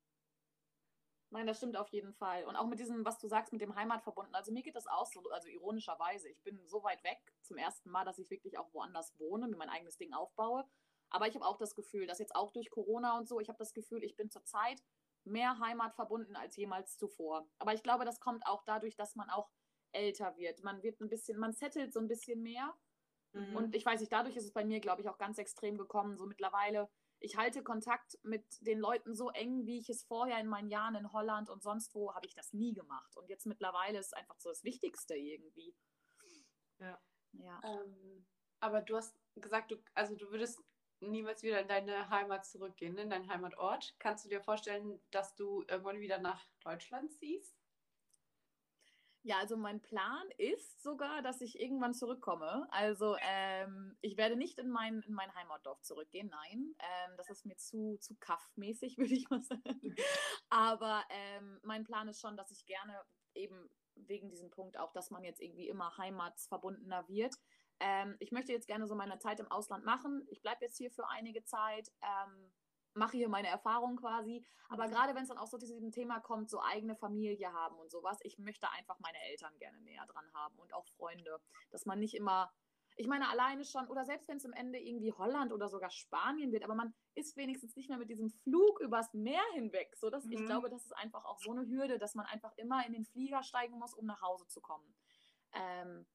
Nein, 1.31 1.47
das 1.47 1.57
stimmt 1.57 1.75
auf 1.75 1.89
jeden 1.89 2.13
Fall. 2.13 2.45
Und 2.45 2.55
auch 2.55 2.67
mit 2.67 2.79
diesem, 2.79 3.03
was 3.03 3.17
du 3.17 3.27
sagst, 3.27 3.51
mit 3.51 3.61
dem 3.61 3.75
Heimat 3.75 4.03
verbunden. 4.03 4.35
Also 4.35 4.51
mir 4.51 4.63
geht 4.63 4.75
das 4.75 4.88
auch 4.88 5.05
so, 5.05 5.21
also 5.31 5.47
ironischerweise. 5.49 6.29
Ich 6.29 6.41
bin 6.43 6.65
so 6.65 6.83
weit 6.83 7.03
weg 7.03 7.19
zum 7.41 7.57
ersten 7.57 7.89
Mal, 7.89 8.05
dass 8.05 8.19
ich 8.19 8.29
wirklich 8.29 8.57
auch 8.57 8.73
woanders 8.73 9.17
wohne, 9.19 9.47
mir 9.47 9.57
mein 9.57 9.69
eigenes 9.69 9.97
Ding 9.97 10.13
aufbaue. 10.13 10.65
Aber 11.09 11.27
ich 11.27 11.35
habe 11.35 11.45
auch 11.45 11.57
das 11.57 11.75
Gefühl, 11.75 12.07
dass 12.07 12.19
jetzt 12.19 12.35
auch 12.35 12.51
durch 12.51 12.69
Corona 12.69 13.17
und 13.17 13.27
so, 13.27 13.39
ich 13.39 13.49
habe 13.49 13.57
das 13.57 13.73
Gefühl, 13.73 14.03
ich 14.03 14.15
bin 14.15 14.29
zurzeit 14.29 14.83
mehr 15.23 15.59
Heimat 15.59 15.95
verbunden 15.95 16.35
als 16.35 16.55
jemals 16.55 16.97
zuvor. 16.97 17.47
Aber 17.57 17.73
ich 17.73 17.83
glaube, 17.83 18.05
das 18.05 18.19
kommt 18.19 18.45
auch 18.45 18.63
dadurch, 18.63 18.95
dass 18.95 19.15
man 19.15 19.29
auch 19.29 19.50
älter 19.91 20.37
wird. 20.37 20.63
Man 20.63 20.83
wird 20.83 21.02
ein 21.02 21.10
bisschen, 21.10 21.39
man 21.39 21.54
settelt 21.54 21.93
so 21.93 22.00
ein 22.00 22.08
bisschen 22.08 22.41
mehr. 22.41 22.73
Mhm. 23.33 23.56
Und 23.56 23.75
ich 23.75 23.85
weiß 23.85 24.00
nicht, 24.00 24.12
dadurch 24.12 24.35
ist 24.35 24.45
es 24.45 24.54
bei 24.54 24.63
mir, 24.63 24.79
glaube 24.79 25.02
ich, 25.02 25.10
auch 25.10 25.17
ganz 25.17 25.37
extrem 25.37 25.77
gekommen. 25.77 26.17
So 26.17 26.25
mittlerweile, 26.25 26.89
ich 27.26 27.38
halte 27.38 27.63
Kontakt 27.63 28.19
mit 28.21 28.46
den 28.62 28.80
Leuten 28.80 29.15
so 29.15 29.32
eng, 29.32 29.65
wie 29.65 29.80
ich 29.80 29.90
es 29.90 30.04
vorher 30.04 30.40
in 30.40 30.48
meinen 30.48 30.69
Jahren 30.69 30.94
in 30.94 31.12
Holland 31.12 31.50
und 31.50 31.63
sonst 31.63 31.96
wo 31.96 32.13
habe 32.13 32.28
ich 32.28 32.36
das 32.36 32.54
nie 32.54 32.73
gemacht. 32.73 33.17
Und 33.17 33.30
jetzt 33.30 33.48
mittlerweile 33.48 33.98
ist 33.98 34.08
es 34.08 34.13
einfach 34.13 34.40
so 34.40 34.50
das 34.50 34.63
Wichtigste 34.63 35.15
irgendwie. 35.15 35.76
Ja. 36.78 37.02
Ja. 37.34 37.60
Ähm, 37.63 38.26
aber 38.60 38.82
du 38.82 38.96
hast 38.96 39.17
gesagt, 39.36 39.71
du, 39.71 39.78
also 39.96 40.15
du 40.15 40.30
würdest 40.30 40.63
niemals 41.00 41.42
wieder 41.42 41.60
in 41.60 41.67
deine 41.67 42.10
Heimat 42.10 42.46
zurückgehen, 42.46 42.98
in 42.98 43.10
deinen 43.10 43.28
Heimatort. 43.28 43.96
Kannst 43.98 44.26
du 44.26 44.30
dir 44.30 44.42
vorstellen, 44.42 45.02
dass 45.10 45.36
du 45.36 45.63
irgendwann 45.67 46.00
wieder 46.00 46.19
nach 46.19 46.46
Deutschland 46.63 47.12
ziehst? 47.13 47.58
Ja, 49.28 49.40
also 49.40 49.58
mein 49.58 49.82
Plan 49.82 50.30
ist 50.38 50.84
sogar, 50.84 51.23
dass 51.23 51.42
ich 51.42 51.60
irgendwann 51.60 51.96
zurückkomme. 51.96 52.67
Also 52.69 53.17
ähm, 53.21 53.98
ich 54.02 54.17
werde 54.17 54.36
nicht 54.36 54.60
in 54.60 54.69
mein, 54.69 55.02
in 55.02 55.15
mein 55.15 55.34
Heimatdorf 55.34 55.82
zurückgehen, 55.82 56.30
nein. 56.30 56.76
Ähm, 56.78 57.17
das 57.17 57.32
ist 57.32 57.44
mir 57.44 57.58
zu, 57.58 57.98
zu 57.98 58.15
kaffmäßig, 58.19 58.98
würde 59.00 59.15
ich 59.15 59.28
mal 59.32 59.42
sagen. 59.42 59.96
Aber 60.50 61.04
ähm, 61.10 61.60
mein 61.63 61.86
Plan 61.86 62.08
ist 62.08 62.21
schon, 62.21 62.38
dass 62.38 62.52
ich 62.52 62.67
gerne 62.67 63.02
eben 63.34 63.67
wegen 63.96 64.30
diesem 64.30 64.52
Punkt 64.52 64.78
auch, 64.78 64.94
dass 64.94 65.10
man 65.10 65.23
jetzt 65.23 65.42
irgendwie 65.42 65.69
immer 65.69 65.98
heimatsverbundener 65.98 67.08
wird. 67.10 67.34
Ähm, 67.80 68.17
ich 68.19 68.32
möchte 68.32 68.52
jetzt 68.52 68.67
gerne 68.67 68.86
so 68.86 68.94
meine 68.94 69.17
Zeit 69.17 69.40
im 69.40 69.50
Ausland 69.50 69.86
machen. 69.86 70.28
Ich 70.30 70.44
bleibe 70.44 70.65
jetzt 70.65 70.78
hier 70.78 70.92
für 70.92 71.10
einige 71.10 71.44
Zeit, 71.44 71.92
ähm, 72.04 72.52
mache 72.96 73.17
hier 73.17 73.29
meine 73.29 73.48
Erfahrung 73.48 73.98
quasi. 73.98 74.46
Aber 74.69 74.87
mhm. 74.87 74.91
gerade 74.91 75.15
wenn 75.15 75.23
es 75.23 75.29
dann 75.29 75.37
auch 75.37 75.48
so 75.48 75.58
zu 75.58 75.67
diesem 75.67 75.91
Thema 75.91 76.19
kommt, 76.19 76.50
so 76.50 76.62
eigene 76.62 76.96
Familie 76.96 77.54
haben 77.54 77.77
und 77.77 77.91
sowas, 77.91 78.17
ich 78.23 78.37
möchte 78.39 78.69
einfach 78.71 79.00
meine 79.00 79.21
Eltern 79.29 79.58
gerne 79.58 79.79
näher 79.81 80.06
dran 80.08 80.25
haben 80.33 80.58
und 80.58 80.73
auch 80.73 80.87
Freunde. 80.98 81.39
Dass 81.71 81.85
man 81.85 82.00
nicht 82.00 82.15
immer 82.15 82.52
ich 82.98 83.08
meine, 83.08 83.29
alleine 83.29 83.65
schon, 83.65 83.87
oder 83.87 84.06
selbst 84.06 84.29
wenn 84.29 84.37
es 84.37 84.46
am 84.46 84.54
Ende 84.54 84.79
irgendwie 84.79 85.12
Holland 85.12 85.52
oder 85.52 85.67
sogar 85.67 85.89
Spanien 85.89 86.52
wird, 86.52 86.63
aber 86.63 86.75
man 86.75 86.93
ist 87.13 87.35
wenigstens 87.35 87.75
nicht 87.75 87.89
mehr 87.89 87.98
mit 87.98 88.10
diesem 88.10 88.29
Flug 88.29 88.79
übers 88.79 89.13
Meer 89.13 89.43
hinweg. 89.54 89.93
So 89.98 90.10
dass 90.10 90.25
mhm. 90.25 90.31
ich 90.31 90.46
glaube, 90.46 90.69
das 90.69 90.85
ist 90.85 90.96
einfach 90.96 91.25
auch 91.25 91.39
so 91.39 91.52
eine 91.52 91.67
Hürde, 91.67 92.00
dass 92.00 92.15
man 92.15 92.25
einfach 92.25 92.54
immer 92.56 92.85
in 92.85 92.93
den 92.93 93.06
Flieger 93.06 93.43
steigen 93.43 93.77
muss, 93.77 93.93
um 93.93 94.06
nach 94.06 94.21
Hause 94.21 94.48
zu 94.48 94.62
kommen. 94.62 94.96
Ähm, 95.52 96.06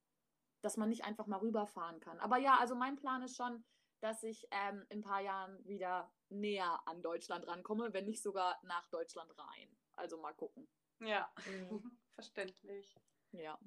dass 0.63 0.77
man 0.77 0.89
nicht 0.89 1.05
einfach 1.05 1.27
mal 1.27 1.39
rüberfahren 1.39 2.01
kann. 2.01 2.19
Aber 2.21 2.37
ja, 2.37 2.59
also 2.59 2.75
mein 2.75 2.97
Plan 2.97 3.23
ist 3.23 3.37
schon, 3.37 3.65
dass 4.01 4.23
ich 4.23 4.47
ähm, 4.51 4.85
in 4.89 4.99
ein 4.99 5.03
paar 5.03 5.21
Jahren 5.21 5.65
wieder 5.67 6.11
näher 6.31 6.81
an 6.87 7.03
Deutschland 7.03 7.47
rankomme, 7.47 7.93
wenn 7.93 8.07
nicht 8.07 8.23
sogar 8.23 8.59
nach 8.63 8.87
Deutschland 8.89 9.31
rein. 9.39 9.77
Also 9.95 10.19
mal 10.19 10.35
gucken. 10.35 10.69
Ja, 11.01 11.31
mhm. 11.47 11.99
verständlich. 12.15 12.95
Ja. 13.33 13.59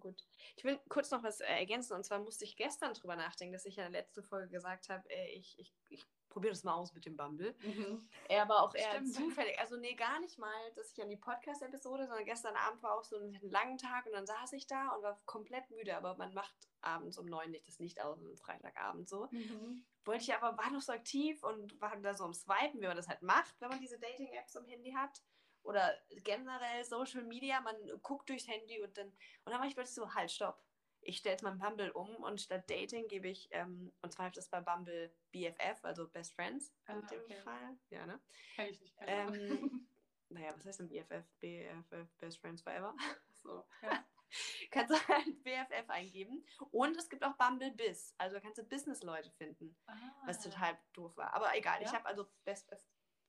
Gut. 0.00 0.26
Ich 0.56 0.64
will 0.64 0.80
kurz 0.88 1.10
noch 1.10 1.22
was 1.22 1.40
äh, 1.40 1.46
ergänzen. 1.46 1.94
Und 1.94 2.04
zwar 2.04 2.18
musste 2.18 2.44
ich 2.44 2.56
gestern 2.56 2.94
drüber 2.94 3.14
nachdenken, 3.14 3.52
dass 3.52 3.64
ich 3.64 3.76
ja 3.76 3.86
in 3.86 3.92
der 3.92 4.02
letzten 4.02 4.24
Folge 4.24 4.48
gesagt 4.48 4.88
habe, 4.88 5.08
äh, 5.08 5.30
ich, 5.32 5.56
ich, 5.58 5.72
ich 5.88 6.04
probiere 6.34 6.52
das 6.52 6.64
mal 6.64 6.74
aus 6.74 6.92
mit 6.92 7.06
dem 7.06 7.16
Bumble. 7.16 7.54
Mhm. 7.62 8.06
Er 8.28 8.48
war 8.48 8.62
auch 8.62 8.74
eher 8.74 8.90
Stimmt. 8.90 9.14
zufällig. 9.14 9.58
Also 9.58 9.76
nee, 9.76 9.94
gar 9.94 10.20
nicht 10.20 10.38
mal, 10.38 10.52
dass 10.74 10.92
ich 10.92 11.00
an 11.00 11.08
die 11.08 11.16
Podcast-Episode, 11.16 12.06
sondern 12.06 12.24
gestern 12.26 12.56
Abend 12.56 12.82
war 12.82 12.98
auch 12.98 13.04
so 13.04 13.16
ein 13.16 13.38
langen 13.40 13.78
Tag 13.78 14.04
und 14.06 14.12
dann 14.12 14.26
saß 14.26 14.52
ich 14.52 14.66
da 14.66 14.88
und 14.88 15.02
war 15.02 15.18
komplett 15.24 15.70
müde. 15.70 15.96
Aber 15.96 16.16
man 16.16 16.34
macht 16.34 16.54
abends 16.82 17.16
um 17.16 17.26
neun 17.26 17.52
nicht 17.52 17.66
das 17.66 17.78
Licht 17.78 18.02
aus, 18.02 18.18
am 18.18 18.36
Freitagabend 18.36 19.08
so. 19.08 19.28
Mhm. 19.30 19.84
Wollte 20.04 20.24
ich 20.24 20.34
aber, 20.34 20.58
war 20.58 20.70
noch 20.70 20.82
so 20.82 20.92
aktiv 20.92 21.42
und 21.44 21.80
war 21.80 21.96
da 21.96 22.12
so 22.12 22.24
am 22.24 22.34
Swipen, 22.34 22.80
wie 22.80 22.86
man 22.86 22.96
das 22.96 23.08
halt 23.08 23.22
macht, 23.22 23.54
wenn 23.60 23.70
man 23.70 23.80
diese 23.80 23.98
Dating-Apps 23.98 24.56
am 24.56 24.66
Handy 24.66 24.92
hat 24.92 25.22
oder 25.62 25.94
generell 26.10 26.84
Social 26.84 27.22
Media, 27.22 27.60
man 27.60 27.76
guckt 28.02 28.28
durchs 28.28 28.46
Handy 28.46 28.82
und 28.82 28.98
dann, 28.98 29.06
und 29.06 29.52
dann 29.52 29.60
war 29.60 29.66
ich 29.66 29.74
plötzlich 29.74 29.94
so, 29.94 30.14
halt, 30.14 30.30
stopp. 30.30 30.62
Ich 31.04 31.18
stelle 31.18 31.34
jetzt 31.34 31.42
mein 31.42 31.58
Bumble 31.58 31.90
um 31.92 32.08
und 32.16 32.40
statt 32.40 32.68
Dating 32.68 33.08
gebe 33.08 33.28
ich, 33.28 33.48
ähm, 33.52 33.92
und 34.02 34.12
zwar 34.12 34.28
ist 34.28 34.36
das 34.36 34.48
bei 34.48 34.60
Bumble 34.60 35.14
BFF, 35.32 35.84
also 35.84 36.08
Best 36.08 36.34
Friends 36.34 36.72
ah, 36.86 36.94
in 36.94 37.06
dem 37.06 37.20
okay. 37.20 37.34
Fall. 37.42 37.78
Ja, 37.90 38.06
ne? 38.06 38.20
Kann 38.56 38.66
ich 38.66 38.80
nicht. 38.80 38.94
Ähm, 39.00 39.88
naja, 40.28 40.54
was 40.56 40.64
heißt 40.64 40.80
denn 40.80 40.88
BFF? 40.88 41.24
BFF, 41.40 42.16
Best 42.18 42.38
Friends 42.38 42.62
Forever? 42.62 42.94
So, 43.44 43.62
ja. 43.82 44.02
kannst 44.70 44.90
du 44.90 45.08
halt 45.08 45.42
BFF 45.42 45.90
eingeben. 45.90 46.46
Und 46.70 46.96
es 46.96 47.10
gibt 47.10 47.22
auch 47.24 47.36
Bumble 47.36 47.72
Biz. 47.72 48.14
Also 48.16 48.40
kannst 48.40 48.56
du 48.56 48.64
Business-Leute 48.64 49.30
finden. 49.32 49.76
Ah. 49.86 49.94
Was 50.24 50.42
total 50.42 50.78
doof 50.94 51.14
war. 51.18 51.34
Aber 51.34 51.54
egal, 51.54 51.82
ja? 51.82 51.88
ich 51.88 51.94
habe 51.94 52.06
also 52.06 52.26
Best, 52.44 52.74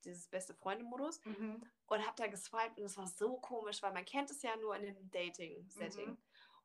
dieses 0.06 0.28
beste 0.28 0.54
Freunde-Modus 0.54 1.24
mhm. 1.26 1.64
und 1.88 2.06
habe 2.06 2.16
da 2.16 2.28
geswiped 2.28 2.80
und 2.80 2.86
es 2.86 2.98
war 2.98 3.08
so 3.08 3.38
komisch, 3.38 3.82
weil 3.82 3.94
man 3.94 4.06
kennt 4.06 4.32
es 4.32 4.42
ja 4.42 4.56
nur 4.58 4.76
in 4.76 4.84
dem 4.84 5.12
Dating-Setting. 5.12 6.12
Mhm. 6.12 6.18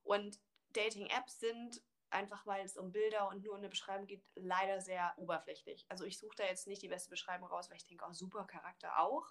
Und 0.03 0.39
Dating-Apps 0.73 1.41
sind 1.41 1.83
einfach, 2.11 2.47
weil 2.47 2.65
es 2.65 2.77
um 2.77 2.93
Bilder 2.93 3.29
und 3.29 3.45
nur 3.45 3.57
eine 3.57 3.69
Beschreibung 3.69 4.07
geht, 4.07 4.25
leider 4.35 4.81
sehr 4.81 5.15
oberflächlich. 5.17 5.87
Also 5.89 6.05
ich 6.05 6.19
suche 6.19 6.37
da 6.37 6.45
jetzt 6.45 6.67
nicht 6.67 6.83
die 6.83 6.89
beste 6.89 7.11
Beschreibung 7.11 7.49
raus, 7.49 7.71
weil 7.71 7.77
ich 7.77 7.87
denke, 7.87 8.05
oh, 8.09 8.13
super 8.13 8.45
Charakter 8.47 8.99
auch. 9.01 9.27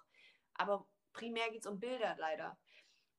Aber 0.53 0.87
primär 1.13 1.49
geht 1.51 1.61
es 1.61 1.67
um 1.67 1.79
Bilder 1.79 2.15
leider. 2.17 2.57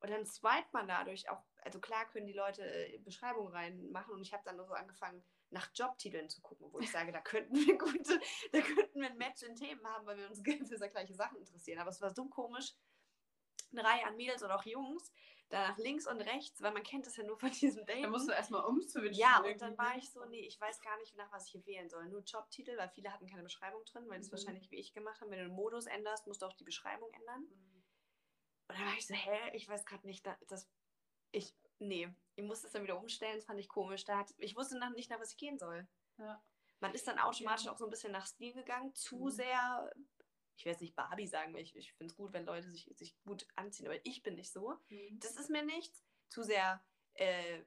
Und 0.01 0.11
dann 0.11 0.25
swipet 0.25 0.73
man 0.73 0.89
dadurch 0.89 1.29
auch, 1.29 1.43
also 1.63 1.79
klar 1.79 2.07
können 2.09 2.27
die 2.27 2.33
Leute 2.33 2.63
äh, 2.63 2.99
Beschreibungen 2.99 3.53
reinmachen 3.53 4.15
und 4.15 4.23
ich 4.23 4.33
habe 4.33 4.43
dann 4.45 4.57
so 4.57 4.73
angefangen, 4.73 5.23
nach 5.51 5.69
Jobtiteln 5.75 6.31
zu 6.31 6.41
gucken, 6.41 6.73
wo 6.73 6.79
ich 6.79 6.91
sage, 6.91 7.13
da 7.13 7.21
könnten 7.21 7.55
wir 7.55 7.77
gute, 7.77 8.21
da 8.53 8.61
könnten 8.61 9.01
wir 9.01 9.11
ein 9.11 9.19
Match 9.19 9.43
in 9.43 9.57
Themen 9.57 9.87
haben, 9.87 10.07
weil 10.07 10.17
wir 10.17 10.29
uns 10.29 10.41
für 10.69 10.89
gleiche 10.89 11.15
Sachen 11.15 11.39
interessieren. 11.39 11.81
Aber 11.81 11.91
es 11.91 12.01
war 12.01 12.15
so 12.15 12.27
komisch, 12.27 12.73
eine 13.73 13.85
Reihe 13.85 14.07
an 14.07 14.17
Mädels 14.17 14.43
oder 14.43 14.57
auch 14.57 14.65
Jungs, 14.65 15.13
da 15.51 15.69
nach 15.69 15.79
links 15.79 16.07
und 16.07 16.21
rechts, 16.21 16.63
weil 16.63 16.73
man 16.73 16.83
kennt 16.83 17.07
das 17.07 17.17
ja 17.17 17.25
nur 17.25 17.39
von 17.39 17.51
diesem 17.61 17.85
Date. 17.85 18.05
Da 18.05 18.09
musst 18.09 18.29
du 18.29 18.33
erstmal 18.33 18.65
umswitchen. 18.65 19.15
Ja, 19.15 19.41
und 19.41 19.61
dann 19.61 19.77
war 19.77 19.97
ich 19.97 20.11
so, 20.11 20.25
nee, 20.25 20.47
ich 20.47 20.61
weiß 20.61 20.81
gar 20.81 20.97
nicht, 20.99 21.17
nach 21.17 21.31
was 21.33 21.47
ich 21.47 21.53
hier 21.53 21.67
wählen 21.67 21.91
soll. 21.91 22.09
Nur 22.09 22.23
Jobtitel, 22.23 22.77
weil 22.79 22.89
viele 22.89 23.13
hatten 23.13 23.27
keine 23.27 23.43
Beschreibung 23.43 23.85
drin, 23.85 24.09
weil 24.09 24.19
mhm. 24.19 24.23
das 24.23 24.33
wahrscheinlich 24.33 24.71
wie 24.71 24.77
ich 24.77 24.93
gemacht 24.93 25.21
haben. 25.21 25.31
Wenn 25.31 25.41
du 25.41 25.47
den 25.47 25.55
Modus 25.55 25.87
änderst, 25.87 26.27
musst 26.27 26.43
du 26.43 26.47
auch 26.47 26.55
die 26.55 26.65
Beschreibung 26.65 27.11
ändern. 27.13 27.41
Mhm. 27.43 27.83
Und 28.69 28.79
dann 28.79 28.87
war 28.87 28.95
ich 28.97 29.07
so, 29.07 29.15
hä, 29.15 29.51
ich 29.53 29.69
weiß 29.69 29.85
gerade 29.85 30.07
nicht, 30.07 30.25
das, 30.47 30.69
ich, 31.33 31.57
nee, 31.81 32.09
ich 32.37 32.45
musste 32.45 32.69
es 32.69 32.73
dann 32.73 32.85
wieder 32.85 32.99
umstellen, 32.99 33.35
das 33.35 33.45
fand 33.45 33.59
ich 33.59 33.69
komisch. 33.69 34.05
Da 34.05 34.19
hat, 34.19 34.33
ich 34.39 34.57
wusste 34.57 34.79
nach, 34.79 34.91
nicht, 34.91 35.11
nach 35.11 35.21
was 35.21 35.33
ich 35.33 35.39
gehen 35.39 35.59
soll. 35.59 35.89
Ja. 36.19 36.41
Man 36.79 36.95
ist 36.95 37.09
dann 37.09 37.19
automatisch 37.19 37.67
ja. 37.67 37.73
auch 37.73 37.77
so 37.77 37.85
ein 37.85 37.91
bisschen 37.91 38.13
nach 38.13 38.27
Stil 38.27 38.55
gegangen, 38.55 38.95
zu 38.95 39.25
mhm. 39.25 39.31
sehr, 39.31 39.93
ich 40.61 40.67
will 40.67 40.73
jetzt 40.73 40.83
nicht 40.83 40.95
Barbie 40.95 41.27
sagen, 41.27 41.55
weil 41.55 41.63
ich, 41.63 41.75
ich 41.75 41.95
finde 41.95 42.13
es 42.13 42.17
gut, 42.19 42.35
wenn 42.35 42.45
Leute 42.45 42.69
sich, 42.69 42.85
sich 42.95 43.19
gut 43.25 43.49
anziehen, 43.57 43.87
aber 43.87 43.99
ich 44.05 44.23
bin 44.23 44.35
nicht 44.35 44.53
so. 44.53 44.79
Mhm. 44.91 45.19
Das 45.19 45.37
ist 45.37 45.49
mir 45.49 45.63
nichts. 45.63 46.05
Zu 46.29 46.43
sehr, 46.43 46.85
äh, 47.15 47.63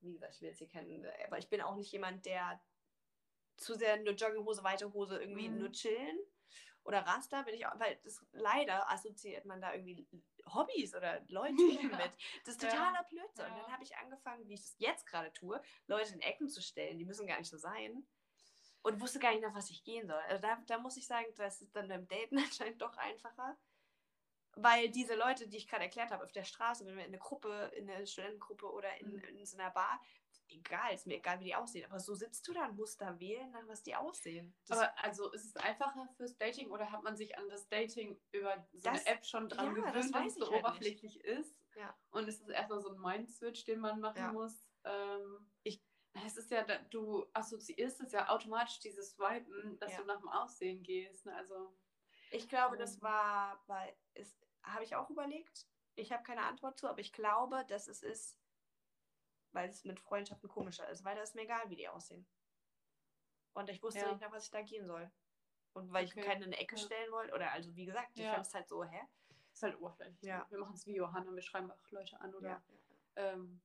wie 0.00 0.14
gesagt, 0.14 0.34
ich 0.34 0.40
will 0.40 0.48
jetzt 0.48 0.58
hier 0.58 0.68
kennen, 0.68 1.06
aber 1.26 1.36
ich 1.36 1.50
bin 1.50 1.60
auch 1.60 1.76
nicht 1.76 1.92
jemand, 1.92 2.24
der 2.24 2.62
zu 3.58 3.74
sehr 3.74 3.98
nur 3.98 4.14
Jogginghose, 4.14 4.64
weite 4.64 4.90
Hose 4.94 5.20
irgendwie 5.20 5.50
mhm. 5.50 5.58
nur 5.58 5.72
chillen 5.72 6.18
oder 6.84 7.00
Raster 7.00 7.42
bin 7.42 7.54
ich 7.54 7.66
auch, 7.66 7.78
weil 7.78 8.00
das 8.04 8.24
leider 8.32 8.90
assoziiert 8.90 9.44
man 9.44 9.60
da 9.60 9.74
irgendwie 9.74 10.08
Hobbys 10.46 10.94
oder 10.94 11.22
Leute 11.28 11.52
mit. 11.52 12.12
Das 12.46 12.54
ist 12.54 12.62
totaler 12.62 12.94
ja. 12.94 13.02
Blödsinn. 13.02 13.44
Und 13.44 13.58
dann 13.58 13.70
habe 13.70 13.82
ich 13.82 13.94
angefangen, 13.98 14.48
wie 14.48 14.54
ich 14.54 14.62
das 14.62 14.76
jetzt 14.78 15.06
gerade 15.06 15.30
tue, 15.34 15.60
Leute 15.88 16.14
in 16.14 16.20
Ecken 16.20 16.48
zu 16.48 16.62
stellen, 16.62 16.98
die 16.98 17.04
müssen 17.04 17.26
gar 17.26 17.38
nicht 17.38 17.50
so 17.50 17.58
sein. 17.58 18.06
Und 18.82 19.00
wusste 19.00 19.20
gar 19.20 19.30
nicht, 19.30 19.42
nach 19.42 19.54
was 19.54 19.70
ich 19.70 19.84
gehen 19.84 20.06
soll. 20.06 20.20
Also 20.28 20.42
da, 20.42 20.56
da 20.66 20.78
muss 20.78 20.96
ich 20.96 21.06
sagen, 21.06 21.26
das 21.36 21.62
ist 21.62 21.74
dann 21.74 21.88
beim 21.88 22.06
Daten 22.08 22.38
anscheinend 22.38 22.82
doch 22.82 22.96
einfacher. 22.96 23.56
Weil 24.54 24.90
diese 24.90 25.14
Leute, 25.14 25.48
die 25.48 25.56
ich 25.56 25.68
gerade 25.68 25.84
erklärt 25.84 26.10
habe, 26.10 26.24
auf 26.24 26.32
der 26.32 26.44
Straße, 26.44 26.84
wenn 26.84 26.96
wir 26.96 27.04
in 27.04 27.10
eine 27.10 27.18
Gruppe, 27.18 27.72
in 27.74 27.88
eine 27.88 28.06
Studentengruppe 28.06 28.70
oder 28.70 28.94
in, 28.98 29.12
mhm. 29.12 29.22
in 29.24 29.46
so 29.46 29.56
einer 29.56 29.70
Bar, 29.70 29.98
egal, 30.48 30.94
ist 30.94 31.06
mir 31.06 31.16
egal, 31.16 31.40
wie 31.40 31.44
die 31.44 31.54
aussehen. 31.54 31.84
Aber 31.90 32.00
so 32.00 32.14
sitzt 32.14 32.46
du 32.46 32.52
da 32.52 32.66
und 32.66 32.76
musst 32.76 33.00
da 33.00 33.18
wählen, 33.18 33.50
nach 33.50 33.66
was 33.66 33.82
die 33.82 33.94
aussehen. 33.94 34.54
Das 34.66 34.78
aber 34.78 35.04
also 35.04 35.30
ist 35.32 35.44
es 35.46 35.56
einfacher 35.56 36.08
fürs 36.16 36.36
Dating 36.36 36.70
oder 36.70 36.90
hat 36.90 37.02
man 37.02 37.16
sich 37.16 37.36
an 37.38 37.48
das 37.48 37.68
Dating 37.68 38.20
über 38.32 38.66
so 38.72 38.90
das, 38.90 39.06
eine 39.06 39.16
App 39.16 39.24
schon 39.24 39.48
dran 39.48 39.66
ja, 39.66 39.72
gewöhnt, 39.72 40.14
dass 40.14 40.26
es 40.26 40.34
so 40.34 40.50
halt 40.50 40.64
oberflächlich 40.64 41.14
nicht. 41.14 41.24
ist? 41.24 41.56
Ja. 41.76 41.96
Und 42.10 42.28
ist 42.28 42.42
es 42.42 42.48
erstmal 42.48 42.80
so 42.80 42.90
ein 42.90 43.00
Mind-Switch, 43.00 43.64
den 43.64 43.80
man 43.80 44.00
machen 44.00 44.18
ja. 44.18 44.32
muss? 44.32 44.68
Ähm, 44.84 45.50
ich, 45.62 45.82
es 46.14 46.36
ist 46.36 46.50
ja, 46.50 46.64
du 46.90 47.26
assoziierst 47.32 48.00
es 48.00 48.12
ja 48.12 48.28
automatisch, 48.28 48.80
dieses 48.80 49.12
Swipen, 49.12 49.78
dass 49.78 49.92
ja. 49.92 49.98
du 49.98 50.04
nach 50.04 50.20
dem 50.20 50.28
Aussehen 50.28 50.82
gehst. 50.82 51.26
Ne? 51.26 51.34
Also, 51.34 51.74
ich 52.30 52.48
glaube, 52.48 52.76
das 52.76 53.00
war, 53.00 53.62
weil 53.66 53.94
es 54.14 54.36
habe 54.62 54.84
ich 54.84 54.94
auch 54.94 55.10
überlegt. 55.10 55.66
Ich 55.94 56.12
habe 56.12 56.22
keine 56.22 56.42
Antwort 56.42 56.78
zu, 56.78 56.88
aber 56.88 57.00
ich 57.00 57.12
glaube, 57.12 57.64
dass 57.68 57.88
es 57.88 58.02
ist, 58.02 58.38
weil 59.52 59.68
es 59.68 59.84
mit 59.84 60.00
Freundschaften 60.00 60.48
komischer 60.48 60.88
ist, 60.88 61.04
weil 61.04 61.16
da 61.16 61.22
ist 61.22 61.34
mir 61.34 61.42
egal, 61.42 61.68
wie 61.68 61.76
die 61.76 61.88
aussehen. 61.88 62.26
Und 63.54 63.68
ich 63.68 63.82
wusste 63.82 64.00
ja. 64.00 64.08
nicht, 64.08 64.20
nach 64.20 64.32
was 64.32 64.46
ich 64.46 64.50
da 64.50 64.62
gehen 64.62 64.86
soll. 64.86 65.10
Und 65.74 65.92
weil 65.92 66.06
okay. 66.06 66.20
ich 66.20 66.26
keine 66.26 66.44
in 66.44 66.52
eine 66.52 66.58
Ecke 66.58 66.76
ja. 66.76 66.82
stellen 66.82 67.12
wollte, 67.12 67.34
oder 67.34 67.52
also 67.52 67.74
wie 67.74 67.84
gesagt, 67.84 68.10
ich 68.14 68.22
ja. 68.22 68.34
fand 68.34 68.46
es 68.46 68.54
halt 68.54 68.68
so, 68.68 68.84
hä? 68.84 69.00
Ist 69.52 69.62
halt 69.62 69.78
oberflächlich. 69.78 70.22
Ja. 70.22 70.46
Wir 70.48 70.58
machen 70.58 70.74
es 70.74 70.86
wie 70.86 70.96
Johanna, 70.96 71.34
wir 71.34 71.42
schreiben 71.42 71.70
auch 71.70 71.90
Leute 71.90 72.18
an 72.20 72.34
oder 72.34 72.62
ähm, 73.16 73.60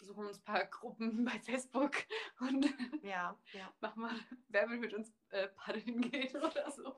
suchen 0.00 0.26
uns 0.26 0.38
ein 0.38 0.44
paar 0.44 0.66
Gruppen 0.66 1.24
bei 1.24 1.38
Facebook 1.40 1.96
und 2.40 2.66
ja, 3.02 3.38
ja. 3.52 3.74
mach 3.80 3.96
mal, 3.96 4.14
wer 4.48 4.68
will 4.68 4.78
mit 4.78 4.94
uns 4.94 5.12
äh, 5.30 5.48
paddeln 5.48 6.00
gehen 6.00 6.36
oder 6.42 6.70
so. 6.70 6.94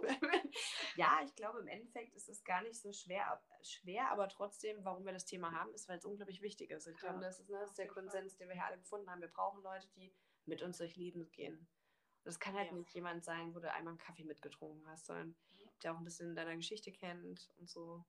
ja, 0.97 1.21
ich 1.25 1.35
glaube, 1.35 1.61
im 1.61 1.69
Endeffekt 1.69 2.15
ist 2.15 2.29
es 2.29 2.45
gar 2.45 2.63
nicht 2.63 2.81
so 2.81 2.93
schwer, 2.93 3.43
schwer, 3.63 4.11
aber 4.11 4.29
trotzdem, 4.29 4.85
warum 4.85 5.05
wir 5.05 5.13
das 5.13 5.27
Thema 5.27 5.53
haben, 5.53 5.73
ist, 5.75 5.89
weil 5.89 5.99
es 5.99 6.05
unglaublich 6.05 6.43
wichtig 6.43 6.71
ist. 6.71 6.87
Ich 6.87 6.97
glaube, 6.99 7.21
das 7.21 7.41
ist, 7.41 7.49
ne, 7.49 7.59
das 7.61 7.71
ist 7.71 7.79
der 7.79 7.89
Konsens, 7.89 8.37
den 8.37 8.49
wir 8.49 8.55
hier 8.55 8.67
alle 8.67 8.79
gefunden 8.79 9.11
haben. 9.11 9.21
Wir 9.21 9.29
brauchen 9.29 9.63
Leute, 9.63 9.89
die 9.97 10.15
mit 10.47 10.63
uns 10.63 10.79
durch 10.79 10.97
Leben 10.97 11.31
gehen. 11.31 11.67
Das 12.25 12.39
kann 12.39 12.55
halt 12.55 12.71
ja. 12.71 12.77
nicht 12.77 12.91
jemand 12.95 13.23
sein, 13.25 13.55
wo 13.55 13.61
du 13.61 13.71
einmal 13.71 13.93
einen 13.93 13.99
Kaffee 13.99 14.25
mitgetrunken 14.25 14.87
hast, 14.87 15.07
sondern 15.07 15.37
der 15.83 15.93
auch 15.93 15.99
ein 15.99 16.05
bisschen 16.05 16.35
deiner 16.35 16.57
Geschichte 16.57 16.91
kennt 16.91 17.51
und 17.59 17.69
so. 17.69 18.05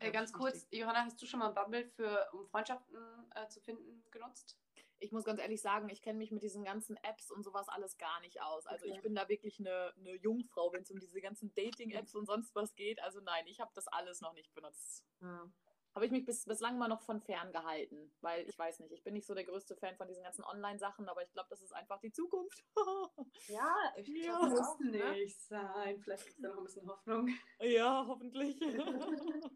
Äh, 0.00 0.10
ganz 0.10 0.32
kurz, 0.32 0.66
Johanna, 0.70 1.04
hast 1.04 1.20
du 1.20 1.26
schon 1.26 1.40
mal 1.40 1.50
Bumble 1.50 1.84
für, 1.84 2.28
um 2.32 2.46
Freundschaften 2.46 2.96
äh, 3.34 3.48
zu 3.48 3.60
finden, 3.60 4.04
genutzt? 4.10 4.58
Ich 5.00 5.12
muss 5.12 5.24
ganz 5.24 5.40
ehrlich 5.40 5.60
sagen, 5.60 5.88
ich 5.90 6.02
kenne 6.02 6.18
mich 6.18 6.32
mit 6.32 6.42
diesen 6.42 6.64
ganzen 6.64 6.96
Apps 7.04 7.30
und 7.30 7.44
sowas 7.44 7.68
alles 7.68 7.98
gar 7.98 8.20
nicht 8.20 8.42
aus. 8.42 8.66
Also 8.66 8.86
okay. 8.86 8.96
ich 8.96 9.02
bin 9.02 9.14
da 9.14 9.28
wirklich 9.28 9.60
eine, 9.60 9.94
eine 9.96 10.14
Jungfrau, 10.14 10.72
wenn 10.72 10.82
es 10.82 10.90
um 10.90 10.98
diese 10.98 11.20
ganzen 11.20 11.54
Dating-Apps 11.54 12.16
und 12.16 12.26
sonst 12.26 12.54
was 12.56 12.74
geht. 12.74 13.00
Also 13.02 13.20
nein, 13.20 13.46
ich 13.46 13.60
habe 13.60 13.70
das 13.74 13.86
alles 13.86 14.20
noch 14.20 14.34
nicht 14.34 14.52
benutzt. 14.54 15.04
Ja 15.20 15.48
habe 15.94 16.06
ich 16.06 16.12
mich 16.12 16.24
bis, 16.24 16.44
bislang 16.44 16.78
mal 16.78 16.88
noch 16.88 17.02
von 17.02 17.20
fern 17.20 17.52
gehalten, 17.52 18.12
weil 18.20 18.48
ich 18.48 18.58
weiß 18.58 18.80
nicht, 18.80 18.92
ich 18.92 19.02
bin 19.02 19.14
nicht 19.14 19.26
so 19.26 19.34
der 19.34 19.44
größte 19.44 19.76
Fan 19.76 19.96
von 19.96 20.08
diesen 20.08 20.22
ganzen 20.22 20.44
Online-Sachen, 20.44 21.08
aber 21.08 21.22
ich 21.22 21.32
glaube, 21.32 21.48
das 21.50 21.62
ist 21.62 21.72
einfach 21.72 21.98
die 22.00 22.12
Zukunft. 22.12 22.64
ja, 23.48 23.74
ich 23.96 24.08
ja, 24.08 24.38
muss 24.38 24.60
auch, 24.60 24.78
ne? 24.80 25.12
nicht 25.12 25.50
ne? 25.50 25.58
sein. 25.58 26.00
Vielleicht 26.00 26.24
gibt 26.24 26.36
es 26.36 26.42
da 26.42 26.48
noch 26.48 26.58
ein 26.58 26.64
bisschen 26.64 26.88
Hoffnung. 26.88 27.28
Ja, 27.60 28.04
hoffentlich. 28.06 28.60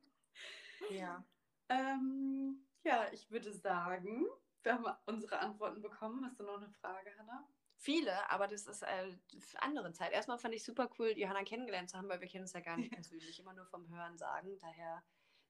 ja. 0.90 1.24
Ähm, 1.68 2.66
ja, 2.84 3.06
ich 3.12 3.30
würde 3.30 3.52
sagen, 3.52 4.26
wir 4.62 4.74
haben 4.74 4.86
unsere 5.06 5.38
Antworten 5.38 5.82
bekommen. 5.82 6.24
Hast 6.24 6.40
du 6.40 6.44
noch 6.44 6.56
eine 6.56 6.70
Frage, 6.70 7.10
Hannah? 7.18 7.46
Viele, 7.76 8.30
aber 8.30 8.46
das 8.46 8.68
ist 8.68 8.82
äh, 8.82 9.12
für 9.40 9.60
andere 9.60 9.92
Zeit. 9.92 10.12
Erstmal 10.12 10.38
fand 10.38 10.54
ich 10.54 10.62
super 10.62 10.88
cool, 10.98 11.14
Johanna 11.16 11.42
kennengelernt 11.42 11.90
zu 11.90 11.98
haben, 11.98 12.08
weil 12.08 12.20
wir 12.20 12.28
kennen 12.28 12.44
uns 12.44 12.52
ja 12.52 12.60
gar 12.60 12.76
nicht 12.76 12.92
persönlich, 13.04 13.40
immer 13.40 13.54
nur 13.54 13.66
vom 13.66 13.88
Hören 13.88 14.16
sagen. 14.16 14.56
Daher, 14.60 15.02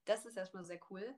das 0.05 0.25
ist 0.25 0.37
erstmal 0.37 0.65
sehr 0.65 0.79
cool. 0.89 1.15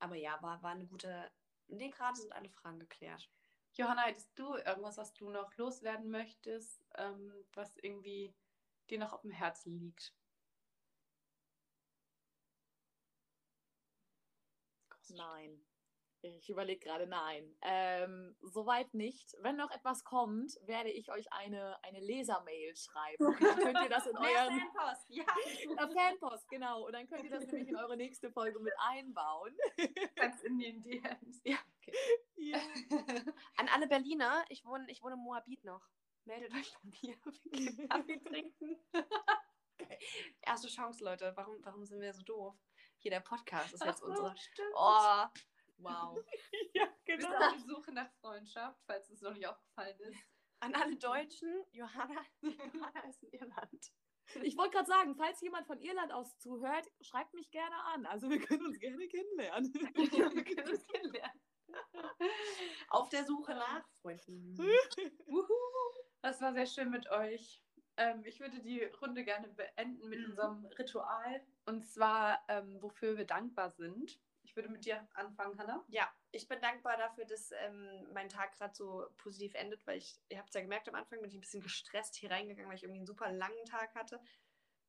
Aber 0.00 0.16
ja, 0.16 0.40
war, 0.42 0.62
war 0.62 0.72
eine 0.72 0.86
gute. 0.86 1.30
Nee, 1.68 1.90
gerade 1.90 2.18
sind 2.18 2.32
alle 2.32 2.50
Fragen 2.50 2.78
geklärt. 2.80 3.28
Johanna, 3.74 4.02
hättest 4.04 4.30
du 4.38 4.54
irgendwas, 4.56 4.98
was 4.98 5.14
du 5.14 5.30
noch 5.30 5.54
loswerden 5.56 6.10
möchtest, 6.10 6.84
ähm, 6.96 7.32
was 7.52 7.76
irgendwie 7.76 8.34
dir 8.90 8.98
noch 8.98 9.12
auf 9.12 9.22
dem 9.22 9.30
Herzen 9.30 9.78
liegt? 9.78 10.14
Nein. 15.10 15.67
Ich 16.22 16.48
überlege 16.50 16.80
gerade, 16.80 17.06
nein. 17.06 17.56
Ähm, 17.62 18.36
soweit 18.42 18.92
nicht. 18.92 19.36
Wenn 19.40 19.56
noch 19.56 19.70
etwas 19.70 20.04
kommt, 20.04 20.58
werde 20.62 20.90
ich 20.90 21.12
euch 21.12 21.32
eine, 21.32 21.82
eine 21.84 22.00
Lesermail 22.00 22.74
schreiben. 22.74 23.26
Und 23.26 23.40
dann 23.40 23.56
könnt 23.56 23.80
ihr 23.82 23.88
das 23.88 24.06
in 24.06 24.16
euren. 24.16 24.60
Fanpost, 24.60 25.06
ja. 25.08 25.24
Äh, 25.24 25.94
Fanpost, 25.94 26.48
genau. 26.48 26.86
Und 26.86 26.92
dann 26.92 27.06
könnt 27.06 27.24
ihr 27.24 27.30
das 27.30 27.46
nämlich 27.46 27.68
in 27.68 27.76
eure 27.76 27.96
nächste 27.96 28.30
Folge 28.30 28.58
mit 28.58 28.72
einbauen. 28.78 29.56
Ganz 30.16 30.42
in 30.42 30.58
den 30.58 30.82
DMs. 30.82 31.40
Ja, 31.44 31.58
okay. 31.76 31.96
Ja. 32.36 32.58
An 33.56 33.68
alle 33.68 33.86
Berliner, 33.86 34.44
ich 34.48 34.64
wohne, 34.64 34.90
ich 34.90 35.02
wohne 35.02 35.14
in 35.14 35.20
Moabit 35.20 35.64
noch. 35.64 35.88
Meldet 36.24 36.52
euch 36.52 36.72
bei 36.74 36.80
mir. 36.84 37.16
Wir 37.44 37.72
gehen 37.72 37.88
Kaffee 37.88 38.18
trinken. 38.24 38.76
Erste 40.42 40.68
Chance, 40.68 41.04
Leute. 41.04 41.32
Warum, 41.36 41.64
warum 41.64 41.86
sind 41.86 42.00
wir 42.00 42.12
so 42.12 42.22
doof? 42.22 42.54
Hier 42.98 43.12
der 43.12 43.20
Podcast 43.20 43.72
ist 43.72 43.84
jetzt 43.84 44.00
so, 44.00 44.06
unsere. 44.06 44.36
stimmt. 44.36 44.74
Oh, 44.74 45.24
wow. 45.78 46.18
ja, 46.74 46.88
genau. 47.04 47.28
auf 47.28 47.52
der 47.52 47.60
Suche 47.60 47.92
nach 47.92 48.10
Freundschaft, 48.20 48.80
falls 48.86 49.08
es 49.10 49.20
noch 49.22 49.32
nicht 49.34 49.46
aufgefallen 49.46 49.98
ist. 50.00 50.18
An 50.60 50.74
alle 50.74 50.96
Deutschen, 50.96 51.64
Johanna, 51.70 52.20
Johanna 52.42 53.00
ist 53.08 53.22
in 53.22 53.30
Irland. 53.32 53.92
Ich 54.42 54.56
wollte 54.58 54.72
gerade 54.72 54.88
sagen, 54.88 55.14
falls 55.14 55.40
jemand 55.40 55.66
von 55.66 55.80
Irland 55.80 56.12
aus 56.12 56.36
zuhört, 56.38 56.86
schreibt 57.00 57.32
mich 57.32 57.50
gerne 57.50 57.76
an. 57.94 58.04
Also 58.06 58.28
wir 58.28 58.38
können 58.40 58.66
uns 58.66 58.78
gerne 58.78 59.08
kennenlernen. 59.08 59.72
Wir 59.96 60.10
können 60.44 60.68
uns 60.70 60.86
kennenlernen. 60.86 61.40
Auf 62.88 63.08
der 63.08 63.24
Suche 63.24 63.54
nach 63.54 63.88
Freunden. 64.02 64.54
Das 66.20 66.40
war 66.42 66.52
sehr 66.52 66.66
schön 66.66 66.90
mit 66.90 67.08
euch. 67.10 67.62
Ähm, 67.96 68.22
ich 68.24 68.38
würde 68.40 68.60
die 68.60 68.84
Runde 68.84 69.24
gerne 69.24 69.48
beenden 69.48 70.08
mit 70.08 70.20
Mhm. 70.20 70.26
unserem 70.26 70.66
Ritual. 70.78 71.40
Und 71.66 71.86
zwar, 71.86 72.42
ähm, 72.48 72.82
wofür 72.82 73.16
wir 73.16 73.24
dankbar 73.24 73.70
sind. 73.70 74.20
Ich 74.48 74.56
würde 74.56 74.70
mit 74.70 74.86
dir 74.86 75.06
anfangen, 75.12 75.58
Hannah. 75.58 75.84
Ja, 75.88 76.10
ich 76.30 76.48
bin 76.48 76.58
dankbar 76.62 76.96
dafür, 76.96 77.26
dass 77.26 77.50
ähm, 77.52 78.08
mein 78.14 78.30
Tag 78.30 78.56
gerade 78.56 78.74
so 78.74 79.04
positiv 79.18 79.54
endet, 79.54 79.86
weil 79.86 79.98
ich, 79.98 80.18
ihr 80.30 80.38
habt 80.38 80.48
es 80.48 80.54
ja 80.54 80.62
gemerkt, 80.62 80.88
am 80.88 80.94
Anfang 80.94 81.20
bin 81.20 81.28
ich 81.28 81.36
ein 81.36 81.42
bisschen 81.42 81.60
gestresst 81.62 82.16
hier 82.16 82.30
reingegangen, 82.30 82.66
weil 82.70 82.76
ich 82.76 82.82
irgendwie 82.82 83.00
einen 83.00 83.06
super 83.06 83.30
langen 83.30 83.64
Tag 83.66 83.94
hatte. 83.94 84.22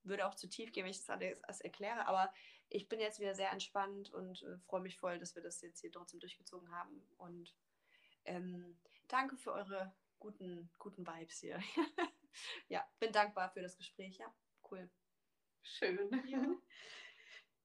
Würde 0.03 0.25
auch 0.25 0.35
zu 0.35 0.47
tief 0.47 0.71
gehen, 0.71 0.85
wenn 0.85 0.91
ich 0.91 0.99
das 0.99 1.09
alles 1.09 1.43
alles 1.43 1.59
erkläre, 1.59 2.07
aber 2.07 2.33
ich 2.69 2.87
bin 2.87 3.01
jetzt 3.01 3.19
wieder 3.19 3.35
sehr 3.35 3.51
entspannt 3.51 4.13
und 4.13 4.41
äh, 4.43 4.57
freue 4.59 4.79
mich 4.79 4.97
voll, 4.97 5.19
dass 5.19 5.35
wir 5.35 5.43
das 5.43 5.59
jetzt 5.59 5.81
hier 5.81 5.91
trotzdem 5.91 6.21
durchgezogen 6.21 6.71
haben. 6.71 7.05
Und 7.17 7.53
ähm, 8.23 8.79
danke 9.09 9.35
für 9.35 9.51
eure 9.51 9.93
guten, 10.19 10.71
guten 10.79 11.05
Vibes 11.05 11.39
hier. 11.39 11.59
ja, 12.69 12.87
bin 12.99 13.11
dankbar 13.11 13.49
für 13.49 13.61
das 13.61 13.75
Gespräch. 13.75 14.19
Ja, 14.19 14.33
cool. 14.71 14.89
Schön. 15.63 16.09
Ja. 16.27 16.45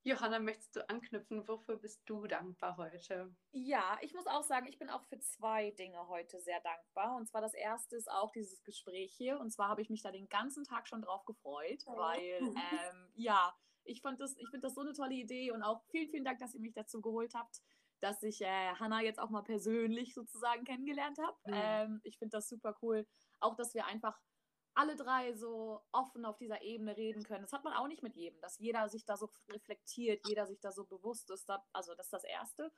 Johanna, 0.07 0.39
möchtest 0.39 0.77
du 0.77 0.87
anknüpfen? 0.91 1.49
Wofür 1.49 1.77
bist 1.77 2.03
du 2.05 2.27
dankbar 2.27 2.77
heute? 2.77 3.35
Ja, 3.53 3.97
ich 4.03 4.13
muss 4.13 4.27
auch 4.27 4.43
sagen, 4.43 4.67
ich 4.67 4.79
bin 4.79 4.91
auch 4.91 5.03
für 5.05 5.19
zwei 5.19 5.71
Dinge 5.71 6.09
heute 6.09 6.41
sehr 6.41 6.61
dankbar. 6.61 7.17
Und 7.17 7.27
zwar 7.27 7.41
das 7.41 7.55
erste 7.55 7.97
ist 7.97 8.11
auch 8.11 8.31
dieses 8.31 8.63
Gespräch 8.65 9.15
hier. 9.17 9.41
Und 9.41 9.51
zwar 9.51 9.69
habe 9.71 9.81
ich 9.81 9.89
mich 9.89 10.03
da 10.03 10.11
den 10.13 10.29
ganzen 10.29 10.65
Tag 10.65 10.89
schon 10.89 11.01
drauf 11.01 11.25
gefreut, 11.25 11.83
Oh. 11.87 11.97
weil 11.97 12.21
ähm, 12.21 13.09
ja, 13.15 13.55
ich 13.85 14.03
fand 14.03 14.21
das, 14.21 14.37
ich 14.37 14.49
finde 14.51 14.67
das 14.67 14.75
so 14.75 14.83
eine 14.83 14.93
tolle 14.93 15.15
Idee 15.15 15.51
und 15.53 15.63
auch 15.63 15.83
vielen, 15.91 16.11
vielen 16.11 16.25
Dank, 16.25 16.39
dass 16.39 16.55
ihr 16.55 16.61
mich 16.61 16.75
dazu 16.75 17.01
geholt 17.01 17.35
habt, 17.35 17.63
dass 18.01 18.23
ich 18.23 18.43
äh, 18.43 18.75
Hannah 18.75 19.01
jetzt 19.01 19.19
auch 19.19 19.31
mal 19.31 19.43
persönlich 19.43 20.13
sozusagen 20.13 20.65
kennengelernt 20.65 21.17
habe. 21.19 21.37
Ja. 21.47 21.85
Ähm, 21.85 22.01
ich 22.05 22.19
finde 22.19 22.37
das 22.37 22.51
super 22.51 22.77
cool. 22.83 23.07
Auch, 23.41 23.57
dass 23.57 23.73
wir 23.73 23.87
einfach 23.87 24.21
alle 24.75 24.97
drei 24.97 25.33
so 25.35 25.81
offen 25.93 26.25
auf 26.25 26.37
dieser 26.37 26.63
Ebene 26.63 26.97
reden 26.97 27.23
können. 27.23 27.43
Das 27.43 27.53
hat 27.53 27.65
man 27.65 27.73
auch 27.73 27.89
nicht 27.89 28.03
mit 28.03 28.17
jedem, 28.17 28.41
dass 28.41 28.59
jeder 28.59 28.89
sich 28.89 29.05
da 29.05 29.17
so 29.17 29.29
reflektiert, 29.49 30.27
jeder 30.27 30.47
sich 30.47 30.61
da 30.61 30.73
so 30.73 30.85
bewusst 30.85 31.31
ist. 31.31 31.49
Also 31.73 31.95
das 31.95 32.07
ist 32.07 32.13
das 32.13 32.25
Erste. 32.25 32.73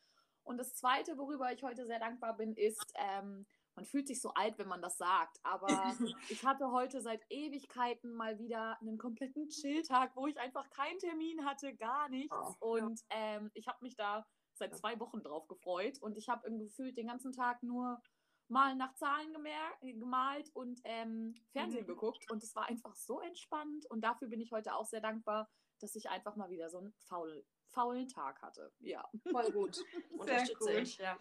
Und 0.44 0.58
das 0.58 0.74
Zweite, 0.74 1.18
worüber 1.18 1.52
ich 1.52 1.62
heute 1.62 1.86
sehr 1.86 1.98
dankbar 1.98 2.36
bin, 2.36 2.54
ist, 2.54 2.92
ähm, 2.94 3.46
man 3.74 3.84
fühlt 3.84 4.06
sich 4.06 4.22
so 4.22 4.30
alt, 4.30 4.58
wenn 4.58 4.68
man 4.68 4.80
das 4.80 4.96
sagt, 4.96 5.38
aber 5.42 5.66
ich 6.30 6.44
hatte 6.44 6.70
heute 6.70 7.00
seit 7.02 7.24
Ewigkeiten 7.30 8.14
mal 8.14 8.38
wieder 8.38 8.80
einen 8.80 8.96
kompletten 8.96 9.48
Chill-Tag, 9.48 10.16
wo 10.16 10.26
ich 10.26 10.38
einfach 10.38 10.70
keinen 10.70 10.98
Termin 10.98 11.44
hatte, 11.44 11.74
gar 11.74 12.08
nichts. 12.08 12.36
Und 12.60 13.00
ähm, 13.10 13.50
ich 13.54 13.66
habe 13.66 13.78
mich 13.82 13.96
da 13.96 14.24
seit 14.54 14.76
zwei 14.76 14.98
Wochen 15.00 15.22
drauf 15.22 15.46
gefreut 15.48 15.98
und 16.00 16.16
ich 16.16 16.28
habe 16.28 16.50
gefühlt 16.58 16.96
den 16.96 17.08
ganzen 17.08 17.32
Tag 17.32 17.62
nur 17.62 18.00
mal 18.48 18.74
nach 18.76 18.94
Zahlen 18.94 19.32
gemer- 19.34 19.78
gemalt 19.80 20.50
und 20.54 20.80
ähm, 20.84 21.34
Fernsehen 21.52 21.82
Mhm. 21.84 21.88
geguckt 21.88 22.30
und 22.30 22.42
es 22.42 22.54
war 22.54 22.66
einfach 22.68 22.94
so 22.94 23.20
entspannt 23.20 23.86
und 23.90 24.00
dafür 24.02 24.28
bin 24.28 24.40
ich 24.40 24.52
heute 24.52 24.74
auch 24.74 24.84
sehr 24.86 25.00
dankbar, 25.00 25.50
dass 25.80 25.94
ich 25.96 26.08
einfach 26.08 26.36
mal 26.36 26.48
wieder 26.50 26.70
so 26.70 26.78
einen 26.78 26.92
faul, 27.00 27.44
faulen 27.68 28.08
Tag 28.08 28.40
hatte. 28.42 28.72
Ja. 28.78 29.08
Voll 29.30 29.50
gut. 29.52 29.78
Unterstütze 30.18 30.72
gut. 30.72 30.82
ich. 30.82 30.98
Ja. 30.98 31.18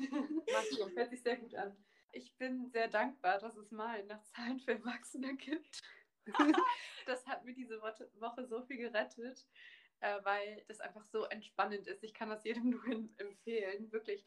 Hört 0.95 1.09
sich 1.09 1.21
sehr 1.23 1.37
gut 1.37 1.55
an. 1.55 1.75
Ich 2.11 2.33
bin 2.37 2.69
sehr 2.69 2.87
dankbar, 2.87 3.39
dass 3.39 3.57
es 3.57 3.71
mal 3.71 4.03
nach 4.05 4.21
Zahlen 4.23 4.59
für 4.59 4.71
Erwachsene 4.73 5.35
gibt. 5.35 5.81
das 7.05 7.25
hat 7.27 7.43
mir 7.43 7.53
diese 7.53 7.81
Woche, 7.81 8.47
so 8.47 8.61
viel 8.63 8.77
gerettet, 8.77 9.45
äh, 9.99 10.23
weil 10.23 10.63
das 10.67 10.79
einfach 10.79 11.05
so 11.05 11.23
entspannend 11.25 11.87
ist. 11.87 12.03
Ich 12.03 12.13
kann 12.13 12.29
das 12.29 12.43
jedem 12.45 12.69
nur 12.69 12.85
em- 12.87 13.13
empfehlen. 13.17 13.91
Wirklich 13.91 14.25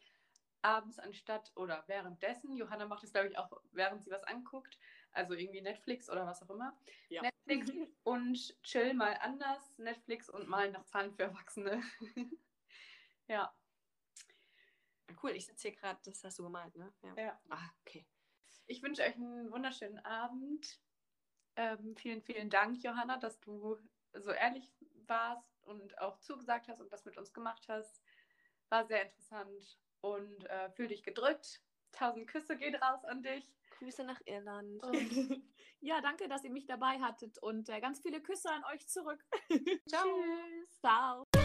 abends 0.61 0.99
anstatt 0.99 1.51
oder 1.55 1.83
währenddessen. 1.87 2.55
Johanna 2.55 2.85
macht 2.85 3.03
es, 3.03 3.11
glaube 3.11 3.29
ich, 3.29 3.37
auch 3.37 3.51
während 3.71 4.03
sie 4.03 4.11
was 4.11 4.23
anguckt. 4.23 4.77
Also 5.11 5.33
irgendwie 5.33 5.61
Netflix 5.61 6.09
oder 6.09 6.25
was 6.25 6.41
auch 6.43 6.49
immer. 6.49 6.77
Ja. 7.09 7.21
Netflix 7.21 7.71
und 8.03 8.63
chill 8.63 8.93
mal 8.93 9.17
anders. 9.21 9.77
Netflix 9.77 10.29
und 10.29 10.47
mal 10.47 10.71
nach 10.71 10.85
Zahlen 10.85 11.13
für 11.13 11.23
Erwachsene. 11.23 11.81
ja. 13.27 13.53
Cool, 15.21 15.31
ich 15.31 15.45
sitze 15.45 15.69
hier 15.69 15.77
gerade, 15.77 15.99
das 16.03 16.23
hast 16.23 16.37
du 16.37 16.43
gemalt, 16.43 16.75
ne? 16.75 16.93
Ja. 17.01 17.15
Ja. 17.15 17.41
Ah, 17.49 17.69
okay. 17.81 18.05
Ich 18.67 18.83
wünsche 18.83 19.01
euch 19.01 19.15
einen 19.15 19.51
wunderschönen 19.51 19.99
Abend. 20.05 20.79
Ähm, 21.55 21.95
vielen, 21.97 22.21
vielen 22.21 22.49
Dank, 22.49 22.83
Johanna, 22.83 23.17
dass 23.17 23.39
du 23.39 23.77
so 24.13 24.31
ehrlich 24.31 24.71
warst 25.07 25.63
und 25.63 25.97
auch 25.97 26.19
zugesagt 26.19 26.67
hast 26.67 26.79
und 26.79 26.93
das 26.93 27.05
mit 27.05 27.17
uns 27.17 27.33
gemacht 27.33 27.67
hast. 27.67 28.01
War 28.69 28.85
sehr 28.85 29.03
interessant 29.03 29.79
und 30.01 30.45
äh, 30.45 30.69
fühl 30.71 30.87
dich 30.87 31.03
gedrückt. 31.03 31.61
Tausend 31.91 32.27
Küsse 32.27 32.57
gehen 32.57 32.75
raus 32.75 33.03
an 33.05 33.23
dich. 33.23 33.45
Grüße 33.79 34.03
nach 34.03 34.19
Irland. 34.25 34.81
ja, 35.81 36.01
danke, 36.01 36.27
dass 36.27 36.43
ihr 36.43 36.51
mich 36.51 36.65
dabei 36.65 36.99
hattet 36.99 37.37
und 37.39 37.69
äh, 37.69 37.79
ganz 37.79 38.01
viele 38.01 38.21
Küsse 38.21 38.49
an 38.49 38.63
euch 38.73 38.87
zurück. 38.87 39.23
Ciao. 39.87 40.05
Ciao. 40.81 41.38